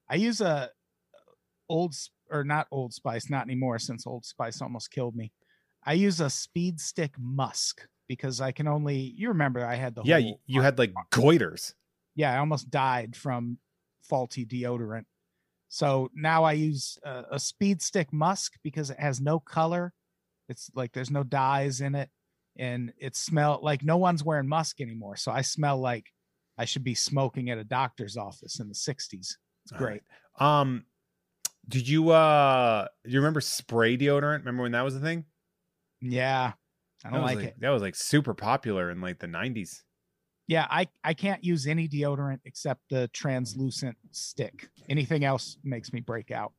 [0.10, 0.70] I use a
[1.68, 1.96] old
[2.30, 5.32] or not Old Spice, not anymore since Old Spice almost killed me.
[5.84, 9.14] I use a Speed Stick Musk because I can only.
[9.18, 11.74] You remember I had the yeah, whole, you, you had like goiters.
[12.16, 13.58] yeah, I almost died from
[14.04, 15.06] faulty deodorant.
[15.70, 19.94] So now I use a, a Speed Stick Musk because it has no color.
[20.50, 22.10] It's like there's no dyes in it,
[22.58, 25.16] and it smell like no one's wearing musk anymore.
[25.16, 26.08] So I smell like
[26.58, 29.14] I should be smoking at a doctor's office in the '60s.
[29.64, 30.02] It's All great.
[30.40, 30.62] right.
[30.62, 30.86] Um
[31.68, 34.40] did you uh you remember spray deodorant?
[34.40, 35.26] Remember when that was a thing?
[36.02, 36.52] Yeah,
[37.06, 37.56] I don't was like it.
[37.60, 39.82] That was like super popular in like the 90s.
[40.52, 44.68] Yeah, I I can't use any deodorant except the translucent stick.
[44.90, 46.52] Anything else makes me break out.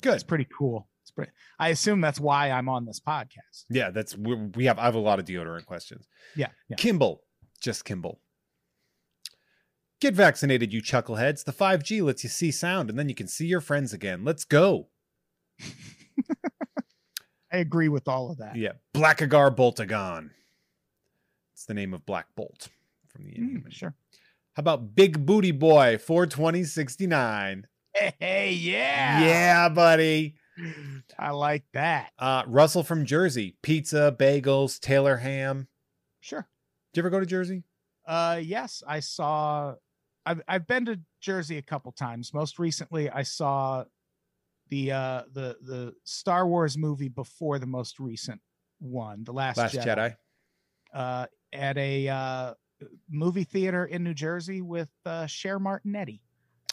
[0.00, 0.14] Good.
[0.14, 0.88] It's pretty cool.
[1.02, 1.30] It's pretty.
[1.56, 3.66] I assume that's why I'm on this podcast.
[3.70, 4.76] Yeah, that's we, we have.
[4.76, 6.08] I have a lot of deodorant questions.
[6.34, 6.74] Yeah, yeah.
[6.74, 7.22] Kimball,
[7.60, 8.18] just Kimball.
[10.00, 11.44] Get vaccinated, you chuckleheads.
[11.44, 14.24] The 5G lets you see sound, and then you can see your friends again.
[14.24, 14.88] Let's go.
[17.52, 18.56] I agree with all of that.
[18.56, 20.30] Yeah, Blackagar Boltagon.
[21.52, 22.68] It's the name of Black Bolt
[23.12, 23.94] from the Mm, sure.
[24.54, 27.66] How about Big Booty Boy 42069?
[28.18, 29.20] Hey, yeah.
[29.24, 30.34] Yeah, buddy.
[31.18, 32.12] I like that.
[32.18, 33.56] Uh, Russell from Jersey.
[33.62, 35.68] Pizza, bagels, Taylor ham.
[36.20, 36.46] Sure.
[36.92, 37.64] Did you ever go to Jersey?
[38.06, 39.74] Uh yes, I saw
[40.26, 42.34] I've I've been to Jersey a couple times.
[42.34, 43.84] Most recently I saw
[44.68, 48.40] the uh the the Star Wars movie before the most recent
[48.80, 49.84] one, The Last, Last Jedi.
[49.86, 50.16] Jedi.
[50.92, 52.54] uh, at a uh,
[53.10, 56.20] movie theater in New Jersey with uh, Cher Martinetti,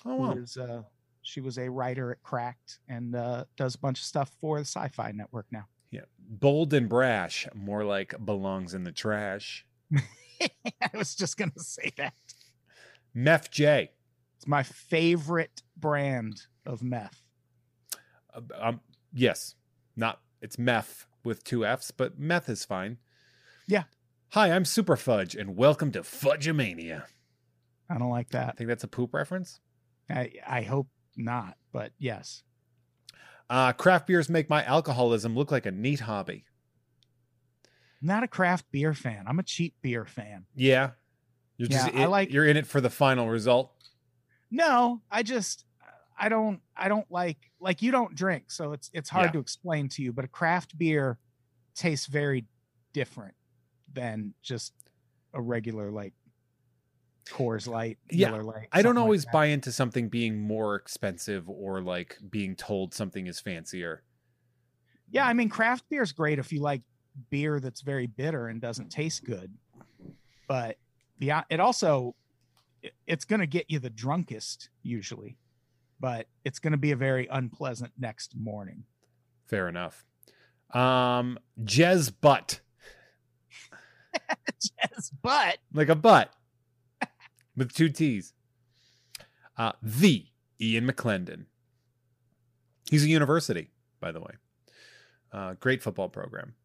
[0.06, 0.32] Oh, wow.
[0.34, 0.84] is uh,
[1.22, 4.66] she was a writer at Cracked and uh, does a bunch of stuff for the
[4.66, 5.68] Sci-Fi Network now.
[5.92, 6.02] Yeah.
[6.20, 9.66] Bold and brash, more like belongs in the trash.
[10.42, 12.14] I was just gonna say that
[13.14, 13.92] Meth J.
[14.38, 17.22] it's my favorite brand of meth.
[18.34, 18.82] Uh, um,
[19.14, 19.56] yes.
[19.96, 22.98] Not, it's meth with two F's, but meth is fine.
[23.68, 23.84] Yeah.
[24.34, 27.04] Hi, I'm Super Fudge, and welcome to Fudgemania.
[27.90, 28.50] I don't like that.
[28.50, 29.60] I think that's a poop reference.
[30.10, 32.44] I I hope not, but yes.
[33.50, 36.46] Uh, craft beers make my alcoholism look like a neat hobby.
[38.02, 39.26] Not a craft beer fan.
[39.28, 40.46] I'm a cheap beer fan.
[40.56, 40.92] Yeah.
[41.58, 43.72] You're just Yeah, I in- like- you're in it for the final result.
[44.52, 45.66] No, I just
[46.18, 49.32] I don't I don't like like you don't drink, so it's it's hard Yeah.
[49.34, 51.18] to explain to you, but a craft beer
[51.76, 52.46] tastes very
[52.94, 53.34] different
[53.94, 54.74] than just
[55.34, 56.14] a regular like
[57.28, 58.68] Coors Light, Yeah, Miller Lite.
[58.72, 62.94] I don't something like always buy into something being more expensive or like being told
[62.94, 64.04] something is fancier.
[65.12, 66.82] Yeah, I mean craft beer is great if you like
[67.30, 69.54] beer that's very bitter and doesn't taste good.
[70.48, 70.78] But
[71.20, 72.16] yeah, it also
[72.82, 75.38] it- it's going to get you the drunkest usually.
[76.00, 78.86] But it's going to be a very unpleasant next morning.
[79.48, 80.06] Fair enough.
[80.74, 82.62] Um, Jez butt,
[84.78, 86.32] yes, but like a butt
[87.56, 88.34] with two T's.
[89.58, 90.26] Uh, the
[90.62, 91.46] Ian McClendon.
[92.90, 94.32] He's a university, by the way.
[95.32, 96.56] Uh, great football program.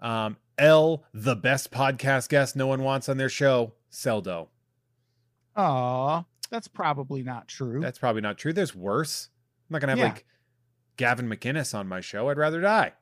[0.00, 4.48] Um, L, the best podcast guest no one wants on their show, Seldo.
[5.56, 7.80] Aw, that's probably not true.
[7.80, 8.52] That's probably not true.
[8.52, 9.28] There's worse.
[9.68, 10.04] I'm not gonna have Yeah.
[10.06, 10.26] like
[10.96, 12.28] Gavin McInnes on my show.
[12.28, 12.92] I'd rather die.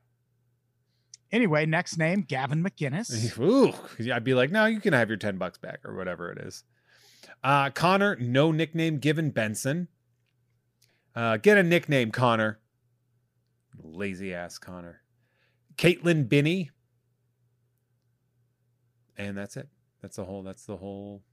[1.31, 3.37] Anyway, next name, Gavin McGinnis.
[3.41, 3.73] Ooh,
[4.11, 6.63] I'd be like, no, you can have your 10 bucks back or whatever it is.
[7.43, 9.87] Uh, Connor, no nickname given Benson.
[11.15, 12.59] Uh, get a nickname, Connor.
[13.81, 15.01] Lazy ass Connor.
[15.77, 16.71] Caitlin Binney.
[19.17, 19.67] And that's it.
[20.01, 21.23] That's the whole that's the whole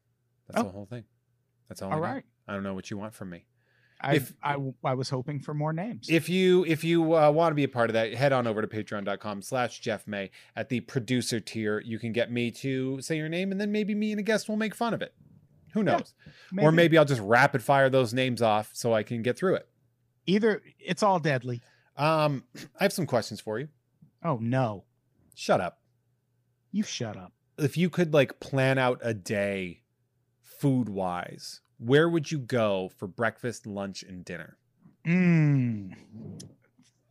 [0.49, 0.65] that's Oh.
[0.65, 1.05] the whole thing.
[1.69, 1.91] That's all.
[1.91, 2.07] I All got.
[2.15, 2.25] right.
[2.49, 3.47] I don't know what you want from me.
[4.01, 6.09] I, If- I I was hoping for more names.
[6.11, 8.61] If you if you uh, want to be a part of that, head on over
[8.61, 10.31] to patreon.com slash Jeff May.
[10.55, 13.95] At the producer tier, you can get me to say your name and then maybe
[13.95, 15.15] me and a guest will make fun of it.
[15.73, 16.15] Who Yeah, knows?
[16.59, 19.69] Or maybe I'll just rapid fire those names off so I can get through it.
[20.27, 21.63] either it's all deadly.
[21.97, 22.45] Um,
[22.81, 23.69] I have some questions for you.
[24.25, 24.85] Oh no,
[25.35, 25.81] Shut up.
[26.73, 27.33] you shut up.
[27.59, 29.83] If you could like plan out a day
[30.43, 34.57] food wise, where would you go for breakfast, lunch, and dinner?
[35.07, 35.95] Mm.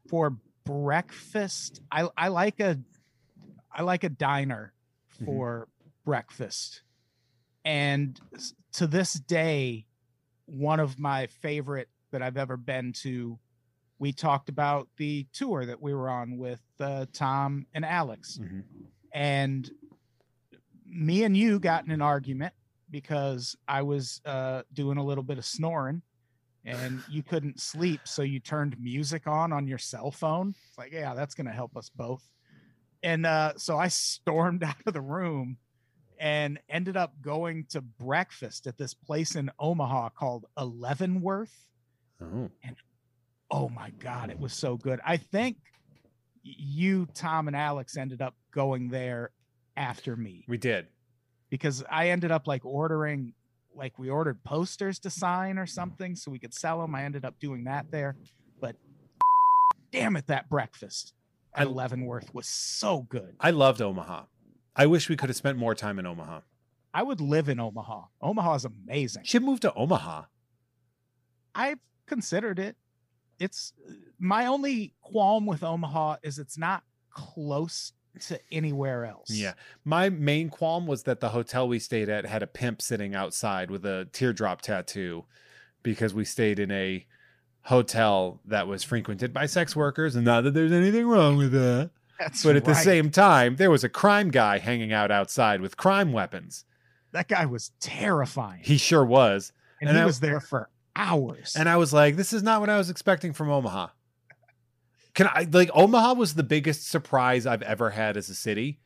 [0.10, 2.80] For breakfast, I I like a
[3.72, 4.74] I like a diner
[5.20, 5.26] Mhm.
[5.26, 5.68] for
[6.04, 6.82] breakfast.
[7.64, 8.20] And
[8.74, 9.88] to this day,
[10.46, 13.40] one of my favorite that I've ever been to,
[13.98, 18.38] we talked about the tour that we were on with uh, Tom and Alex.
[18.42, 18.64] Mhm.
[19.12, 19.72] and
[20.86, 22.54] me and you got in an argument
[22.90, 26.02] because I was uh, doing a little bit of snoring
[26.64, 28.02] and you couldn't sleep.
[28.06, 30.54] So you turned music on on your cell phone.
[30.68, 32.24] It's like, yeah, that's going to help us both.
[33.04, 35.58] And uh, so I stormed out of the room
[36.20, 41.68] and ended up going to breakfast at this place in Omaha called Leavenworth.
[42.22, 42.76] Oh, And
[43.52, 45.00] Oh my God, it was so good.
[45.06, 45.58] I think
[46.44, 49.32] you, Tom, and Alex ended up going there
[49.78, 50.88] after me we did.
[51.50, 53.34] Because I ended up like ordering,
[53.76, 55.70] like we ordered posters to sign or mm-hmm.
[55.70, 56.96] something so we could sell them.
[56.96, 58.16] I ended up doing that there,
[58.60, 58.76] but
[59.92, 61.14] damn it, that breakfast
[61.54, 63.36] at Leavenworth was so good.
[63.40, 64.24] I loved Omaha.
[64.76, 66.42] I wish we could have spent more time in Omaha.
[66.94, 68.04] I would live in Omaha.
[68.22, 69.24] Omaha is amazing.
[69.24, 70.24] Should move to Omaha.
[71.54, 72.76] I've considered it.
[73.40, 73.74] It's
[74.20, 79.30] my only qualm with Omaha is it's not close to anywhere else.
[79.30, 79.54] Yeah.
[79.84, 83.70] My main qualm was that the hotel we stayed at had a pimp sitting outside
[83.72, 85.26] with a teardrop tattoo
[85.84, 87.06] because we stayed in a
[87.64, 90.16] hotel that was frequented by sex workers.
[90.16, 91.90] And not that there's anything wrong with that.
[92.20, 95.76] That's But at the same time, there was a crime guy hanging out outside with
[95.78, 96.64] crime weapons.
[97.12, 98.62] that guy was terrifying.
[98.64, 99.52] He sure was.
[99.82, 101.56] and, and he I- was there for hours.
[101.58, 103.88] And I was like, this is not what I was expecting from Omaha.
[105.16, 108.80] Can I like Omaha was the biggest surprise I've ever had as a city.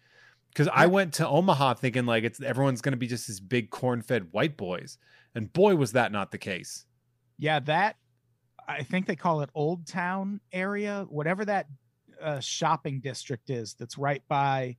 [0.50, 4.32] Because I went to Omaha thinking like it's everyone's gonna be just these big corn-fed
[4.32, 4.98] white boys.
[5.36, 6.86] And boy, was that not the case.
[7.38, 7.98] yeah, that
[8.68, 11.68] I think they call it Old Town area, whatever that
[12.22, 14.78] uh, shopping district is that's right by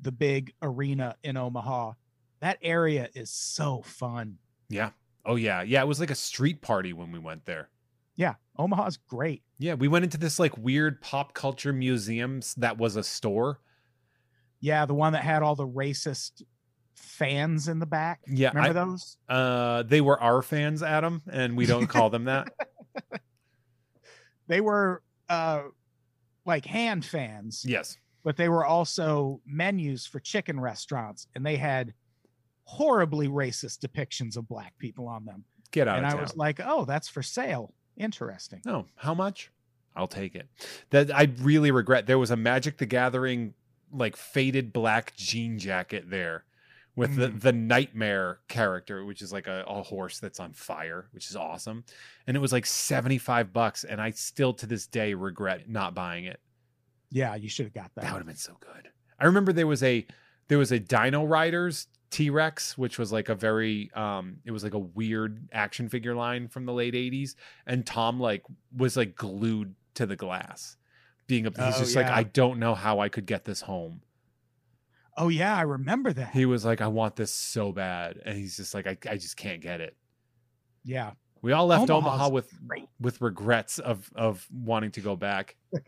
[0.00, 1.92] the big arena in Omaha.
[2.40, 4.38] That area is so fun.
[4.68, 4.90] Yeah.
[5.24, 5.62] Oh yeah.
[5.62, 5.82] Yeah.
[5.82, 7.68] It was like a street party when we went there.
[8.16, 9.42] Yeah, Omaha's great.
[9.58, 9.74] Yeah.
[9.74, 13.60] We went into this like weird pop culture museums that was a store.
[14.60, 16.42] Yeah, the one that had all the racist
[16.94, 18.20] fans in the back.
[18.28, 18.50] Yeah.
[18.54, 19.16] Remember I- those?
[19.28, 22.48] uh they were our fans, Adam, and we don't call them that.
[24.48, 25.62] They were uh
[26.44, 27.64] like hand fans.
[27.66, 27.96] yes.
[28.24, 31.94] but they were also menus for chicken restaurants and they had
[32.64, 36.20] horribly racist depictions of black people on them Get out and i town.
[36.20, 39.50] was like oh that's for sale interesting No, how much?
[39.94, 40.48] I'll take it.
[40.90, 42.06] That I really regret.
[42.06, 43.54] There was a Magic the Gathering
[43.92, 46.44] like faded black jean jacket there
[46.96, 47.40] with the Mm.
[47.40, 51.84] the nightmare character, which is like a, a horse that's on fire, which is awesome.
[52.26, 53.84] And it was like 75 bucks.
[53.84, 56.40] And I still to this day regret not buying it.
[57.10, 58.88] yeah you should have got That that would have been so good.
[59.18, 60.06] I remember there was a
[60.52, 64.74] there was a Dino Riders T-Rex, which was like a very um it was like
[64.74, 67.36] a weird action figure line from the late 80s.
[67.66, 68.42] And Tom like
[68.76, 70.76] was like glued to the glass.
[71.26, 72.04] Being up he's Oh, just like.
[72.04, 74.02] I don't know how I could get this home.
[75.16, 78.20] oh yeah i remember that He was like, I want this so bad.
[78.26, 79.96] And he's just like, I, I just can't get it.
[80.84, 85.16] yeah We all left Omaha's Omaha with great with regrets of of wanting to go
[85.16, 85.56] back.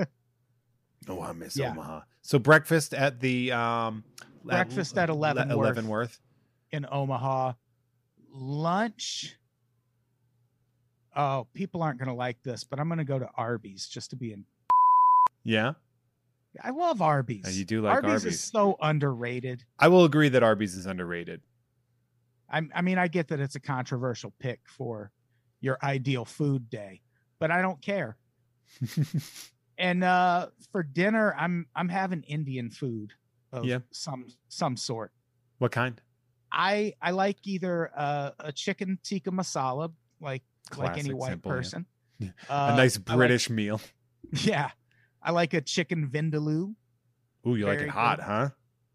[1.08, 1.72] oh, I miss Yeah.
[1.72, 2.00] Omaha.
[2.22, 4.04] So breakfast at the um
[4.44, 5.76] Breakfast at Le- Leavenworth.
[5.76, 6.20] Leavenworth.
[6.72, 7.52] in omaha
[8.32, 9.36] lunch
[11.16, 14.10] oh people aren't going to like this but i'm going to go to arby's just
[14.10, 14.44] to be in
[15.44, 15.72] Yeah,
[16.62, 18.24] i love arby's Uh, you do like arby's, Arby's.
[18.34, 21.42] is so underrated I will agree that Arby's is underrated.
[22.50, 25.10] I, I mean, I get that it's a controversial pick for
[25.60, 27.00] your ideal food day,
[27.40, 28.16] but I don't care.
[29.76, 33.12] And uh, for dinner, I'm I'm having Indian food
[33.54, 33.78] of Yeah.
[33.90, 35.12] some some sort.
[35.58, 36.00] what kind?
[36.52, 40.42] I I like either uh, a chicken tikka masala, like
[40.76, 41.86] like any white simple, person.
[42.18, 42.30] Yeah.
[42.48, 43.80] Uh, a nice I like- British meal.
[44.32, 44.70] yeah,
[45.22, 46.74] I like a chicken vindaloo.
[47.46, 48.24] Ooh, you like it hot, good.
[48.24, 48.48] huh?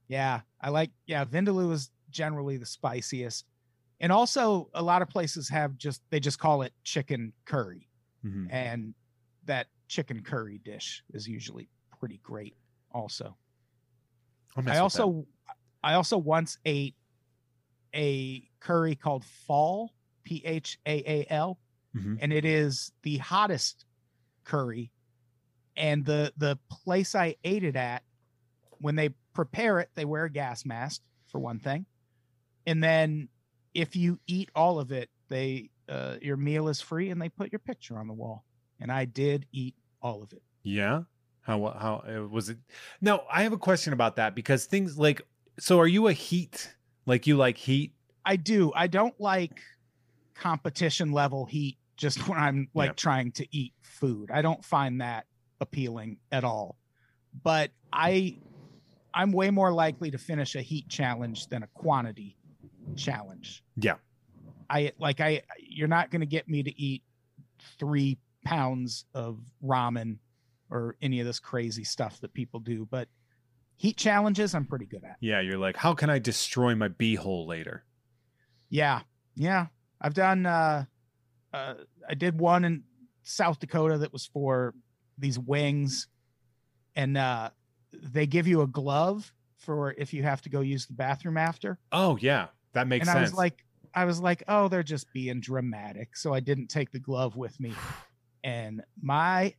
[0.08, 3.46] Yeah, I like yeah, vindaloo is generally the spiciest.
[4.02, 7.90] And also a lot of places have just they just call it chicken curry
[8.26, 8.48] Mhm.
[8.52, 8.94] and
[9.46, 11.68] that chicken curry dish is usually
[12.00, 12.56] pretty great
[12.92, 13.36] also.
[14.58, 15.26] I also
[15.84, 16.96] I also once ate
[17.96, 19.90] a curry called Phaal,
[20.24, 21.60] P H A A L,
[21.96, 22.18] Mhm.
[22.22, 23.86] and it is the hottest
[24.44, 24.92] curry.
[25.76, 28.04] And the the place I ate it at,
[28.80, 31.86] when they prepare it, they wear a gas mask for one thing,
[32.66, 33.30] and then
[33.74, 37.52] if you eat all of it, they uh, your meal is free, and they put
[37.52, 38.46] your picture on the wall.
[38.80, 40.42] And I did eat all of it.
[40.64, 41.04] Yeah.
[41.50, 42.60] How how uh, was it?
[43.02, 45.24] No, I have a question about that because things like
[45.58, 46.76] so are you a heat?
[47.08, 47.96] Like you like heat?
[48.24, 48.72] I do.
[48.76, 49.60] I don't like
[50.36, 52.94] competition level heat just when I'm like Yeah.
[52.94, 54.30] trying to eat food.
[54.32, 55.26] I don't find that
[55.60, 56.78] appealing at all.
[57.44, 58.38] But I
[59.12, 62.38] I'm way more likely to finish a heat challenge than a quantity
[62.96, 63.64] challenge.
[63.76, 63.96] Yeah.
[64.70, 67.02] I like I you're not going to get me to eat
[67.80, 70.20] 3 pounds of ramen
[70.70, 73.08] or any of this crazy stuff that people do, but
[73.78, 75.16] heat challenges I'm pretty good at.
[75.22, 77.86] Yeah, you're like, how can I destroy my beehole later?
[78.70, 79.02] Yeah,
[79.36, 79.68] yeah.
[80.02, 80.46] I've done.
[80.46, 80.86] uh
[81.54, 81.74] uh
[82.08, 82.84] I did one in
[83.24, 84.74] South Dakota that was for
[85.18, 86.08] these wings,
[86.96, 87.50] and uh
[87.94, 91.80] they give you a glove for if you have to go use the bathroom after.
[91.92, 93.18] Oh yeah, that makes and sense.
[93.18, 93.66] I was like,
[93.96, 97.60] I was like, oh, they're just being dramatic, so I didn't take the glove with
[97.60, 97.74] me,
[98.44, 99.54] and my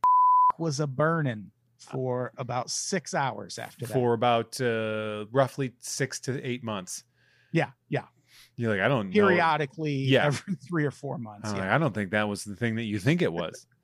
[0.61, 3.93] was a burning for about six hours after that.
[3.93, 7.03] for about uh, roughly six to eight months.
[7.51, 8.05] Yeah, yeah.
[8.55, 9.13] You're like, I don't know.
[9.13, 10.27] Periodically, Yeah.
[10.27, 11.49] every three or four months.
[11.49, 11.61] I'm yeah.
[11.63, 13.65] like, I don't think that was the thing that you think it was.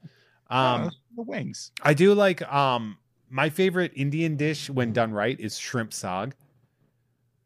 [0.50, 1.74] Uh, Um, the wings.
[1.84, 2.98] I do like um
[3.30, 6.36] my favorite Indian dish when done right is shrimp sag.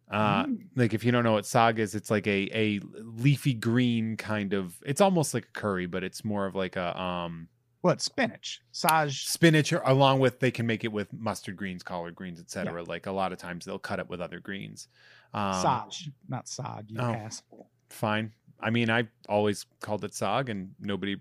[0.08, 0.58] Uh, Mm.
[0.76, 4.54] like if you don't know what sag is, it's like a a leafy green kind
[4.54, 4.76] of.
[4.86, 7.48] It's almost like a curry, but it's more of like a um
[7.82, 8.62] What spinach?
[8.72, 9.26] Saj.
[9.26, 12.84] spinach, along with they can make it with mustard greens, collard greens, etc.
[12.84, 14.88] Like a lot of times they'll cut it with other greens.
[15.34, 16.90] Um, Saj, not sog.
[16.90, 17.12] You oh.
[17.12, 17.70] asshole.
[17.90, 18.34] Fine.
[18.60, 21.18] I mean, I always called it sag, and nobody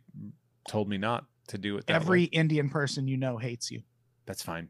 [0.68, 1.86] told me not to do it.
[1.86, 2.24] That Every way.
[2.24, 3.82] Indian person you know hates you.
[4.26, 4.68] That's fine.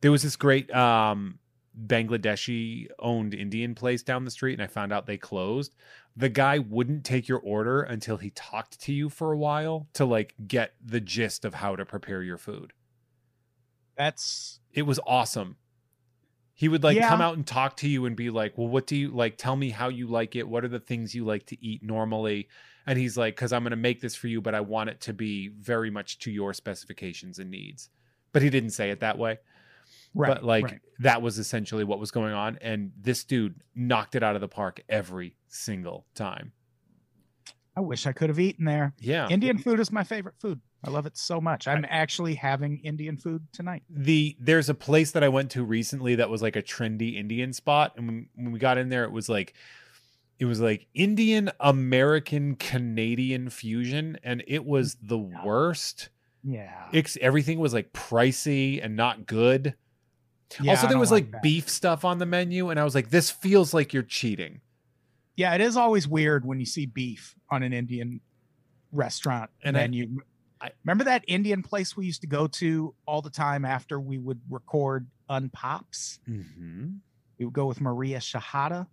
[0.00, 1.38] There was this great um,
[1.86, 5.74] Bangladeshi owned Indian place down the street, and I found out they closed.
[6.18, 10.06] The guy wouldn't take your order until he talked to you for a while to
[10.06, 12.72] like get the gist of how to prepare your food.
[13.96, 15.56] That's It was awesome.
[16.54, 17.02] He would like Yeah.
[17.02, 19.36] come out and talk to you and be like, "Well, what do you like?
[19.38, 20.48] Tell me how you like it.
[20.48, 22.48] What are the things you like to eat normally?"
[22.86, 25.00] And he's like, "Cuz I'm going to make this for you, but I want it
[25.02, 27.90] to be very much to your specifications and needs."
[28.32, 29.38] But he didn't say it that way.
[30.16, 30.28] Right.
[30.34, 30.80] but like right.
[31.00, 34.48] that was essentially what was going on and this dude knocked it out of the
[34.48, 36.52] park every single time
[37.76, 38.94] I wish I could have eaten there.
[38.98, 40.60] yeah Indian food is my favorite food.
[40.82, 41.66] I love it so much.
[41.68, 43.82] I'm actually having Indian food tonight.
[43.90, 47.52] the there's a place that i went to recently that was like a trendy indian
[47.52, 49.52] spot and when, when we got in there it was like
[50.38, 56.08] it was like indian american canadian fusion and it was mm, the worst
[56.44, 56.86] Yeah.
[56.92, 59.74] it's everything was like pricey and not good
[60.60, 61.42] Yeah, also there was like, that.
[61.42, 64.60] beef stuff on the menu and i was like this feels like you're cheating
[65.36, 68.20] Yeah, it is always weird when you see beef on an Indian
[68.92, 70.20] restaurant And menu.
[70.60, 74.18] I- Remember that Indian place we used to go to all the time after we
[74.18, 76.18] would record Unpops?
[76.28, 76.88] mm-hmm.
[77.38, 78.86] We would go with Maria Shahada.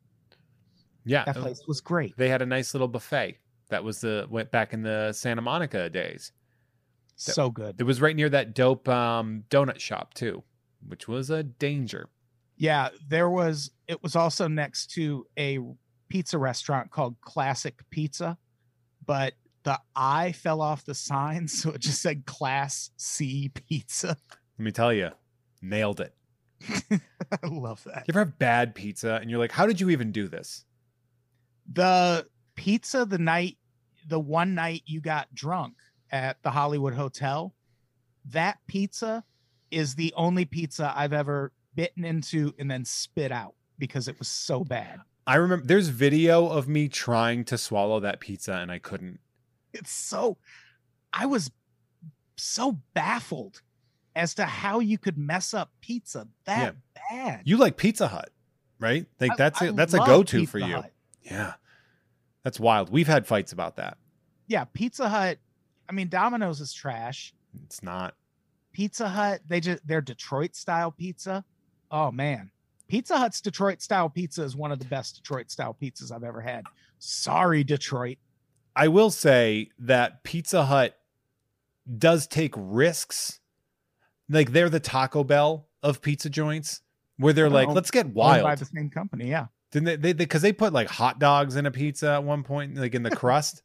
[1.05, 2.17] yeah That place was great.
[2.17, 3.37] they had a nice little buffet
[3.69, 6.31] that was the went back in the Santa Monica days.
[7.15, 7.75] So good.
[7.79, 10.43] It was right near that dope um, donut shop too,
[10.87, 12.09] which was a danger.
[12.57, 15.59] Yeah, there was it was also next to a
[16.09, 18.37] pizza restaurant called Classic Pizza,
[19.05, 24.17] but the I fell off the sign, so it just said Class C Pizza.
[24.57, 25.09] Let me tell you,
[25.61, 26.13] nailed it.
[26.91, 28.05] I love that.
[28.07, 30.63] You ever have bad pizza and you're like, how did you even do this?
[31.71, 32.25] The
[32.55, 33.57] pizza the night
[34.07, 35.75] the one night you got drunk
[36.11, 37.53] at the Hollywood Hotel,
[38.25, 39.23] that pizza
[39.73, 44.27] is the only pizza I've ever bitten into and then spit out because it was
[44.27, 44.99] so bad.
[45.25, 49.19] I remember there's video of me trying to swallow that pizza and I couldn't.
[49.73, 50.37] it's so
[51.13, 51.49] i was
[52.35, 53.61] so baffled
[54.15, 56.75] as to how you could mess up pizza that
[57.09, 58.29] bad You like Pizza Hut,
[58.79, 59.05] right?
[59.19, 60.75] Like I- that's a I that's a go-to for you.
[60.75, 60.91] Hut.
[61.21, 61.53] Yeah.
[62.43, 62.89] That's wild.
[62.91, 63.97] We've had fights about that.
[64.47, 65.37] yeah pizza hut
[65.89, 67.33] i mean domino's is trash
[67.65, 68.15] It's not.
[68.73, 71.45] Pizza Hut, they just their Detroit style pizza.
[71.91, 72.51] Oh man.
[72.87, 76.41] Pizza Hut's Detroit style pizza is one of the best Detroit style pizzas I've ever
[76.41, 76.65] had.
[76.99, 78.17] Sorry, Detroit.
[78.75, 80.97] I will say that Pizza Hut
[81.97, 83.39] does take risks.
[84.29, 86.81] Like they're the Taco Bell of pizza joints,
[87.17, 88.59] where they're like, Oh, let's get Owned by wild.
[88.59, 89.29] the same company.
[89.29, 89.47] Yeah.
[89.71, 89.95] Didn't they?
[89.95, 93.03] They because they, put like hot dogs in a pizza at one point, like in
[93.03, 93.63] the crust.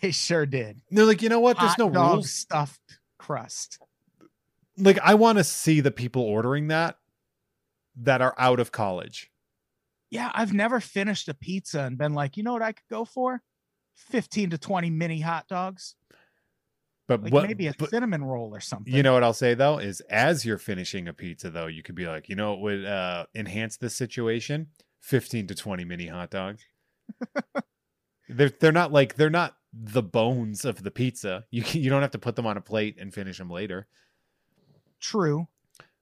[0.00, 0.80] They sure did.
[0.90, 1.58] they're like, you know what?
[1.58, 2.30] There's Hot no rules.
[2.30, 2.80] stuffed
[3.18, 3.78] crust.
[4.76, 6.98] Like I want to see the people ordering that
[7.96, 9.30] that are out of college.
[10.10, 13.04] Yeah, I've never finished a pizza and been like, you know what I could go
[13.04, 13.42] for?
[13.96, 15.94] 15 to 20 mini hot dogs.
[17.06, 17.46] But Like what?
[17.46, 18.92] maybe a but- cinnamon roll or something.
[18.92, 21.94] You know what I'll say though is as you're finishing a pizza though, you could
[21.94, 24.68] be like, you know what would uh, enhance this situation?
[25.02, 26.64] 15 to 20 mini hot dogs.
[28.28, 31.44] they're they're not like they're not the bones of the pizza.
[31.50, 33.86] You can, you don't have to put them on a plate and finish them later.
[35.04, 35.46] True.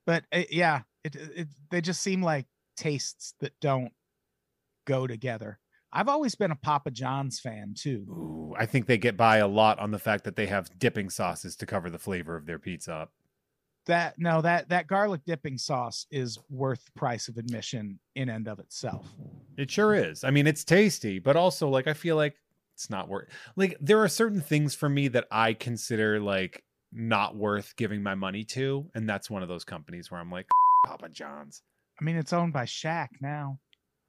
[0.05, 2.45] But uh, yeah, it, it they just seem like
[2.77, 3.91] tastes that don't
[4.85, 5.59] go together.
[5.91, 8.05] I've always been a Papa John's fan too.
[8.09, 11.09] Ooh, I think they get by a lot on the fact that they have dipping
[11.09, 13.11] sauces to cover the flavor of their pizza up.
[13.87, 18.47] That no, that that garlic dipping sauce is worth the price of admission in and
[18.47, 19.05] of itself.
[19.57, 20.23] It sure is.
[20.23, 22.35] I mean, it's tasty, but also like I feel like
[22.73, 23.27] it's not worth.
[23.57, 26.63] Like there are certain things for me that I consider like
[26.93, 30.47] not worth giving my money to, and that's one of those companies where I'm like
[30.85, 31.61] Papa John's.
[31.99, 33.59] I mean, it's owned by Shaq now.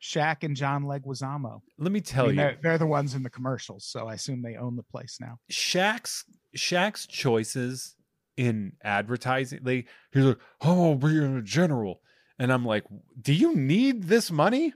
[0.03, 1.63] Shaq and John Leguizamo.
[1.79, 4.15] Let me I tell mean, you, they're, they're the ones in the commercials, so I
[4.15, 5.39] assume they own the place now.
[5.51, 6.25] Shaq's
[6.57, 7.97] Shaq's choices
[8.37, 9.61] in advertising.
[9.63, 12.01] Like he's like, "Oh, in a general,"
[12.39, 12.85] and I'm like,
[13.21, 14.75] "Do you need this money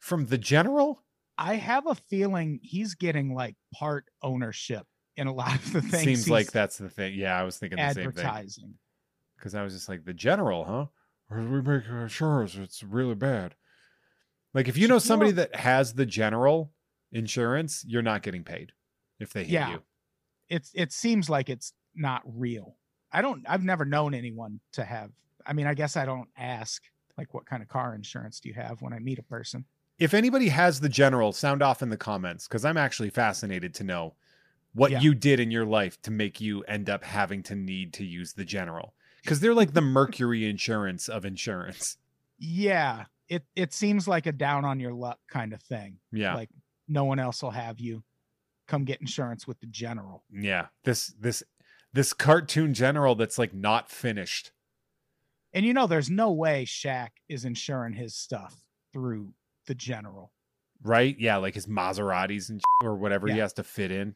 [0.00, 1.04] from the general?"
[1.36, 4.86] I have a feeling he's getting like part ownership
[5.18, 6.04] in a lot of the things.
[6.04, 7.14] Seems like that's the thing.
[7.14, 8.24] Yeah, I was thinking the same thing.
[8.24, 8.74] advertising.
[9.36, 10.86] because I was just like the general, huh?
[11.30, 13.54] Or we make insurance, it's really bad.
[14.54, 16.72] Like if you know somebody that has the general
[17.12, 18.72] insurance, you're not getting paid
[19.20, 19.70] if they hit Yeah.
[19.72, 19.82] you.
[20.48, 22.76] It's it seems like it's not real.
[23.12, 23.44] I don't.
[23.48, 25.10] I've never known anyone to have.
[25.46, 26.82] I mean, I guess I don't ask
[27.18, 29.64] like what kind of car insurance do you have when I meet a person.
[29.98, 33.84] If anybody has the general, sound off in the comments because I'm actually fascinated to
[33.84, 34.14] know
[34.78, 35.00] what Yeah.
[35.00, 38.32] you did in your life to make you end up having to need to use
[38.34, 38.94] the general.
[39.22, 41.98] Because they're like the Mercury insurance of insurance.
[42.38, 45.98] Yeah, it it seems like a down on your luck kind of thing.
[46.12, 46.34] Yeah.
[46.34, 46.50] Like
[46.86, 48.04] no one else will have you
[48.66, 50.24] come get insurance with the general.
[50.32, 50.66] yeah.
[50.84, 51.42] This this
[51.92, 54.52] this cartoon general that's like not finished.
[55.54, 58.62] And you know, there's no way Shaq is insuring his stuff
[58.92, 59.32] through
[59.66, 60.32] the general.
[60.82, 61.16] right?
[61.18, 64.14] Yeah, like his Maseratis and or whatever he has to fit in.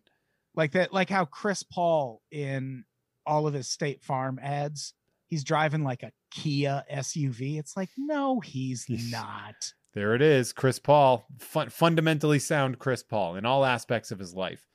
[0.54, 2.84] Like that, like how Chris Paul in
[3.26, 4.94] all of his State Farm ads,
[5.28, 7.58] he's driving like a Kia SUV.
[7.58, 9.54] It's like, no, he's not.
[9.94, 14.34] There it is, Chris Paul, fun, fundamentally sound Chris Paul in all aspects of his
[14.34, 14.66] life.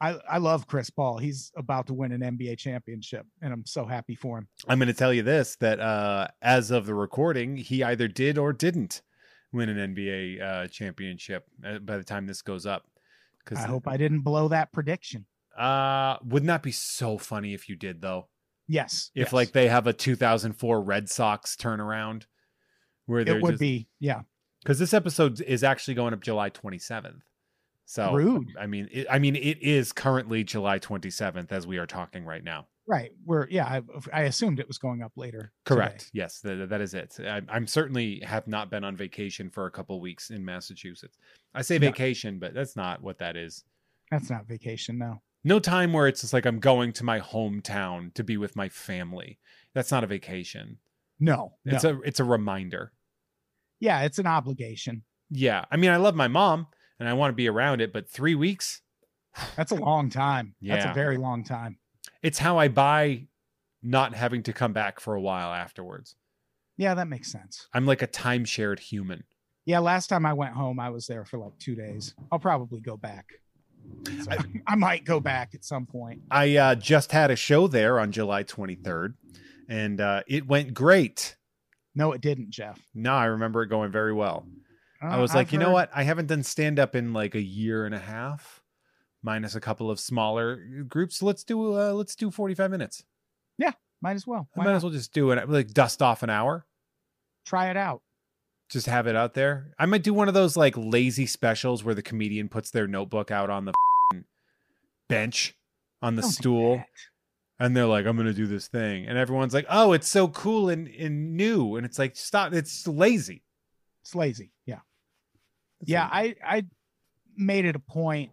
[0.00, 1.18] I, I love Chris Paul.
[1.18, 4.48] He's about to win an NBA championship, and I'm so happy for him.
[4.68, 8.38] I'm going to tell you this: that uh, as of the recording, he either did
[8.38, 9.02] or didn't
[9.52, 12.84] win an NBA uh, championship uh, by the time this goes up.
[13.46, 15.24] Because I hope I didn't blow that prediction.
[15.56, 18.28] uh, wouldn't that be so funny if you did though?
[18.68, 19.10] Yes.
[19.14, 19.32] If yes.
[19.32, 22.24] like they have a 2004 Red Sox turnaround,
[23.06, 24.22] where it would just, be, yeah.
[24.62, 27.20] because this episode is actually going up July 27th.
[27.84, 28.48] So Rude.
[28.58, 32.42] I mean, it, I mean, it is currently July 27th as we are talking right
[32.42, 32.66] now.
[32.88, 33.10] Right.
[33.24, 33.64] We're yeah.
[33.66, 33.82] I,
[34.12, 35.52] I assumed it was going up later.
[35.64, 35.98] Correct.
[36.00, 36.10] today.
[36.14, 37.16] Yes, that, that is it.
[37.20, 41.18] I, I'm certainly have not been on vacation for a couple weeks in Massachusetts.
[41.54, 41.88] I say No.
[41.88, 43.64] vacation, but that's not what that is.
[44.10, 44.98] That's not vacation.
[44.98, 45.20] No.
[45.42, 48.68] No time where it's just like I'm going to my hometown to be with my
[48.68, 49.38] family.
[49.74, 50.78] That's not a vacation.
[51.18, 51.54] No.
[51.64, 51.90] It's no.
[51.90, 52.92] a it's a reminder.
[53.80, 54.02] yeah.
[54.02, 55.02] It's an obligation.
[55.30, 55.64] Yeah.
[55.72, 56.68] I mean, I love my mom
[57.00, 58.80] and I want to be around it, but 3 weeks
[59.56, 60.54] That's a long time.
[60.60, 60.76] yeah.
[60.76, 61.78] That's a very long time.
[62.26, 63.26] It's how I buy
[63.82, 66.16] not having to come back for a while afterwards.
[66.76, 67.68] Yeah, that makes sense.
[67.72, 69.22] I'm like a time-shared human.
[69.64, 72.14] Yeah, last time I went home, I was there for like two days.
[72.32, 73.26] I'll probably go back.
[74.22, 76.22] So, I- I, might go back at some point.
[76.30, 79.14] I uh, just had a show there on July 23rd,
[79.68, 81.36] and uh, it went great.
[81.94, 82.80] No, it didn't, Jeff.
[82.94, 84.46] No, I remember it going very well.
[85.00, 85.90] I Uh, was like, I've you know what?
[85.94, 88.62] I haven't done stand up in like a year and a half,
[89.26, 91.20] minus a couple of smaller groups.
[91.20, 93.04] Let's do uh, let's do 45 minutes.
[93.58, 94.48] Yeah, might as well.
[94.54, 94.76] Why might not?
[94.76, 95.50] as well just do it.
[95.50, 96.64] Like dust off an hour.
[97.44, 98.00] Try it out.
[98.70, 99.74] Just have it out there.
[99.78, 103.30] I might do one of those like lazy specials where the comedian puts their notebook
[103.30, 103.74] out on the
[105.08, 105.54] bench
[106.00, 106.84] on the Don't stool.
[107.58, 110.70] and they're like, I'm gonna do this thing, and everyone's like, oh, it's so cool
[110.70, 113.42] and, and new, and it's like, stop, it's lazy.
[114.02, 114.52] It's lazy.
[114.66, 114.80] Yeah.
[115.80, 116.36] It's yeah, lazy.
[116.42, 116.64] I I
[117.36, 118.30] made it a point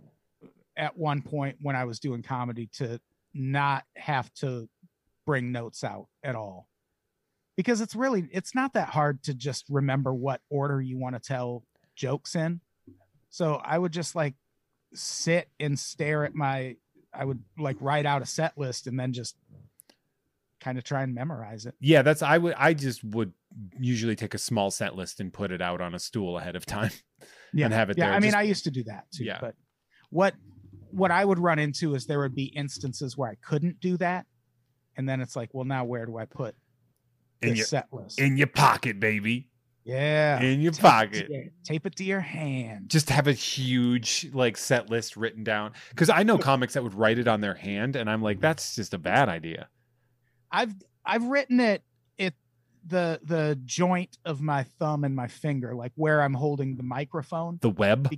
[0.76, 2.99] at one point when I was doing comedy to
[3.34, 4.67] not have to
[5.26, 6.67] bring notes out at all.
[7.55, 11.19] Because it's really it's not that hard to just remember what order you want to
[11.21, 11.63] tell
[11.95, 12.61] jokes in.
[13.30, 14.34] So I would just like
[14.93, 16.78] sit and stare at my
[17.13, 19.36] I would like write out a set list and then just
[20.59, 21.76] kind of try and memorize it.
[21.80, 23.34] yeah, that's I would I just would
[23.80, 26.65] usually take a small set list and put it out on a stool ahead of
[26.65, 26.91] time.
[27.53, 27.65] yeah.
[27.65, 29.26] and have it yeah, there, I mean, just- I used to do that too.
[29.26, 29.38] Yeah.
[29.39, 29.55] But
[30.09, 30.34] what
[30.93, 34.25] what I would run into is there would be instances where I couldn't do that,
[34.95, 36.55] and then it's like, well, now where do I put
[37.41, 38.19] In your set list?
[38.19, 39.49] in your pocket, baby.
[39.83, 41.27] yeah, In your Tape pocket.
[41.27, 42.89] to your- tape it to your hand.
[42.89, 45.73] Just have a huge like set list written down.
[45.89, 48.75] Because I know comics that would write it on their hand, and I'm like, that's
[48.75, 49.67] just a bad idea.
[50.51, 50.73] I've
[51.05, 51.83] I've written it
[52.17, 52.33] it
[52.85, 57.57] the the joint of my thumb and my finger, like where I'm holding the microphone.
[57.61, 58.09] The web.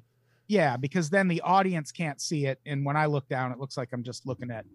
[0.48, 3.78] Yeah, because then the audience can't see it, and when I look down, it looks
[3.78, 4.66] like I'm just looking at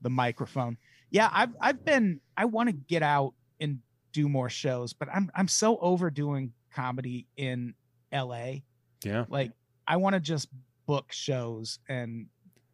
[0.00, 0.76] the microphone.
[1.10, 3.78] Yeah, I've I've been I want to get out and
[4.12, 7.74] do more shows, but I'm I'm so overdoing comedy in
[8.12, 8.60] LA.
[9.04, 9.24] Yeah.
[9.28, 9.52] Like
[9.86, 10.48] I want to just
[10.86, 12.26] book shows and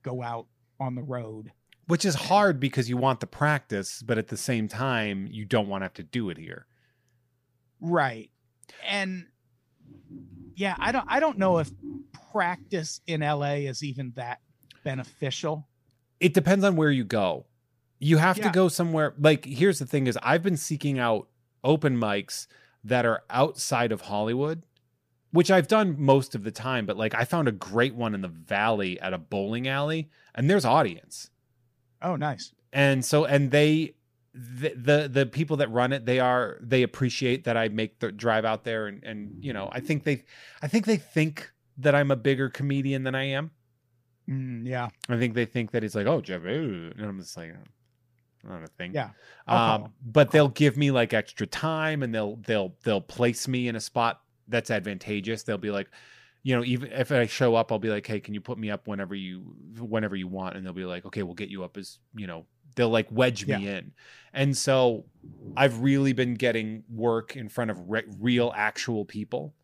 [0.02, 0.46] go out
[0.80, 1.52] on the road.
[1.86, 5.68] Which is hard because you want the practice, but at the same time, you don't
[5.68, 6.66] want to have to do it here.
[7.80, 8.30] Right.
[8.86, 9.26] And
[10.54, 11.70] yeah, I don't I don't know if
[12.32, 14.40] practice in LA is even that
[14.84, 15.68] beneficial.
[16.20, 17.46] It depends on where you go.
[18.00, 19.14] You have to go somewhere.
[19.18, 21.28] Like, here's the thing: is I've been seeking out
[21.64, 22.46] open mics
[22.84, 24.64] that are outside of Hollywood,
[25.32, 26.86] which I've done most of the time.
[26.86, 30.48] But like, I found a great one in the Valley at a bowling alley, and
[30.48, 31.30] there's audience.
[32.00, 32.52] Oh, nice.
[32.72, 33.94] and so and they
[34.38, 38.12] the, the the people that run it they are they appreciate that i make the
[38.12, 40.24] drive out there and and you know i think they
[40.62, 43.50] i think they think that i'm a bigger comedian than i am.
[44.28, 44.90] Mm, yeah.
[45.08, 47.64] i think they think that it's like oh jeff ooh," and i'm just like "Oh,
[48.48, 48.92] not a thing.
[48.94, 49.10] Yeah.
[49.46, 53.76] Um but they'll give me like extra time and they'll they'll they'll place me in
[53.76, 55.42] a spot that's advantageous.
[55.42, 55.88] They'll be like
[56.44, 58.70] you know even if i show up i'll be like hey can you put me
[58.70, 59.40] up whenever you
[59.80, 60.56] whenever you want?
[60.56, 62.46] And they'll be like okay we'll get you up as you know
[62.78, 63.92] they'll like wedge me in
[64.32, 65.04] and so
[65.56, 69.54] i've really been getting work in front of re- real actual people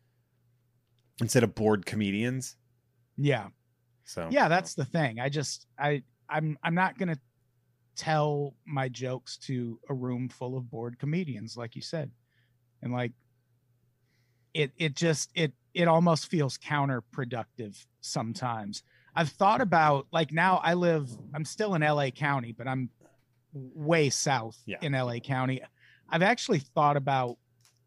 [1.21, 2.57] instead of bored comedians
[3.17, 3.47] Yeah.
[4.03, 5.19] so Yeah, that's the thing.
[5.19, 7.19] I just I I'm I'm not going to
[7.95, 12.11] tell my jokes to a room full of bored comedians like you said.
[12.81, 13.13] And like
[14.53, 18.83] it it just it it almost feels counterproductive sometimes.
[19.15, 22.89] I've thought about like now I live I'm still in LA County, but I'm
[23.55, 24.77] way south Yeah.
[24.81, 25.61] in LA County.
[26.09, 27.37] I've actually thought about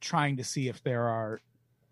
[0.00, 1.40] trying to see if there are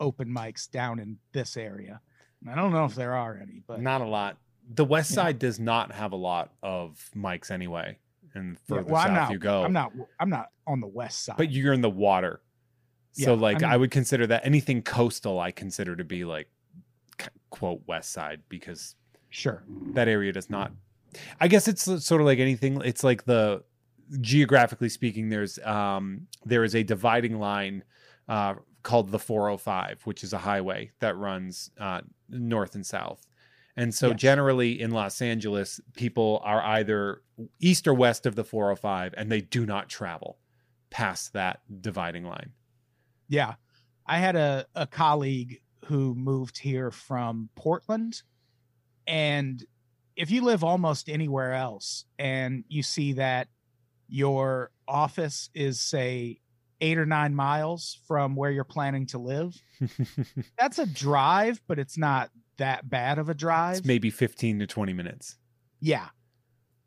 [0.00, 2.00] open mics down in this area.
[2.48, 4.38] I don't know if there are any, but not a lot
[4.74, 5.14] the west Yeah.
[5.16, 7.98] side does not have a lot of mics anyway
[8.34, 9.92] and Yeah, further well, I'm south not, you go I'm not.
[10.18, 11.36] I'm not on the west side.
[11.36, 12.40] but you're in the water
[13.12, 16.48] so Yeah, like I I, would consider that anything coastal i consider to be like
[17.50, 18.96] quote west side because
[19.30, 19.62] sure.
[19.94, 20.72] that area does not
[21.40, 23.62] i guess it's sort of like anything it's like the
[24.20, 27.82] geographically speaking there's um there is a dividing line
[28.28, 33.26] uh called the 405 which is a highway that runs uh north and south.
[33.76, 34.20] And so Yes.
[34.20, 37.22] generally in los angeles people are either
[37.60, 40.38] east or west of the 405 and they do not travel
[40.90, 42.52] past that dividing line.
[43.28, 43.54] Yeah,
[44.06, 48.22] I had a a colleague who moved here from Portland,
[49.06, 49.64] and
[50.16, 53.48] if you live almost anywhere else and you see that
[54.08, 56.40] your office is say
[56.80, 59.54] eight or nine miles from where you're planning to live,
[60.58, 63.78] that's a drive, but it's not that bad of a drive.
[63.78, 65.36] it's maybe 15 to 20 minutes
[65.80, 66.06] Yeah.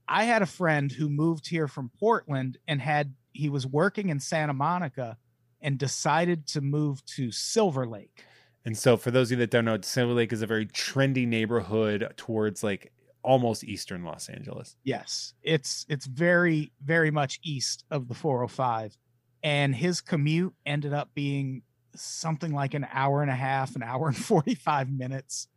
[0.08, 4.20] I had a friend who moved here from Portland and had he was working in
[4.20, 5.18] Santa Monica
[5.62, 8.24] and decided to move to Silver Lake.
[8.66, 11.28] And so, for those of you that don't know, Silver Lake is a very trendy
[11.28, 12.92] neighborhood towards like
[13.24, 14.76] almost eastern Los Angeles.
[14.84, 18.98] Yes, it's it's very very much east of the 405
[19.44, 21.64] and his commute ended up being
[21.96, 25.48] something like an hour and a half, an hour and 45 minutes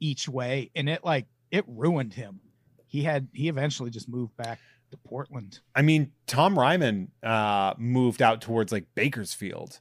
[0.00, 2.40] each way and it like it ruined him.
[2.86, 4.58] He had he eventually just moved back
[4.90, 5.60] to Portland.
[5.74, 9.80] I mean, Tom Reimann uh, moved out towards like Bakersfield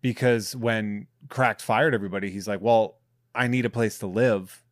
[0.00, 2.98] because when Cracked fired everybody, he's like, "Well,
[3.34, 4.63] I need a place to live,"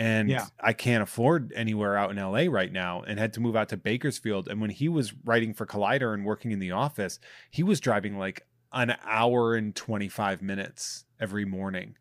[0.00, 0.46] And Yeah.
[0.58, 3.76] I can't afford anywhere out in LA right now and had to move out to
[3.76, 4.48] Bakersfield.
[4.48, 7.18] And when he was writing for Collider and working in the office,
[7.50, 11.96] he was driving like an hour and 25 minutes every morning.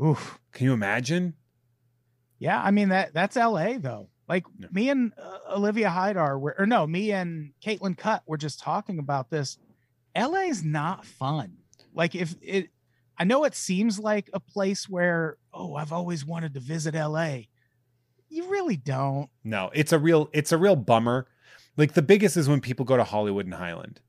[0.00, 0.38] Oof.
[0.52, 1.34] Can you imagine?
[2.38, 3.78] Yeah, I mean that that's L.A.
[3.78, 4.10] though.
[4.28, 8.60] Like me and uh, Olivia Hydar were, or no, me and Caitlin Cutt were just
[8.60, 9.58] talking about this.
[10.14, 10.42] L.A.
[10.42, 11.56] is not fun.
[11.92, 12.68] Like if it,
[13.18, 17.48] I know it seems like a place where oh I've always wanted to visit L.A.
[18.28, 19.28] You really don't.
[19.44, 21.26] No, it's a real it's a real bummer.
[21.76, 24.00] Like the biggest is when people go to Hollywood and Highland.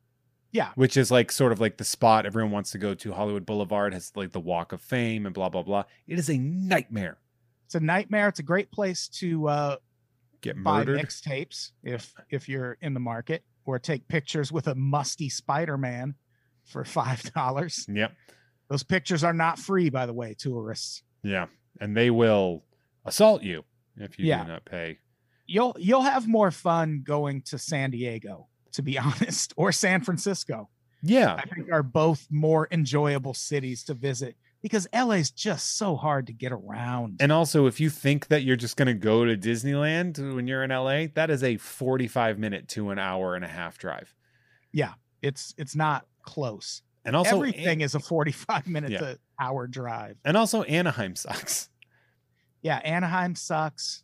[0.51, 0.69] Yeah.
[0.75, 3.13] Which is like sort of like the spot everyone wants to go to.
[3.13, 5.83] Hollywood Boulevard has like the walk of fame and blah blah blah.
[6.07, 7.17] It is a nightmare.
[7.65, 8.27] It's a nightmare.
[8.29, 9.75] It's a great place to uh,
[10.41, 10.99] Get buy murdered.
[10.99, 16.15] mixtapes if if you're in the market, or take pictures with a musty Spider-Man
[16.65, 17.85] for five dollars.
[17.87, 18.11] Yep.
[18.69, 21.03] Those pictures are not free, by the way, tourists.
[21.23, 21.47] Yeah.
[21.81, 22.63] And they will
[23.05, 23.63] assault you
[23.97, 24.43] if you Yeah.
[24.43, 24.99] do not pay.
[25.47, 30.69] You'll you'll have more fun going to San Diego, to be honest, or San Francisco.
[31.01, 31.33] Yeah.
[31.35, 36.33] I think are both more enjoyable cities to visit because LA's just so hard to
[36.33, 37.21] get around.
[37.21, 40.63] And also, if you think that you're just going to go to Disneyland when you're
[40.63, 44.13] in LA, that is a 45 minute to an hour and a half drive.
[44.73, 46.81] Yeah, it's it's not close.
[47.09, 48.99] And also, Everything is a 45 minute Yeah.
[48.99, 50.17] to hour drive.
[50.23, 51.69] and also Anaheim sucks.
[52.61, 54.03] Yeah, Anaheim sucks.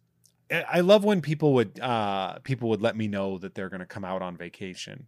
[0.51, 3.85] I love when people would uh people would let me know that they're going to
[3.85, 5.07] come out on vacation.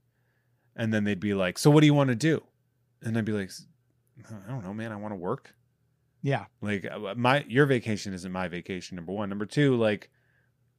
[0.75, 2.43] And then they'd be like, "So what do you want to do?"
[3.01, 3.51] And I'd be like,
[4.29, 4.91] "I don't know, man.
[4.91, 5.55] I want to work."
[6.21, 6.45] Yeah.
[6.61, 9.29] Like uh, my your vacation isn't my vacation number 1.
[9.29, 10.09] Number 2, like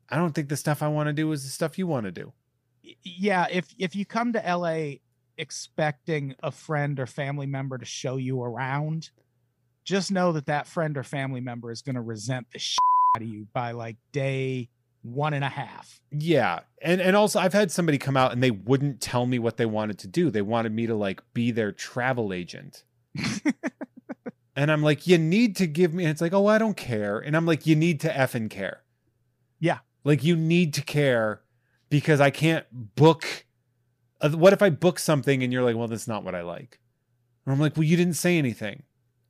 [0.08, 2.12] I don't think the stuff I want to do is the stuff you want to
[2.12, 2.32] do.
[3.02, 4.98] Yeah, if if you come to LA
[5.38, 9.10] expecting a friend or family member to show you around,
[9.84, 12.78] just know that that friend or family member is going to resent the shit
[13.16, 14.68] out of you by like day
[15.02, 16.00] one and a half.
[16.10, 16.60] Yeah.
[16.82, 19.66] And and also I've had somebody come out and they wouldn't tell me what they
[19.66, 20.30] wanted to do.
[20.30, 22.84] They wanted me to like be their travel agent.
[24.56, 27.18] and I'm like, you need to give me and it's like, oh, I don't care.
[27.18, 28.82] And I'm like, you need to effing care.
[29.60, 29.78] Yeah.
[30.04, 31.42] Like you need to care
[31.90, 33.46] because I can't book
[34.22, 36.78] what if I book something and you're like, well, that's not what I like.
[37.46, 38.82] And I'm like, well, you didn't say anything.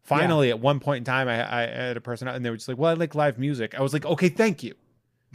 [0.03, 1.35] Finally, at one point in time, I,
[1.65, 3.75] I had a person out and they were just like, well, I like live music.
[3.79, 4.75] I was like, okay, thank you.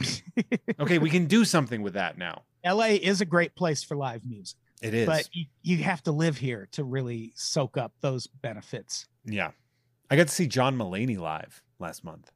[0.80, 2.42] Okay, we can do something with that now.
[2.66, 5.06] LA is a great place for live music, It is.
[5.06, 9.06] but you, you have to live here to really soak up those benefits.
[9.24, 9.52] yeah.
[10.10, 12.30] I got to see John Mulaney live last month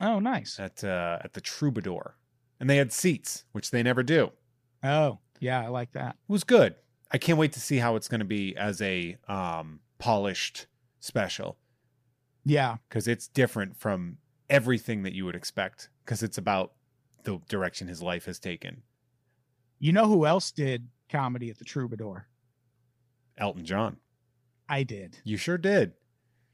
[0.00, 0.58] Oh, nice.
[0.60, 2.16] at uh, at the Troubadour.
[2.60, 4.30] And they had seats, which they never do.
[4.84, 6.10] Oh, yeah, I like that.
[6.28, 6.74] It was good.
[7.10, 10.66] I can't wait to see how it's going to be as a um, polished
[11.00, 11.58] special
[12.44, 12.76] Yeah.
[12.88, 14.18] because it's different from
[14.48, 16.72] everything that you would expect because it's about
[17.24, 18.82] the direction his life has taken.
[19.78, 22.28] You know who else did comedy at the Troubadour?
[23.36, 23.96] Elton John.
[24.68, 25.18] I did.
[25.24, 25.92] You sure did.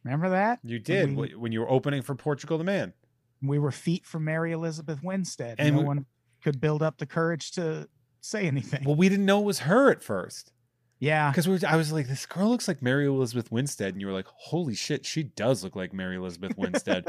[0.04, 0.60] Remember that?
[0.62, 2.94] You did We- when you were opening for Portugal the Man.
[3.42, 5.56] We were feet from Mary Elizabeth Winstead.
[5.58, 6.06] And And no we- one
[6.42, 7.88] could build up the courage to
[8.20, 8.84] say anything.
[8.84, 10.52] Well, we didn't know it was her at first.
[10.98, 11.30] yeah.
[11.30, 13.94] Because we I was like, this girl looks like Mary Elizabeth Winstead.
[13.94, 17.04] And you were like, holy shit, she does look like Mary Elizabeth Winstead.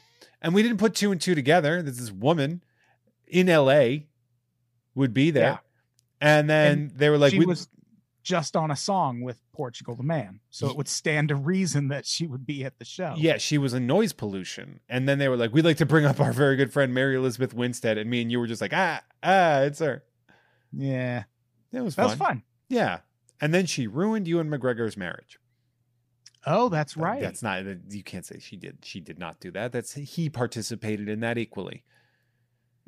[0.42, 1.82] and we didn't put two and two together.
[1.82, 2.62] That this woman
[3.26, 4.04] in LA
[4.94, 5.44] would be there.
[5.44, 5.58] Yeah.
[6.20, 7.68] And then they were like, she we, was
[8.22, 10.40] just on a song with Portugal the Man.
[10.50, 13.14] So it would stand to reason that she would be at the show.
[13.16, 14.80] yeah, she was a noise pollution.
[14.88, 17.16] And then they were like, we'd like to bring up our very good friend Mary
[17.16, 17.98] Elizabeth Winstead.
[17.98, 20.04] And me and you were just like, ah, ah, it's her.
[20.72, 21.24] Yeah.
[21.72, 22.10] It was That fun.
[22.10, 22.42] was fun.
[22.68, 23.00] Yeah.
[23.40, 25.38] And then she ruined you and McGregor's marriage.
[26.46, 27.20] Oh, that's right.
[27.20, 28.78] That's not you can't say she did.
[28.82, 29.72] She did not do that.
[29.72, 31.84] That's he participated in that equally.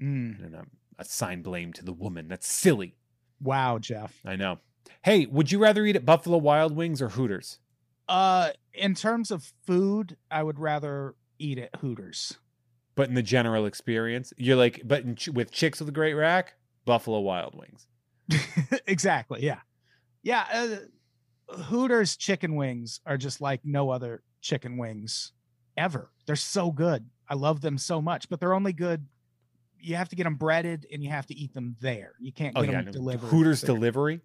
[0.02, 0.44] Mm.
[0.44, 2.28] And um, assign blame to the woman.
[2.28, 2.97] That's silly.
[3.40, 4.20] Wow, Jeff.
[4.24, 4.59] I know.
[5.02, 7.59] Hey, would you rather eat at Buffalo Wild Wings or Hooters?
[8.09, 12.39] Uh, in terms of food, I would rather eat at Hooters.
[12.97, 16.15] But in the general experience, you're like, but in, Ch- with Chicks with a Great
[16.15, 16.55] Rack,
[16.85, 17.86] Buffalo Wild Wings.
[18.86, 19.43] exactly.
[19.44, 19.61] Yeah.
[20.23, 20.44] Yeah.
[20.52, 25.32] Uh, Hooters chicken wings are just like no other chicken wings
[25.77, 26.11] ever.
[26.27, 27.05] They're so good.
[27.28, 29.06] I love them so much, but they're only good.
[29.78, 32.15] You have to get them breaded and you have to eat them there.
[32.19, 33.27] You can't Oh get yeah, them no, delivered.
[33.28, 33.74] Hooters there.
[33.74, 34.20] delivery.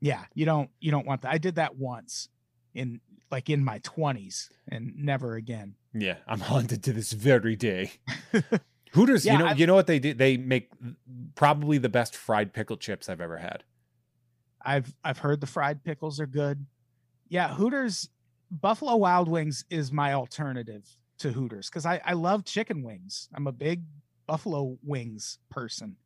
[0.00, 1.32] Yeah, you don't you don't want that.
[1.32, 2.28] I did that once
[2.74, 3.00] in
[3.30, 5.74] like in my 20s and never again.
[5.92, 7.92] Yeah, I'm haunted to this very day.
[8.92, 10.14] Hooters, Yeah, you know, I've- you know what they do?
[10.14, 10.70] They make
[11.34, 13.64] probably the best fried pickle chips I've ever had.
[14.62, 16.66] I've I've heard the fried pickles are good.
[17.28, 18.08] Yeah, Hooters
[18.50, 23.28] Buffalo Wild Wings is my alternative to Hooters because I, I love chicken wings.
[23.34, 23.82] I'm a big
[24.26, 25.96] buffalo wings person.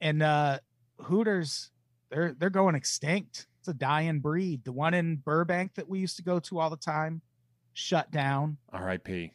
[0.00, 0.58] And uh
[1.00, 1.70] Hooters,
[2.10, 3.46] they're they're going extinct.
[3.60, 4.64] It's a dying breed.
[4.64, 7.22] The one in Burbank that we used to go to all the time
[7.72, 8.58] shut down.
[8.72, 9.32] R.I.P.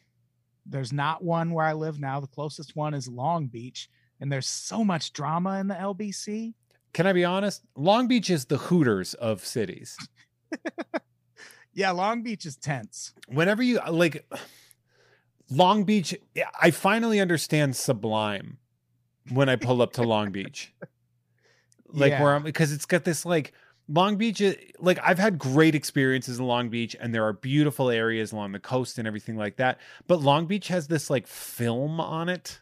[0.66, 2.20] There's not one where I live now.
[2.20, 3.88] The closest one is Long Beach,
[4.20, 6.54] and there's so much drama in the LBC.
[6.92, 7.62] Can I be honest?
[7.76, 9.96] Long Beach is the Hooters of cities.
[11.74, 13.12] Yeah, Long Beach is tense.
[13.26, 14.24] Whenever you uh, like
[15.50, 16.14] Long Beach,
[16.60, 18.58] I finally understand Sublime
[19.30, 20.72] when I pull up to Long Beach.
[21.96, 23.52] Like where I'm because it's got this like
[23.88, 27.90] Long Beach is like I've had great experiences in Long Beach and there are beautiful
[27.90, 29.78] areas along the coast and everything like that.
[30.06, 32.60] But Long Beach has this like film on it.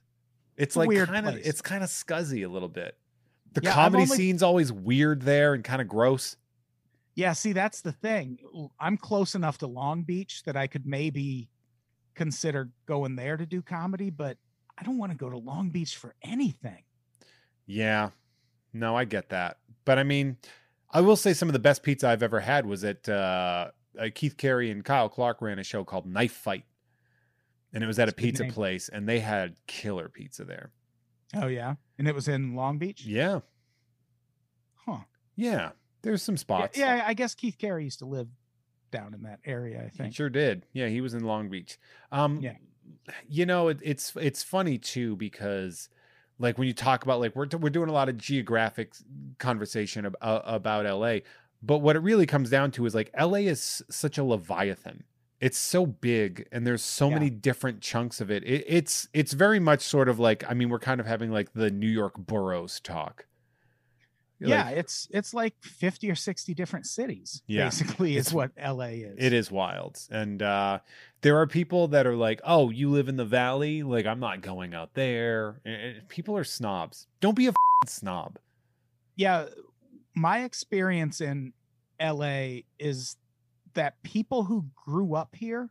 [0.57, 2.97] It's like kind of it's kind of scuzzy a little bit.
[3.53, 6.37] The Yeah, comedy only- scene's always weird there and kind of gross.
[7.15, 8.39] Yeah, see, that's the thing.
[8.81, 11.51] I'm close enough to Long Beach that I could maybe
[12.15, 14.39] consider going there to do comedy, but
[14.79, 16.83] I don't want to go to Long Beach for anything.
[17.67, 18.11] Yeah.
[18.73, 19.59] No, I get that.
[19.85, 20.39] But I mean,
[20.93, 24.09] I will say some of the best pizza I've ever had was at uh, uh,
[24.15, 26.65] Keith Carey and Kyle Clark ran a show called Knife Fight.
[27.73, 28.53] And it was at a That's a pizza name.
[28.53, 30.71] place and they had killer pizza there.
[31.35, 33.07] Oh yeah, and it was in Long Beach.
[33.07, 33.41] Yeah.
[34.87, 34.99] Huh.
[35.37, 35.71] Yeah.
[36.03, 36.77] There's some spots.
[36.77, 38.29] yeah, I guess Keith Carey used to live
[38.91, 39.79] down in that area.
[39.83, 40.67] I think He sure did.
[40.75, 41.79] Yeah, he was in Long Beach.
[42.11, 42.57] Um Yeah.
[43.27, 45.89] you know, it, it's it's funny too because
[46.39, 48.95] like when you talk about like we're we're doing a lot of geographic
[49.39, 50.11] conversation uh,
[50.45, 51.19] about about LA,
[51.63, 55.05] but what it really comes down to is like LA is such a leviathan.
[55.41, 57.15] It's so big and there's so Yeah.
[57.15, 58.45] many different chunks of it.
[58.45, 58.65] it.
[58.69, 61.71] It's it's very much sort of like I mean we're kind of having like the
[61.71, 63.27] New York boroughs talk.
[64.49, 67.43] Yeah, Like, it's it's like fifty or sixty different cities.
[67.47, 69.17] Yeah, basically, it's- is what LA is.
[69.19, 69.99] It is wild.
[70.11, 70.81] And uh
[71.21, 73.83] there are people that are like, "Oh, you live in the valley?
[73.83, 77.07] Like I'm not going out there." And- people are snobs.
[77.21, 78.39] Don't be a f***ing snob.
[79.17, 79.47] yeah
[80.15, 81.53] my experience in
[82.01, 83.17] la is
[83.75, 85.71] that people who grew up here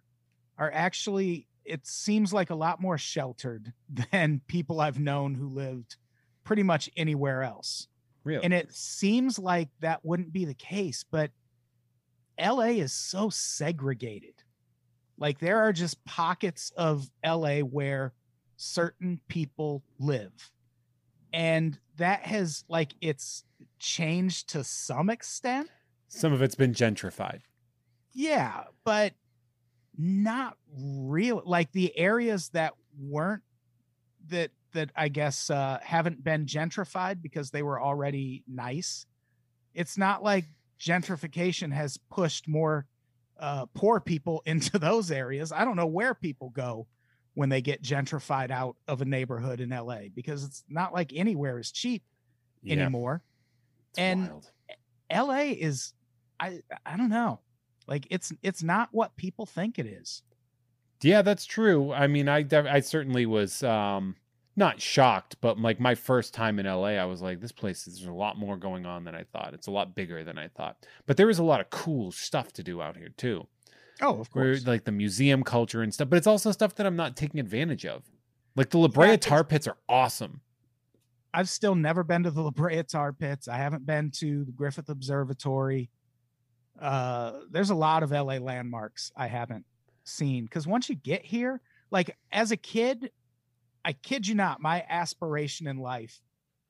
[0.57, 3.73] are actually it seems like a lot more sheltered
[4.11, 5.97] than people i've known who lived
[6.43, 7.87] pretty much anywhere else
[8.23, 8.43] Really?
[8.43, 11.31] and it seems like that wouldn't be the case but
[12.39, 14.35] la is so segregated
[15.17, 18.13] like there are just pockets of la where
[18.57, 20.51] certain people live
[21.33, 23.43] and that has like it's
[23.79, 25.69] changed to some extent
[26.07, 27.41] Some of it's been gentrified.
[28.13, 29.13] yeah but
[29.97, 33.43] not real like the areas that weren't
[34.27, 39.05] that that i guess uh haven't been gentrified because they were already nice
[39.73, 40.45] it's not like
[40.79, 42.85] gentrification has pushed more
[43.39, 46.87] uh poor people into those areas i don't know where people go
[47.33, 51.59] when they get gentrified out of a neighborhood in la because it's not like anywhere
[51.59, 52.03] is cheap
[52.61, 53.23] Yeah, anymore
[53.91, 54.51] it's and- wild.
[55.13, 55.93] LA is
[56.39, 57.41] I I don't know.
[57.85, 60.23] Like it's it's not what people think it is.
[61.03, 61.91] Yeah, that's true.
[61.91, 64.15] I mean, I I certainly was um
[64.55, 67.97] not shocked, but like my first time in LA, I was like, this place is
[67.97, 69.53] there's a lot more going on than I thought.
[69.53, 70.85] It's a lot bigger than I thought.
[71.05, 73.47] But there is a lot of cool stuff to do out here too.
[74.01, 74.65] Oh, of where course.
[74.67, 77.85] like the museum culture and stuff, but it's also stuff that I'm not taking advantage
[77.85, 78.03] of.
[78.55, 80.41] Like the La Brea it's- tar pits are awesome.
[81.33, 83.47] I've still never been to the La Brea Tar Pits.
[83.47, 85.89] I haven't been to the Griffith Observatory.
[86.79, 89.65] Uh, there's a lot of LA landmarks I haven't
[90.03, 93.11] seen because once you get here, like as a kid,
[93.83, 96.21] I kid you not, my aspiration in life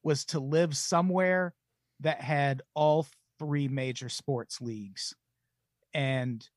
[0.04, 1.54] was to live somewhere
[2.00, 3.08] that had all
[3.40, 5.14] three major sports leagues.
[5.94, 6.48] And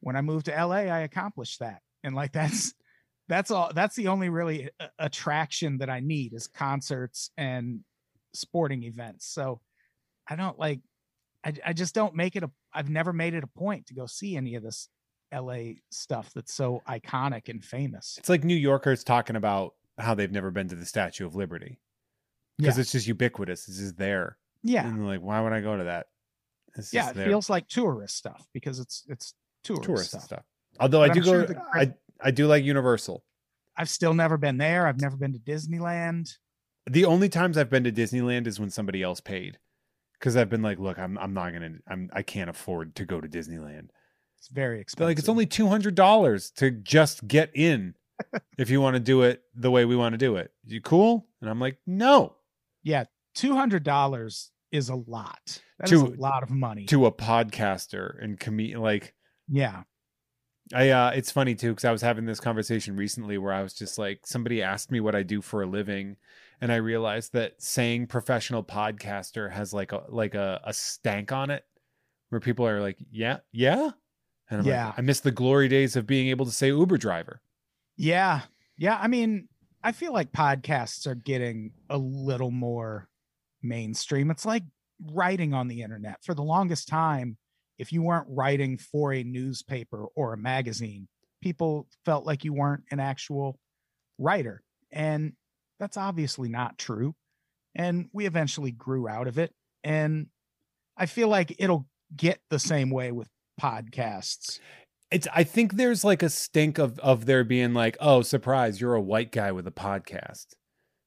[0.00, 1.80] when I moved to LA, I accomplished that.
[2.04, 2.74] And like that's
[3.28, 7.80] that's all that's the only really uh, attraction that I need is concerts and
[8.34, 9.26] sporting events.
[9.26, 9.60] So
[10.28, 10.80] I don't like
[11.44, 14.06] I I just don't make it a I've never made it a point to go
[14.06, 14.88] see any of this
[15.34, 18.16] LA stuff that's so iconic and famous.
[18.18, 21.78] It's like New Yorkers talking about how they've never been to the Statue of Liberty
[22.58, 22.80] because Yeah.
[22.82, 23.68] it's just ubiquitous.
[23.68, 24.36] It's just there.
[24.62, 24.86] Yeah.
[24.86, 26.06] And like, why would I go to that?
[26.76, 27.26] It's Yeah, it there.
[27.26, 30.22] feels like tourist stuff because it's it's tourist, tourist stuff.
[30.24, 30.44] stuff.
[30.78, 33.24] Although I do go, the- I I do like Universal.
[33.76, 34.86] I've still never been there.
[34.86, 36.36] I've never been to Disneyland.
[36.88, 39.58] The only times I've been to Disneyland is when somebody else paid,
[40.18, 43.20] because I've been like, look, I'm I'm not gonna, I'm I can't afford to go
[43.20, 43.88] to Disneyland.
[44.38, 45.08] It's very expensive.
[45.08, 47.94] like, it's only two hundred dollars to just get in,
[48.58, 50.50] if you want to do it the way we want to do it.
[50.64, 51.26] You cool?
[51.40, 52.34] And I'm like, no.
[52.82, 55.60] yeah, two hundred dollars is a lot.
[55.78, 56.86] That is To- a lot of money.
[56.86, 59.14] To a podcaster and com like,
[59.48, 59.82] yeah,
[60.74, 63.72] I uh it's funny too because I was having this conversation recently where I was
[63.74, 66.16] just like somebody asked me what I do for a living
[66.60, 71.50] and I realized that saying professional podcaster has like a like a, a stank on
[71.50, 71.64] it
[72.30, 73.90] where people are like, Yeah, yeah.
[74.50, 74.86] And I'm Yeah.
[74.86, 77.40] like, I miss the glory days of being able to say Uber driver.
[77.96, 78.42] Yeah.
[78.76, 78.98] Yeah.
[79.00, 79.48] I mean,
[79.82, 83.08] I feel like podcasts are getting a little more
[83.62, 84.30] mainstream.
[84.30, 84.64] It's like
[85.12, 86.24] writing on the internet.
[86.24, 87.36] For the longest time,
[87.78, 91.08] if you weren't writing for a newspaper or a magazine,
[91.42, 93.58] people felt like you weren't an actual
[94.18, 94.62] writer.
[94.90, 95.34] And
[95.78, 97.14] that's obviously not true.
[97.74, 99.52] And we eventually grew out of it.
[99.84, 100.28] And
[100.96, 101.86] I feel like it'll
[102.16, 103.28] get the same way with
[103.60, 104.58] podcasts.
[105.10, 108.94] It's I think there's like a stink of of there being like, oh, surprise, you're
[108.94, 110.46] a white guy with a podcast.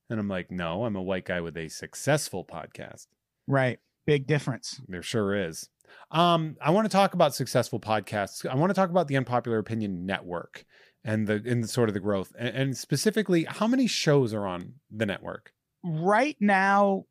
[0.10, 3.08] And I'm like, no, I'm a white guy with a successful podcast.
[3.48, 3.80] Right.
[4.06, 4.82] Big difference.
[4.88, 5.70] There sure is.
[6.12, 8.46] Um, I want to talk about successful podcasts.
[8.46, 10.66] I want to talk about the Unpopular Opinion Network
[11.04, 14.46] and the in the sort of the growth and, and specifically how many shows are
[14.46, 15.54] on the network.
[15.84, 17.06] right now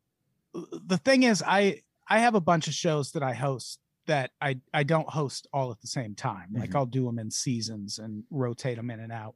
[0.53, 3.79] the thing is i i have a bunch of shows that i host
[4.09, 6.75] that i i don't host all at the same time like Mhm.
[6.75, 9.35] i'll do them in seasons and rotate them in and out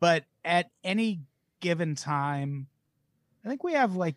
[0.00, 1.20] but at any
[1.60, 2.68] given time
[3.44, 4.16] i think we have like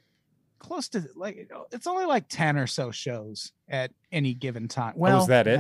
[0.60, 5.22] close to like it's only like 10 or so shows at any given time well
[5.22, 5.60] is that it?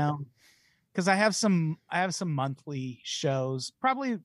[0.94, 4.18] because i have some i have some monthly shows probably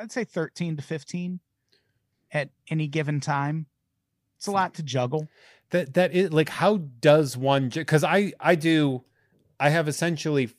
[0.00, 1.38] i'd say 13 to 15
[2.32, 3.66] at any given time
[4.38, 5.28] it's a lot to juggle
[5.70, 9.04] That that is like how does one because I I do
[9.62, 10.50] I have essentially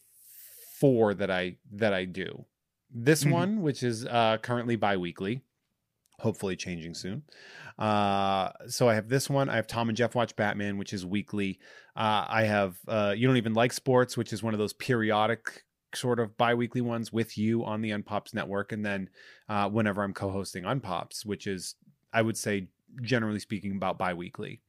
[0.80, 2.46] four that I that I do.
[2.90, 3.32] This Mhm.
[3.32, 5.42] one, which is uh currently bi-weekly,
[6.20, 7.24] hopefully changing soon.
[7.78, 9.50] Uh so I have this one.
[9.50, 11.60] I have Tom and Jeff Watch Batman, which is weekly.
[11.96, 15.64] Uh I have uh You Don't Even Like Sports, which is one of those periodic
[15.94, 18.72] sort of bi-weekly ones with you on the Unpops network.
[18.72, 19.10] And then
[19.50, 21.76] uh whenever I'm co-hosting Unpops, which is
[22.14, 22.68] I would say
[23.02, 24.62] generally speaking about bi-weekly.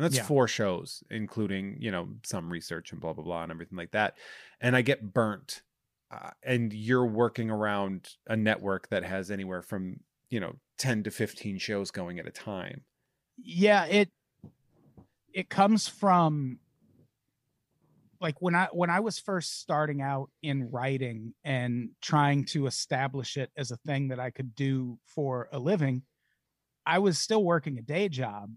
[0.00, 0.24] And that's Yeah.
[0.26, 4.16] four shows, including, you know, some research and blah blah blah and everything like that.
[4.60, 5.62] And I get burnt.
[6.10, 10.00] Uh, and you're working around a network that has anywhere from,
[10.30, 12.84] you know, 10 to 15 shows going at a time.
[13.38, 14.10] yeah it
[15.32, 16.58] it comes from
[18.20, 23.36] like when i when i was first starting out in writing and trying to establish
[23.36, 26.02] it as a thing that i could do for a living
[26.86, 28.52] i was still working a day job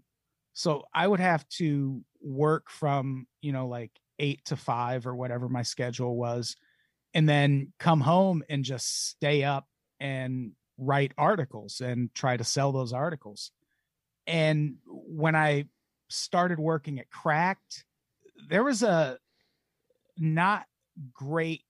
[0.54, 5.48] so i would have to work from you know like 8 to 5 or whatever
[5.48, 6.56] my schedule was
[7.12, 9.66] and then come home and just stay up
[10.00, 13.50] and write articles and try to sell those articles
[14.26, 15.66] and when I
[16.08, 17.84] started working at Cracked,
[18.48, 19.18] there was a
[20.16, 20.64] not
[21.12, 21.62] great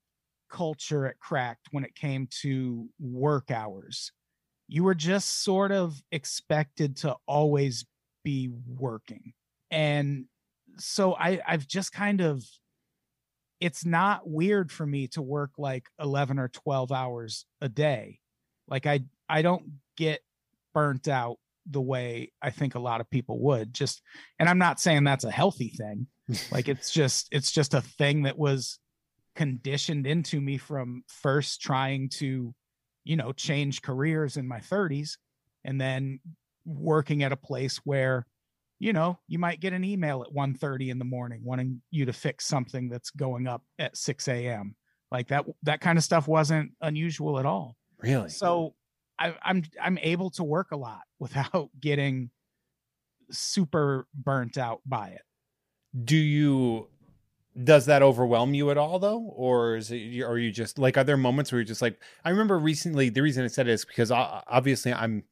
[0.50, 4.12] culture at Cracked when it came to work hours.
[4.68, 7.84] You were just sort of expected to always
[8.24, 9.32] be working.
[9.70, 10.24] And
[10.78, 12.42] so I, I've just kind of
[13.60, 18.18] it's not weird for me to work like 11 or 12 hours a day.
[18.68, 19.64] Like I I don't
[19.96, 20.20] get
[20.72, 21.38] burnt out
[21.70, 23.72] the way I think a lot of people would.
[23.72, 24.02] Just
[24.38, 26.06] and I'm not saying that's a healthy thing.
[26.50, 28.78] like it's just it's just a thing that was
[29.36, 32.54] conditioned into me from first trying to,
[33.04, 35.16] you know, change careers in my 30s
[35.64, 36.20] and then
[36.64, 38.26] working at a place where
[38.80, 42.12] you know, you might get an email at 1:30 in the morning wanting you to
[42.12, 44.74] fix something that's going up at 6 a.m.
[45.10, 48.28] Like that that kind of stuff wasn't unusual at all Really?
[48.28, 48.74] so
[49.18, 52.30] I, I'm I'm able to work a lot without getting
[53.30, 55.22] super burnt out by it.
[56.04, 56.88] do you
[57.62, 61.04] does that overwhelm you at all though or is it are you just like are
[61.04, 63.84] there moments where you're just like i remember recently the reason i said it is
[63.84, 65.22] because obviously i'm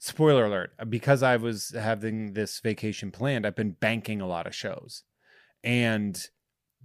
[0.00, 4.46] spoiler alert uh, because i was having this vacation planned i've been banking a lot
[4.46, 5.04] of shows
[5.62, 6.28] and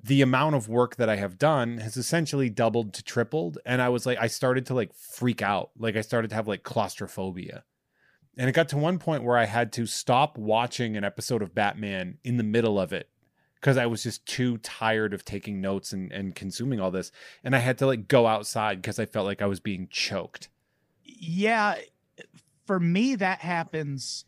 [0.03, 3.89] the amount of work that i have done has essentially doubled to tripled and i
[3.89, 7.63] was like i started to like freak out like i started to have like claustrophobia
[8.37, 11.55] and it got to one point where i had to stop watching an episode of
[11.55, 13.09] batman in the middle of it
[13.65, 17.11] because I was just too tired of taking notes and, and consuming all this.
[17.43, 20.49] And I had to like go outside because I felt like I was being choked.
[21.03, 21.77] Yeah,
[22.65, 24.25] for me that happens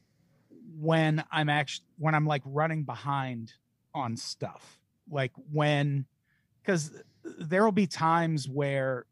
[0.80, 3.54] when I'm actually when I'm like running behind
[3.94, 4.80] on stuff.
[5.10, 6.06] Like when
[6.64, 6.92] cuz
[7.24, 9.06] there'll be times where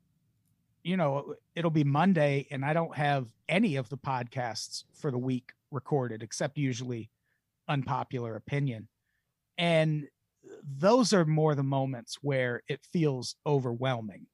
[0.84, 5.18] you know, it'll be Monday and I don't have any of the podcasts for the
[5.18, 7.10] week recorded except usually
[7.68, 8.88] unpopular opinion.
[9.58, 10.08] And
[10.64, 14.28] those are more the moments where it feels overwhelming.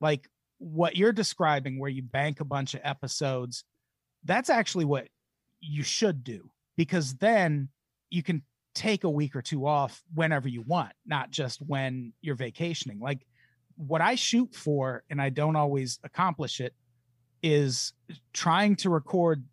[0.00, 0.28] Like
[0.58, 3.64] what you're describing where you bank a bunch of episodes
[4.24, 5.08] that's actually what
[5.60, 7.68] you should do because then
[8.10, 8.42] you can
[8.74, 13.26] take a week or two off whenever you want not just when you're vacationing like
[13.76, 16.74] what i shoot for and i don't always accomplish it
[17.42, 17.92] is
[18.32, 19.44] trying to record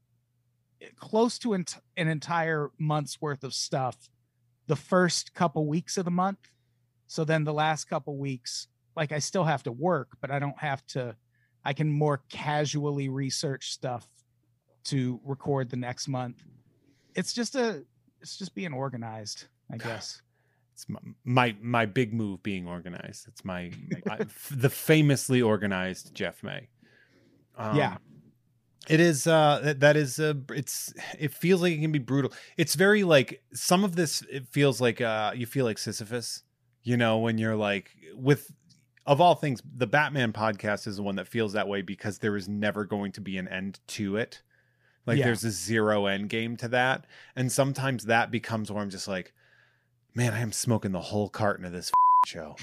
[0.95, 1.65] close to an
[1.97, 4.09] entire month's worth of stuff
[4.67, 6.49] the first couple weeks of the month
[7.07, 8.67] so then the last couple weeks
[8.99, 11.15] like I still have to work, but I don't have to.
[11.63, 14.07] I can more casually research stuff
[14.85, 16.43] to record the next month.
[17.15, 17.83] It's just a.
[18.21, 20.21] It's just being organized, I guess.
[20.73, 23.27] It's my my, my big move being organized.
[23.27, 23.71] It's my,
[24.05, 24.19] my
[24.51, 26.67] the famously organized Jeff May.
[27.57, 27.97] Um, yeah,
[28.87, 32.31] it is uh that, that is uh it's it feels like it can be brutal
[32.55, 36.43] it's very like some of this it feels like uh you feel like sisyphus
[36.83, 38.49] you know when you're like with
[39.09, 42.35] of all things, the Batman podcast is the one that feels that way because there
[42.35, 44.43] is never going to be an end to it.
[45.05, 45.25] Like yeah.
[45.25, 47.05] there's a zero end game to that.
[47.35, 49.33] And sometimes that becomes where I'm just like,
[50.13, 51.91] man, I am smoking the whole carton of this
[52.25, 52.55] show.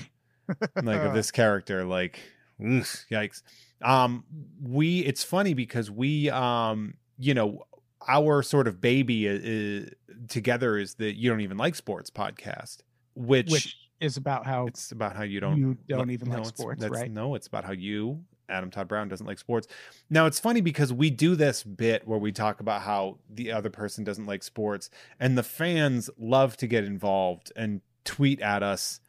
[0.83, 1.85] like of this character.
[1.85, 2.21] Like,
[2.61, 3.43] yikes.
[3.83, 4.25] Um,
[4.63, 7.65] we it's funny because we um, you know,
[8.09, 9.91] our sort of baby is,
[10.29, 12.79] together is the you don't even like sports podcast,
[13.15, 16.47] which, which is about how it's about how you don't you don't even no, like
[16.47, 17.11] sports, right?
[17.11, 19.67] No, it's about how you Adam Tod Brown doesn't like sports.
[20.11, 23.71] Now it's funny because we do this bit where we talk about how the other
[23.71, 29.01] person doesn't like sports, and the fans love to get involved and tweet at us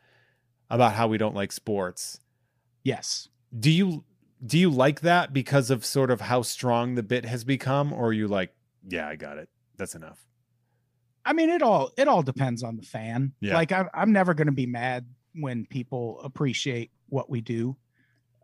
[0.70, 2.20] about how we don't like sports.
[2.84, 3.30] Yes.
[3.58, 4.04] Do you
[4.46, 8.08] do you like that because of sort of how strong the bit has become, or
[8.08, 8.54] are you like,
[8.88, 9.50] yeah, I got it.
[9.78, 10.26] That's enough.
[11.26, 13.34] I mean, it all it all depends on the fan.
[13.40, 13.56] Yeah.
[13.56, 17.76] Like I'm I'm never going to be mad when people appreciate what we do.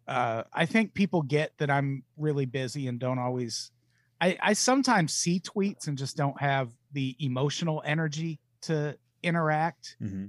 [0.07, 3.71] Uh, I think people get that I'm really busy and don't always.
[4.19, 9.95] I I sometimes see tweets and just don't have the emotional energy to interact.
[10.01, 10.27] Mm-hmm.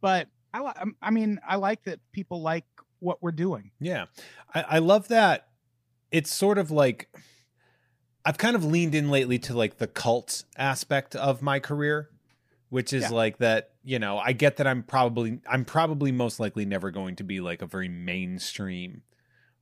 [0.00, 0.72] But I
[1.02, 2.64] I mean I like that people like
[3.00, 3.72] what we're doing.
[3.80, 4.06] Yeah,
[4.54, 5.48] I, I love that.
[6.10, 7.08] It's sort of like
[8.24, 12.10] I've kind of leaned in lately to like the cult aspect of my career,
[12.76, 13.08] which is yeah.
[13.08, 17.16] like that, you know, I get that I'm probably I'm probably most likely never going
[17.16, 19.00] to be like a very mainstream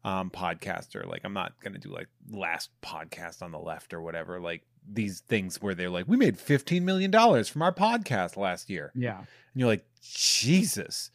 [0.02, 1.06] um podcaster.
[1.06, 4.62] Like I'm not going to do like last podcast on the left or whatever, like
[4.84, 8.90] these things where they're like we made 15 million dollars from our podcast last year.
[8.96, 9.18] Yeah.
[9.18, 11.12] And you're like, "Jesus."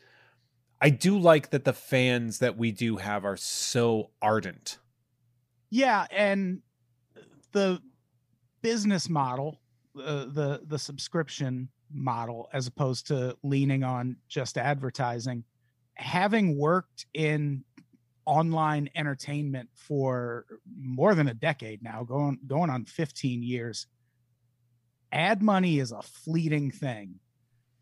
[0.80, 4.78] I do like that the fans that we do have are so ardent.
[5.70, 6.62] Yeah, and
[7.52, 7.82] the
[8.62, 9.60] business model,
[10.02, 15.44] uh, the the subscription model, as opposed to leaning on just advertising,
[15.96, 17.64] having worked in
[18.26, 20.46] online entertainment for
[20.80, 23.88] more than a decade now, going going on 15 years,
[25.12, 27.20] ad money is a fleeting thing.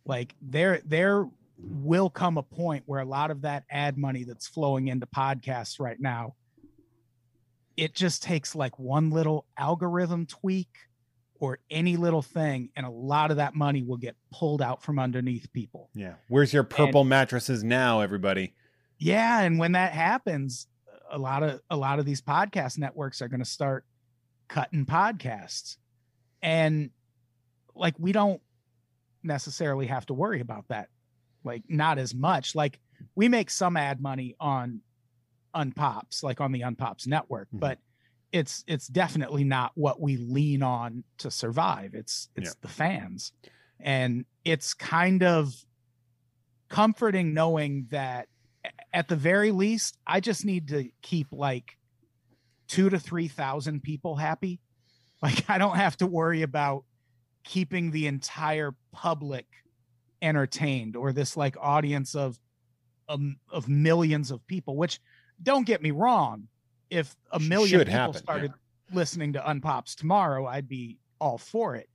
[0.05, 1.27] Like there there
[1.59, 5.79] will come a point where a lot of that ad money that's flowing into podcasts
[5.79, 6.35] right now
[7.77, 10.69] it just takes like one little algorithm tweak
[11.39, 14.99] or any little thing and a lot of that money will get pulled out from
[14.99, 15.89] underneath people.
[15.93, 16.13] Yeah.
[16.29, 18.53] Where's your purple and, mattresses now everybody?
[18.97, 20.67] Yeah and when that happens
[21.11, 23.85] a lot of a lot of these podcast networks are going to start
[24.47, 25.77] cutting podcasts.
[26.41, 26.91] And
[27.75, 28.41] like we don't
[29.23, 30.89] necessarily have to worry about that.
[31.43, 32.55] Like not as much.
[32.55, 32.79] Like
[33.15, 34.81] we make some ad money on
[35.55, 37.59] unpops like on the unpops network mm-hmm.
[37.59, 37.79] but
[38.31, 42.53] it's it's definitely not what we lean on to survive it's it's yeah.
[42.61, 43.31] the fans
[43.79, 45.53] and it's kind of
[46.69, 48.27] comforting knowing that
[48.93, 51.77] at the very least i just need to keep like
[52.67, 54.59] two to three thousand people happy
[55.21, 56.83] like i don't have to worry about
[57.43, 59.45] keeping the entire public
[60.21, 62.37] entertained or this like audience of
[63.09, 64.99] um, of millions of people which
[65.41, 66.47] don't get me wrong.
[66.89, 68.53] If a million Should people happen, started
[68.89, 68.95] yeah.
[68.95, 71.89] listening to Unpops tomorrow, I'd be all for it.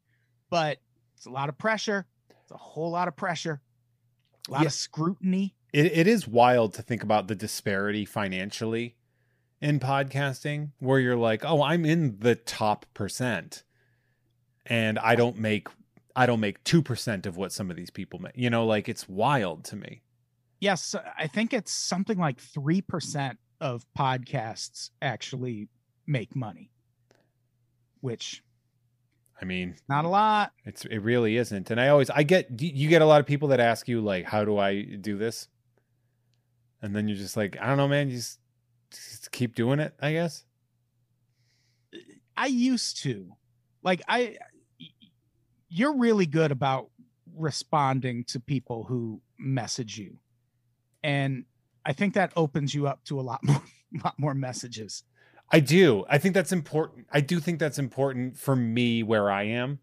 [0.50, 0.78] But
[1.16, 2.06] it's a lot of pressure.
[2.42, 3.60] It's a whole lot of pressure.
[4.48, 4.66] A lot yeah.
[4.66, 5.54] of scrutiny.
[5.72, 8.96] It, it is wild to think about the disparity financially
[9.60, 13.62] in podcasting, where you're like, oh, I'm in the top percent,
[14.66, 15.68] and I don't make
[16.14, 18.32] I don't make two percent of what some of these people make.
[18.34, 20.02] You know, like it's wild to me
[20.62, 25.68] yes, I think it's something like 3% of podcasts actually
[26.04, 26.72] make money,
[28.00, 28.42] which
[29.40, 30.52] I mean, not a lot.
[30.64, 31.70] It's it really isn't.
[31.70, 34.24] And I always I get you get a lot of people that ask you like
[34.24, 35.48] how do I do this?
[36.82, 38.40] And then you're just like, I don't know, man, you just
[38.90, 40.44] just keep doing it, I guess.
[42.36, 43.32] I used to.
[43.84, 44.38] Like I
[45.68, 46.90] you're really good about
[47.36, 50.18] responding to people who message you.
[51.04, 51.44] And
[51.84, 53.62] I think that opens you up to a lot more
[54.04, 55.04] lot more messages.
[55.50, 56.04] I do.
[56.08, 57.06] I think that's important.
[57.12, 59.80] I do think that's important for me where I am.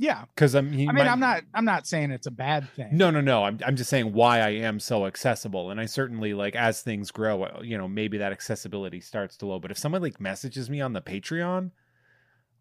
[0.00, 0.26] Yeah.
[0.34, 2.90] Because I'm I mean, I'm not I'm not saying it's a bad thing.
[2.92, 3.44] No, no, no.
[3.44, 7.10] I'm I'm just saying why I am so accessible, and I certainly like as things
[7.10, 9.58] grow, uh, you know, maybe that accessibility starts to low.
[9.58, 11.72] But if someone like messages me on the Patreon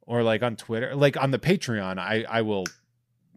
[0.01, 2.65] or like on Twitter, like on the Patreon, I I will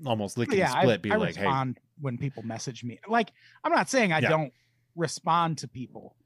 [0.07, 2.99] almost lick yeah, and split, I, be I like, hey, when people message me.
[3.07, 3.33] Like
[3.63, 4.31] I'm not saying I Yeah.
[4.31, 4.53] don't
[4.97, 6.17] respond to people,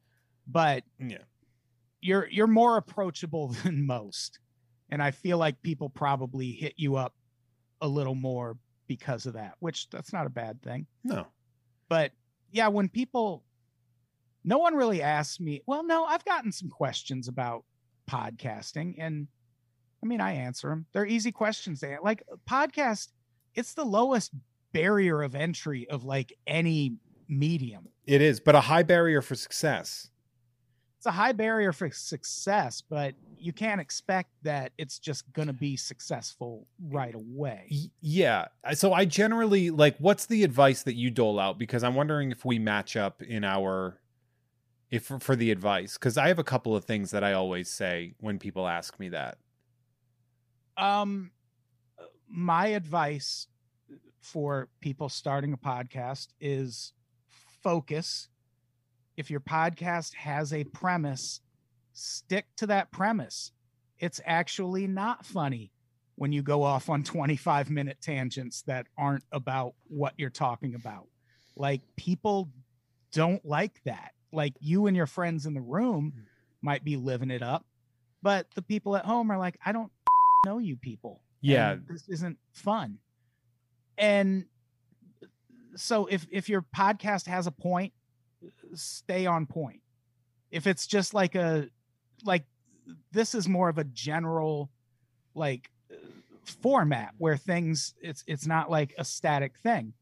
[0.47, 1.19] but yeah,
[2.01, 4.39] you're you're more approachable than most.
[4.91, 7.15] And I feel like people probably hit you up
[7.81, 10.87] a little more because of that, which that's not a bad thing.
[11.03, 11.27] no,
[11.89, 12.13] But
[12.53, 13.45] yeah, when people
[14.45, 17.65] no one really asks me, well, no, I've gotten some questions about
[18.09, 19.27] podcasting and
[20.03, 20.85] I mean, I answer them.
[20.93, 21.81] They're easy questions.
[21.81, 23.09] They like podcast,
[23.55, 24.33] it's the lowest
[24.75, 26.97] barrier of entry of like any
[27.27, 27.89] medium.
[28.07, 30.11] It is, but a high barrier for success.
[30.99, 35.55] It's a high barrier for success, but you can't expect that it's just going to
[35.55, 37.69] be successful right away.
[38.01, 38.47] Yeah.
[38.73, 42.47] So I generally like what's the advice that you dole out because I'm wondering if
[42.47, 44.01] we match up in our
[44.91, 48.15] if for the advice cuz I have a couple of things that I always say
[48.19, 49.37] when people ask me that.
[50.79, 51.33] Um,
[52.27, 53.49] my advice
[54.23, 56.95] for people starting a podcast is
[57.65, 58.29] focus.
[59.17, 61.41] If your podcast has a premise,
[61.95, 63.51] stick to that premise.
[63.99, 65.73] It's actually not funny
[66.17, 71.09] when you go off on 25 minute tangents that aren't about what you're talking about.
[71.57, 72.51] Like people
[73.13, 74.13] don't like that.
[74.33, 76.23] Like you and your friends in the room hmm.
[76.61, 77.65] might be living it up,
[78.23, 79.91] but the people at home are like, I don't
[80.47, 81.23] know you people.
[81.41, 81.77] Yeah.
[81.89, 82.99] this isn't fun.
[83.99, 84.47] And
[85.77, 87.93] so if if your podcast has a point,
[88.75, 89.81] stay on point.
[90.51, 91.69] If it's just like a
[92.25, 92.45] like
[93.13, 94.71] this is more of a general
[95.35, 95.71] like
[96.45, 99.95] format where things it's it's not like a static thing.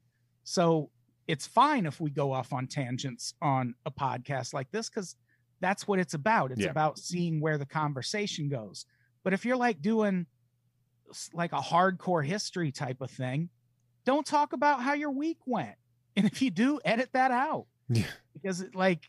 [0.44, 0.90] So
[1.28, 5.16] it's fine if we go off on tangents on a podcast like this cuz
[5.60, 6.50] that's what it's about.
[6.50, 6.70] It's Yeah.
[6.70, 8.84] about seeing where the conversation goes.
[9.22, 10.26] But if you're like doing
[11.32, 13.48] like a hardcore history type of thing,
[14.04, 15.76] don't talk about how your week went.
[16.16, 17.66] And if you do, edit that out.
[17.88, 18.04] Yeah.
[18.34, 19.08] Because it, like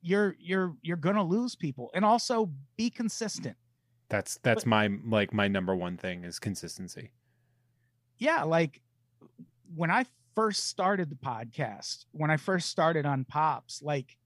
[0.00, 1.90] you're you're you're gonna lose people.
[1.94, 3.56] And also be consistent.
[4.08, 7.12] That's that's my like my number one thing is consistency.
[8.18, 8.80] Yeah, like
[9.74, 10.04] when I
[10.34, 14.16] first started the podcast, when I first started Unpops, like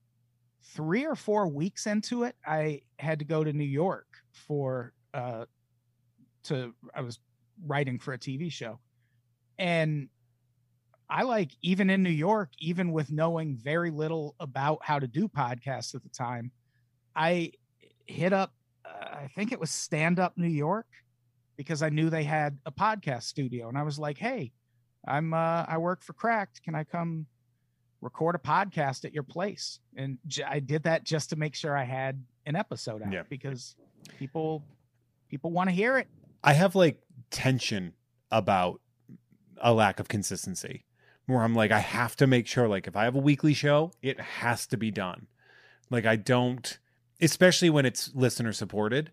[0.61, 5.45] three or four weeks into it, I had to go to New York for uh
[6.43, 7.19] to I was
[7.65, 8.79] writing for a TV show.
[9.59, 10.09] And
[11.09, 15.27] I like even in New York, even with knowing very little about how to do
[15.27, 16.51] podcasts at the time,
[17.15, 17.51] I
[18.05, 18.53] hit up
[18.85, 18.89] uh,
[19.23, 20.85] I think it was Stand Up New York
[21.57, 24.51] because I knew they had a podcast studio and I was like, "Hey,
[25.07, 26.61] I'm uh I work for Cracked.
[26.63, 27.25] Can I come
[28.01, 31.75] record a podcast at your place?" And j- I did that just to make sure
[31.75, 33.23] I had an episode out Yeah.
[33.29, 33.75] because
[34.19, 34.63] people
[35.29, 36.07] people want to hear it.
[36.43, 37.01] I have like
[37.31, 37.93] tension
[38.31, 38.79] about
[39.61, 40.85] a lack of consistency
[41.25, 43.91] where I'm like, I have to make sure, like, if I have a weekly show,
[44.01, 45.27] it has to be done.
[45.89, 46.79] Like, I don't,
[47.21, 49.11] especially when it's listener supported.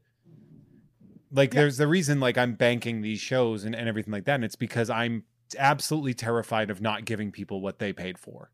[1.32, 1.62] Like, Yeah.
[1.62, 4.36] there's the reason, like, I'm banking these shows and, and everything like that.
[4.36, 5.24] And it's because I'm
[5.58, 8.50] absolutely terrified of not giving people what they paid for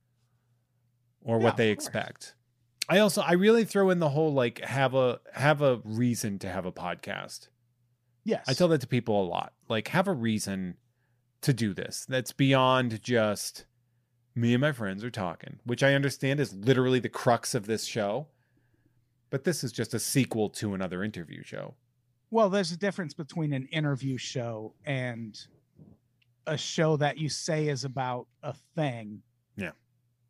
[1.23, 2.35] or Yeah, what they expect.
[2.89, 6.49] I also, I really throw in the whole, like, have a, have a reason to
[6.49, 7.49] have a podcast.
[8.25, 8.47] Yes.
[8.49, 9.53] I tell that to people a lot.
[9.69, 10.77] Like, have a reason
[11.43, 13.65] to do this that's beyond just
[14.35, 17.85] me and my friends are talking, which I understand is literally the crux of this
[17.85, 18.29] show.
[19.31, 21.75] But this is just a sequel to another interview show.
[22.31, 25.39] Well, there's a difference between an interview show and
[26.47, 29.23] a show that you say is about a thing.
[29.57, 29.71] Yeah.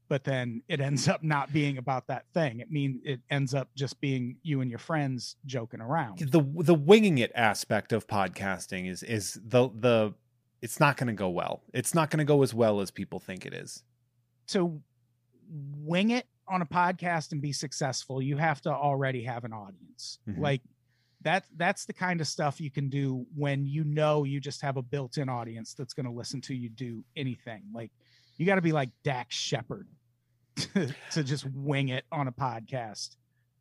[0.09, 2.61] But then it ends up not being about that thing.
[2.61, 6.19] It means it ends up just being you and your friends joking around.
[6.19, 10.15] The the winging it aspect of podcasting is is the the
[10.63, 11.63] it's not going to go well.
[11.73, 13.83] It's not going to go as well as people think it is.
[14.49, 14.81] To
[15.79, 20.19] wing it on a podcast and be successful, you have to already have an audience.
[20.29, 20.39] Mhm.
[20.39, 20.63] Like
[21.23, 24.77] that that's the kind of stuff you can do when you know you just have
[24.77, 27.63] a built-in audience that's going to listen to you do anything.
[27.75, 27.91] Like
[28.37, 29.87] you got to be like Dax Shepard
[30.57, 33.17] to, to just wing it on a podcast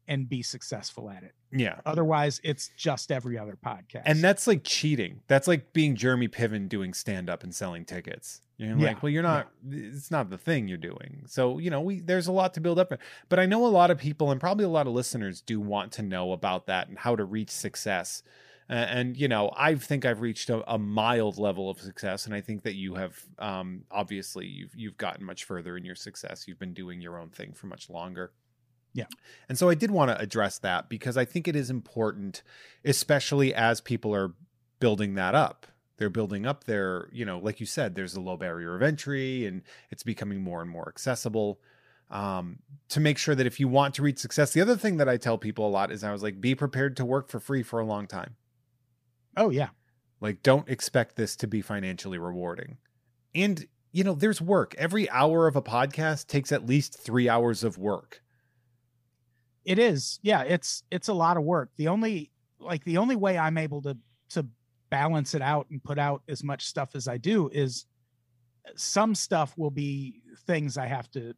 [0.10, 1.34] and be successful at it.
[1.52, 1.80] Yeah.
[1.86, 4.02] Otherwise, it's just every other podcast.
[4.06, 5.22] And that's like cheating.
[5.28, 8.42] That's like being Jeremy Piven doing stand up and selling tickets.
[8.58, 9.50] You're Yeah, like, well, you're not.
[9.72, 11.24] It's not the thing you're doing.
[11.28, 12.92] So you know, we there's a lot to build up.
[13.30, 15.94] But I know a lot of people and probably a lot of listeners do want
[15.94, 18.22] to know about that and how to reach success.
[18.70, 22.36] Uh, and you know, I think I've reached a, a mild level of success, and
[22.36, 23.18] I think that you have.
[23.40, 26.48] Um, obviously, you've you've gotten much further in your success.
[26.48, 28.32] You've been doing your own thing for much longer.
[28.94, 29.06] Yeah.
[29.48, 32.42] And so I did want to address that because I think it is important,
[32.84, 34.34] especially as people are
[34.80, 35.68] building that up.
[35.98, 39.46] They're building up their, you know, like you said, there's a low barrier of entry
[39.46, 39.62] and
[39.92, 41.60] it's becoming more and more accessible.
[42.10, 45.08] Um, to make sure that if you want to reach success, the other thing that
[45.08, 47.62] I tell people a lot is I was like, be prepared to work for free
[47.62, 48.36] for a long time.
[49.38, 49.70] oh yeah,
[50.20, 52.78] Like, don't expect this to be financially rewarding.
[53.36, 54.74] And, you know, there's work.
[54.78, 58.24] Every hour of a podcast takes at least three hours of work.
[59.70, 60.20] It is.
[60.24, 61.70] Yeah, it's it's a lot of work.
[61.78, 63.96] The only like the only way I'm able to
[64.30, 64.48] to
[64.90, 67.86] balance it out and put out as much stuff as I do is
[68.68, 71.36] uh, some stuff will be things I have to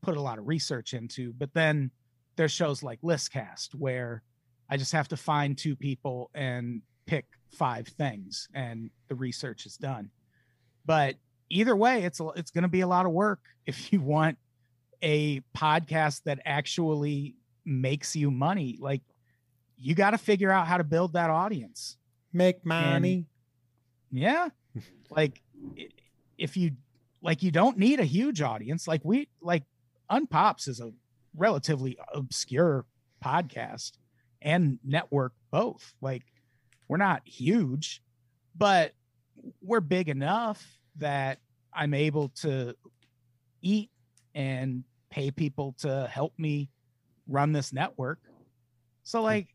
[0.00, 1.90] put a lot of research into, but then
[2.36, 4.22] there's shows like Listcast where
[4.70, 9.76] I just have to find two people and pick five things and the research is
[9.76, 10.08] done.
[10.86, 11.16] But
[11.50, 14.38] either way, it's a, it's going to be a lot of work if you want
[15.02, 18.78] a podcast that actually makes you money.
[18.80, 19.02] Like
[19.78, 21.96] you got to figure out how to build that audience.
[22.32, 23.26] Make money.
[24.10, 24.48] Yeah.
[25.10, 25.42] like
[26.38, 26.72] if you
[27.22, 28.88] like you don't need a huge audience.
[28.88, 29.64] Like we like
[30.10, 30.92] Unpops is a
[31.36, 32.84] relatively obscure
[33.24, 33.92] podcast
[34.40, 35.94] and network both.
[36.00, 36.22] Like
[36.88, 38.02] we're not huge,
[38.56, 38.92] but
[39.62, 40.64] we're big enough
[40.96, 41.38] that
[41.72, 42.74] I'm able to
[43.62, 43.90] eat
[44.34, 46.68] and pay people to help me
[47.28, 48.18] run this network.
[49.02, 49.48] So like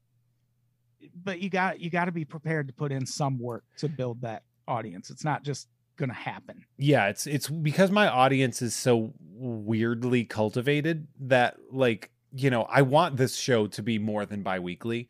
[1.23, 4.22] but you got you got to be prepared to put in some work to build
[4.22, 5.10] that audience.
[5.10, 5.68] It's not just
[5.98, 6.64] going to happen.
[6.77, 12.84] yeah it's it's because my audience is so weirdly cultivated that like you know i
[12.84, 15.10] want this show to be more than bi-weekly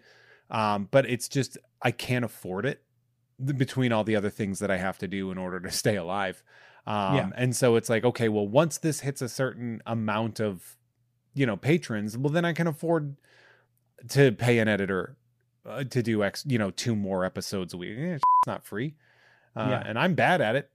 [0.49, 2.83] um but it's just i can't afford it
[3.57, 6.41] between all the other things that i have to do in order to stay alive
[6.85, 7.29] um Yeah.
[7.35, 10.77] and so it's like okay well once this hits a certain amount of
[11.37, 13.15] you know patrons well then i can afford
[14.09, 15.15] to pay an editor
[15.65, 18.95] uh, to do x you know two more episodes a week Eh, it's not free
[19.55, 19.83] uh, Yeah.
[19.85, 20.69] and i'm bad at it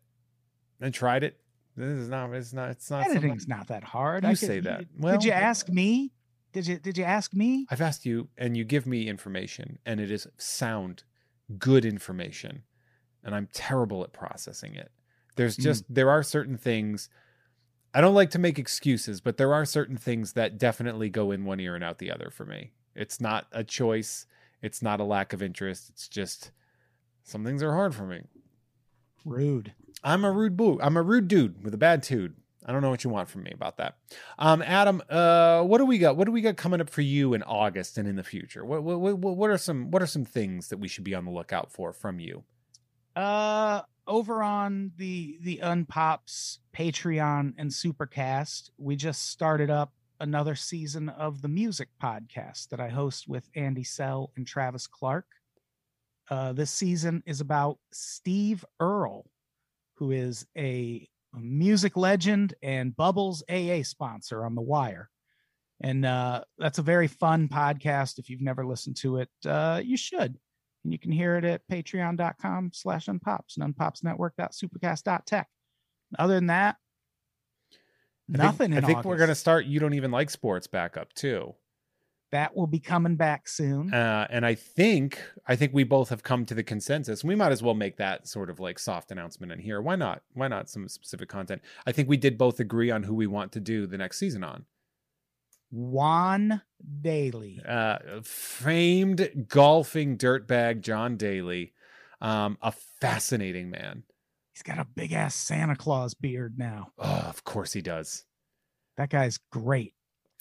[0.85, 1.39] I tried it.
[1.77, 2.33] This is not.
[2.35, 2.71] It's not.
[2.71, 3.05] It's not.
[3.05, 4.25] something- Editing's not that hard.
[4.25, 4.79] You I say that.
[4.81, 6.11] Did, Well- did you ask me?
[6.53, 7.69] Did you did you ask me?
[7.71, 11.05] I've asked you, and you give me information, and it is sound,
[11.57, 12.65] good information,
[13.23, 14.91] and I'm terrible at processing it.
[15.37, 15.63] There's Mm.
[15.63, 17.09] just there are certain things.
[17.95, 21.45] I don't like to make excuses, but there are certain things that definitely go in
[21.45, 22.73] one ear and out the other for me.
[22.95, 24.27] It's not a choice.
[24.63, 25.91] It's not a lack of interest.
[25.91, 26.53] It's just
[27.25, 28.23] some things are hard for me.
[29.25, 29.75] Rude.
[30.03, 30.81] I'm a rude boo.
[30.83, 32.35] I'm a rude dude with a bad tude.
[32.65, 33.97] I don't know what you want from me about that.
[34.39, 36.17] Um, Adam, uh, what do we got?
[36.17, 38.65] What do we got coming up for you in August and in the future?
[38.65, 41.25] What what what, what are some what are some things that we should be on
[41.25, 42.45] the lookout for from you?
[43.17, 51.09] Uh over on the the Unpops Patreon and Supercast, we just started up another season
[51.09, 55.27] of the music podcast that I host with Andy Sell and Travis Clark.
[56.31, 59.29] Uh, this season is about Steve Earle,
[59.95, 65.11] who is a music legend and Bubbles AA sponsor on The Wire.
[65.81, 68.19] And uh, that's a very fun podcast.
[68.19, 70.39] If you've never listened to it, uh, you should.
[70.85, 75.49] And you can hear it at patreon.com slash unpops and unpopsnetwork.supercast.tech.
[76.19, 76.77] Other than that,
[77.71, 77.75] I
[78.33, 78.75] think- nothing.
[78.75, 79.67] I think, we're gonna start.
[79.67, 81.55] You don't even like sports back up too.
[82.31, 83.93] that will be coming back soon.
[83.93, 87.23] Uh, and I think I think we both have come to the consensus.
[87.23, 89.83] We might as well make that sort of like soft announcement in here.
[89.83, 90.23] Why not?
[90.33, 91.61] Why not some specific content?
[91.87, 94.43] I think we did both agree on who we want to do the next season
[94.45, 94.65] on.
[95.73, 96.63] John
[97.01, 97.61] Daly.
[97.67, 101.73] uh, famed golfing dirtbag John Daly,
[102.21, 104.05] um, a fascinating man.
[104.53, 106.93] He's got a big ass Santa Claus beard now.
[106.99, 108.25] Oh, of course he does.
[108.97, 109.95] That guy's great.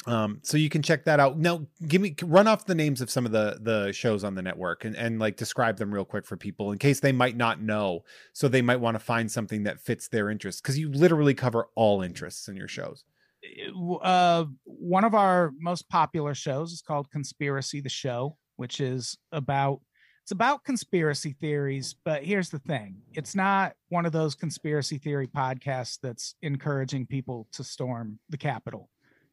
[0.07, 1.37] Um, so you can check that out.
[1.37, 4.41] Now, give me run off the names of some of the the shows on the
[4.41, 7.61] network and and like describe them real quick for people in case they might not
[7.61, 8.03] know.
[8.33, 11.69] So they might want to find something that fits their interests because you literally cover
[11.75, 13.05] all interests in your shows.
[14.01, 19.81] Uh, one of our most popular shows is called Conspiracy the Show, which is about
[20.23, 23.01] it's about conspiracy theories, but here's the thing.
[23.13, 28.89] It's not one of those conspiracy theory podcasts that's encouraging people to storm the Capitol.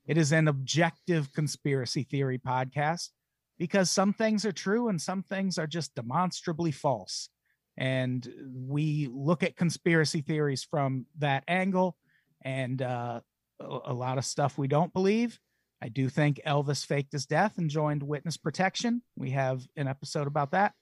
[0.06, 3.10] It is an objective conspiracy theory podcast
[3.58, 7.28] because some things are true and some things are just demonstrably false.
[7.76, 11.96] And we look at conspiracy theories from that angle
[12.42, 13.20] and uh,
[13.60, 15.38] a, a lot of stuff we don't believe.
[15.80, 19.02] I do think Elvis faked his death and joined witness protection.
[19.16, 20.74] We have an episode about that.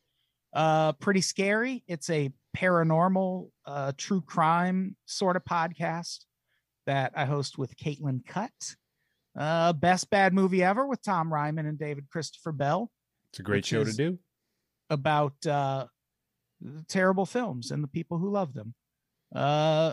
[0.55, 1.85] Uh, pretty scary.
[1.87, 6.25] It's a paranormal, uh, true crime sort of podcast
[6.87, 8.77] that I host with Caitlin Cutt.
[9.39, 12.91] Uh, best bad movie ever with Tom Reimann and David Christopher Bell
[13.31, 14.19] It's a great show to do.
[14.89, 15.87] about uh,
[16.89, 18.75] terrible films and the people who love them.
[19.35, 19.93] Uh,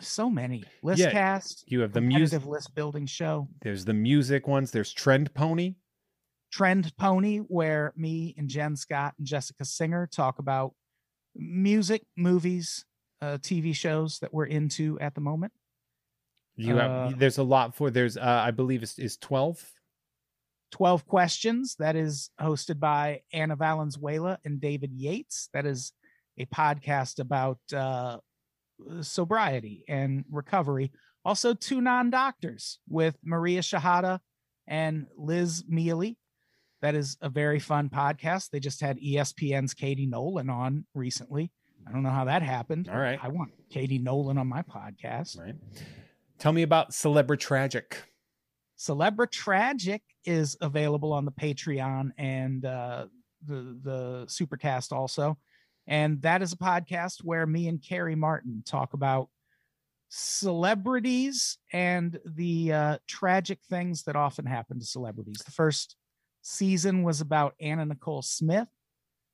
[0.00, 2.44] so many list Yeah, cast, You have the music.
[2.46, 3.48] list building show.
[3.62, 4.70] There's the music ones.
[4.70, 5.74] There's Trend Pony.
[6.52, 10.74] Trend Pony, where me and Jen Scott and Jessica Singer talk about
[11.36, 12.84] music, movies,
[13.22, 15.52] uh, TV shows that we're into at the moment.
[16.56, 16.90] You have.
[16.90, 17.90] Uh, There's a lot for.
[17.90, 18.16] There's.
[18.16, 19.64] Uh, I believe is is twelve.
[20.72, 25.48] 12 Questions, that is hosted by Anna Valenzuela and David Yates.
[25.52, 25.92] That is
[26.38, 28.18] a podcast about uh,
[29.02, 30.92] sobriety and recovery.
[31.24, 34.20] Also, two non doctors with Maria Shahada
[34.66, 36.16] and Liz Mealy.
[36.82, 38.50] That is a very fun podcast.
[38.50, 41.50] They just had ESPN's Katie Nolan on recently.
[41.86, 42.88] I don't know how that happened.
[42.88, 43.18] All right.
[43.22, 45.38] I want Katie Nolan on my podcast.
[45.38, 45.54] Right.
[46.38, 48.02] Tell me about Celebra Tragic.
[48.78, 53.06] Celebra Tragic is available on the Patreon and uh,
[53.46, 55.36] the the Supercast also,
[55.90, 59.28] and that is a podcast where me and Carrie Martin talk about
[60.08, 65.42] celebrities and the uh, tragic things that often happen to celebrities.
[65.44, 65.96] The first
[66.42, 68.68] season was about Anna Nicole Smith.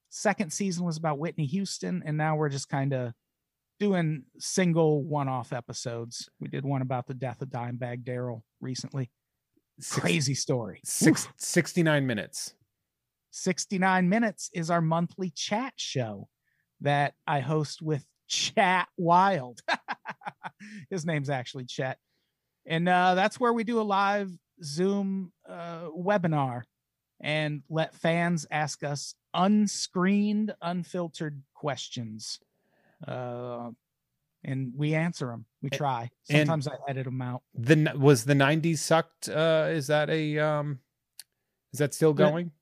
[0.09, 3.12] Second season was about Whitney Houston, and now we're just kind of
[3.78, 6.31] doing single one-off episodes.
[6.41, 9.11] We did one about the death of Dimebag Darrell recently
[9.78, 10.81] Six- crazy story.
[10.85, 11.35] Six, Oof.
[11.37, 12.55] 69 minutes.
[13.33, 16.28] 69 minutes is our monthly chat show
[16.81, 19.61] that I host with Chat Wild.
[20.90, 21.98] His name's actually Chet.
[22.66, 24.31] And uh, that's where we do a live
[24.62, 26.62] Zoom uh, webinar
[27.20, 32.40] and let fans ask us unscreened, unfiltered questions.
[33.07, 33.70] Uh,
[34.44, 35.44] and we answer them.
[35.62, 36.11] We try.
[36.31, 37.43] and- Sometimes I edit them out.
[37.55, 39.28] The was the 90s sucked.
[39.28, 40.81] Uh, is that a um?
[41.73, 42.53] Is that still going?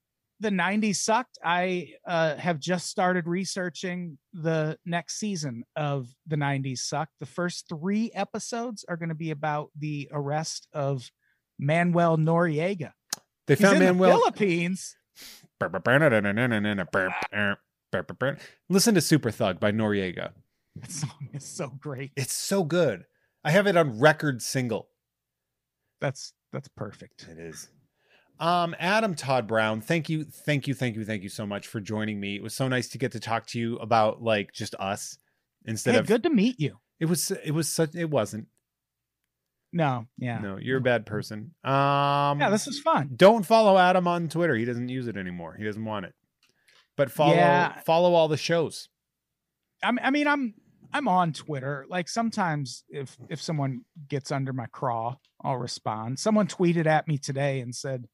[0.45, 6.81] The 90s sucked i uh, have just started researching the next season of the 90s
[6.81, 11.11] sucked the first three episodes are going to be about the arrest of
[11.59, 12.93] manuel noriega
[13.47, 14.19] They found in the Manuel.
[14.19, 14.97] philippines
[18.69, 20.33] Listen to Super Thug by Noreaga.
[20.77, 23.05] that song is so great It's so good.
[23.45, 24.89] I have it on record single.
[26.03, 27.69] that's that's perfect It is.
[28.40, 31.81] Um, Adam Tod Brown, thank you, thank you, thank you, thank you so much for
[31.81, 32.35] joining me.
[32.36, 35.19] It was so nice to get to talk to you about like just us
[35.65, 38.47] instead hey, of good to meet you it was it was such it wasn't.
[39.73, 41.52] no yeah No, you're a bad person.
[41.65, 44.55] Um yeah this is fun don't follow Adam on Twitter.
[44.55, 45.56] He doesn't use it anymore.
[45.59, 46.15] He doesn't want it.
[46.97, 47.81] But follow Yeah.
[47.86, 48.89] follow all the shows.
[49.82, 50.55] I mean, I mean, I'm
[50.93, 51.86] I'm on Twitter.
[51.89, 56.19] Like sometimes if if someone gets under my craw, I'll respond.
[56.20, 58.06] Someone tweeted at me today and said,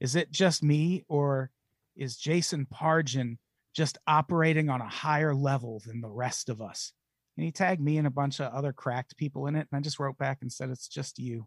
[0.00, 1.50] "Is it just me or
[1.96, 3.38] is Jason Pargin
[3.74, 6.92] just operating on a higher level than the rest of us?"
[7.36, 9.82] And he tagged me and a bunch of other cracked people in it, and I
[9.82, 11.46] just wrote back and said, "It's just you."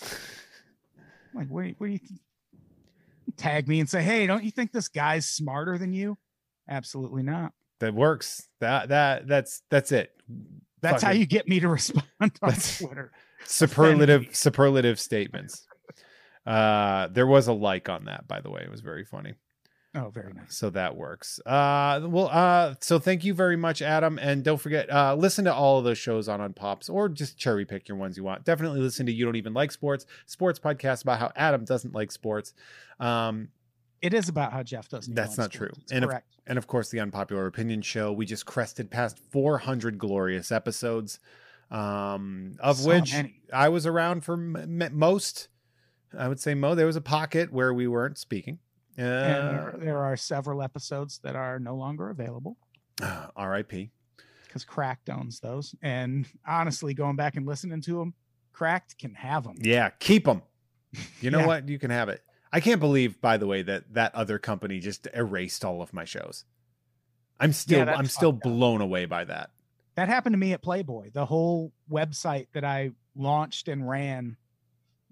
[1.32, 1.62] Like, what?
[1.62, 2.20] Do you, what do you th-
[3.36, 6.18] tag me and say, "Hey, don't you think this guy's smarter than you?"
[6.68, 7.52] Absolutely not.
[7.78, 8.48] That works.
[8.60, 10.12] That that that's that's it.
[10.82, 13.12] That's how Fucking you get me to respond on That's- Twitter.
[13.44, 15.64] superlative superlative statements.
[16.46, 18.62] Uh there was a like on that by the way.
[18.62, 19.34] It was very funny.
[19.92, 20.54] Oh, very nice.
[20.56, 21.40] So that works.
[21.44, 25.52] Uh well uh so thank you very much Adam and don't forget uh listen to
[25.54, 28.44] all of those shows on Unpops or just cherry pick your ones you want.
[28.44, 32.12] Definitely listen to You Don't Even Like Sports, sports podcast about how Adam doesn't like
[32.12, 32.54] sports.
[33.00, 33.48] Um
[34.00, 35.14] It is about how Jeff doesn't.
[35.14, 35.70] That's not true.
[35.82, 36.36] It's And correct.
[36.46, 41.18] and of course the unpopular opinion show we just crested past 400 glorious episodes
[41.70, 43.40] um of So which many.
[43.52, 45.48] i was around for m- most
[46.18, 48.58] i would say mo there was a pocket where we weren't speaking
[48.96, 52.56] and uh, there, there are several episodes that are no longer available
[53.38, 53.72] rip
[54.46, 55.76] because Cracked owns those.
[55.80, 58.14] And honestly, going back and listening to them,
[58.52, 59.54] Cracked can have them.
[59.60, 60.42] yeah keep them
[61.20, 61.46] you know Yeah.
[61.46, 62.20] what you can have it
[62.52, 66.04] i can't believe by the way that that other company just erased all of my
[66.04, 66.44] shows
[67.38, 68.52] i'm still that's i'm still fucked up.
[68.52, 69.50] blown away by that
[69.94, 71.10] That happened to me at Playboy.
[71.12, 74.36] The whole website that I launched and ran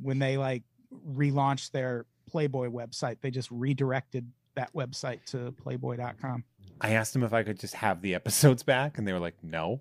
[0.00, 0.62] when they like
[1.09, 3.16] relaunched their Playboy website.
[3.20, 6.44] They just redirected that website to playboy.com.
[6.81, 9.43] I asked them if I could just have the episodes back, and they were like,
[9.43, 9.81] "No."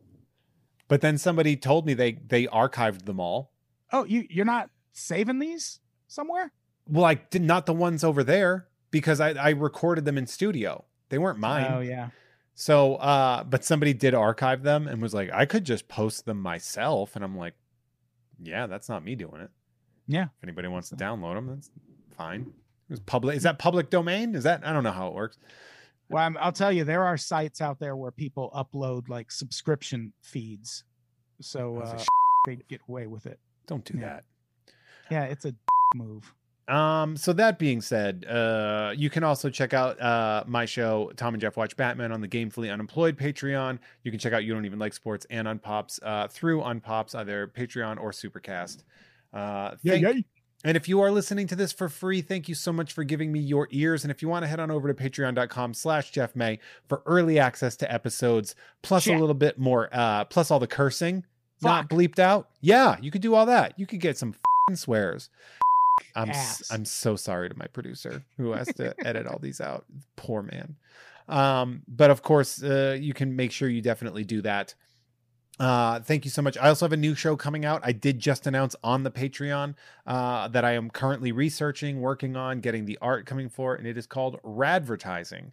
[0.88, 3.52] But then somebody told me they they archived them all.
[3.92, 6.52] Oh, you you're not saving these somewhere?
[6.88, 10.86] Well, I did not the ones over there because I I recorded them in studio.
[11.10, 11.68] They weren't mine.
[11.70, 12.10] Oh yeah.
[12.60, 16.42] So, uh, but somebody did archive them and was like, I could just post them
[16.42, 17.16] myself.
[17.16, 17.54] And I'm like,
[18.42, 19.52] yeah, that's not me doing it.
[20.08, 20.24] Yeah.
[20.26, 21.70] If anybody wants to download them, that's
[22.18, 22.42] fine.
[22.90, 23.36] It was public.
[23.38, 24.36] Is that public domain?
[24.36, 25.38] Is that, I don't know how it works.
[26.10, 30.14] Well, I'm, I'll tell you, there are sites out there where people upload like subscription
[30.22, 30.86] feeds,
[31.42, 32.02] so uh,
[32.46, 33.40] they get away with it.
[33.66, 34.06] Don't do Yeah.
[34.08, 34.24] that.
[35.12, 35.54] Yeah, it's a
[35.96, 36.34] move.
[36.70, 41.34] Um, so that being said, uh, you can also check out uh my show, Tom
[41.34, 43.80] and Jeff Watch Batman on the Gamefully Unemployed Patreon.
[44.04, 47.48] You can check out You Don't Even Like Sports and Unpops uh through Unpops, either
[47.48, 48.84] Patreon or Supercast.
[49.34, 50.04] Uh thank-
[50.64, 53.32] And if you are listening to this for free, thank you so much for giving
[53.32, 54.04] me your ears.
[54.04, 56.58] And if you want to head on over to patreon.com slash Jeff May
[56.90, 61.24] for early access to episodes, plus a little bit more, uh, plus all the cursing
[61.62, 62.50] not bleeped out.
[62.60, 63.78] Yeah, you could do all that.
[63.78, 64.34] You could get some
[64.74, 65.30] swears.
[66.16, 66.72] I'm ass.
[66.72, 69.86] I'm so sorry to my producer who has to edit all these out.
[70.16, 70.76] Poor man.
[71.30, 74.74] Um, but of course, uh, you can make sure you definitely do that.
[75.60, 76.58] Uh, thank you so much.
[76.58, 77.82] I also have a new show coming out.
[77.84, 79.76] I did just announce on the Patreon
[80.06, 83.98] uh, that I am currently researching, working on, getting the art coming for, and it
[83.98, 85.52] is called Radvertising.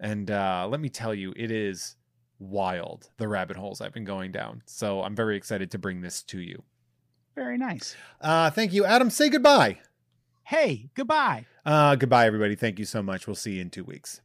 [0.00, 1.96] And uh, let me tell you, it is
[2.38, 4.62] wild the rabbit holes I've been going down.
[4.66, 6.62] So I'm very excited to bring this to you.
[7.34, 7.94] Very nice.
[8.20, 9.10] Uh, thank you, Adam.
[9.10, 9.78] Say goodbye.
[10.44, 11.46] Hey, goodbye.
[11.64, 12.56] Uh, goodbye, everybody.
[12.56, 13.26] Thank you so much.
[13.26, 14.20] We'll see you in two weeks.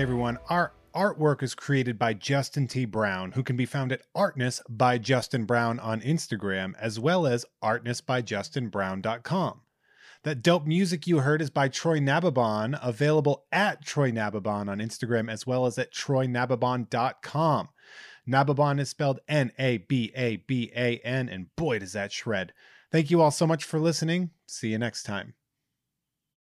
[0.00, 2.86] Hey everyone, our artwork is created by Justin T.
[2.86, 7.44] Brown, who can be found at Artness by Justin Brown on Instagram, as well as
[7.62, 9.60] artnessbyjustinbrown.com.
[10.22, 15.30] That dope music you heard is by Troy Nababan, available at Troy Nababan on Instagram,
[15.30, 17.68] as well as at troynababan.com.
[18.26, 22.54] Nababan is spelled N A B A B A N, and boy, does that shred.
[22.90, 24.30] Thank you all so much for listening.
[24.46, 25.34] See you next time.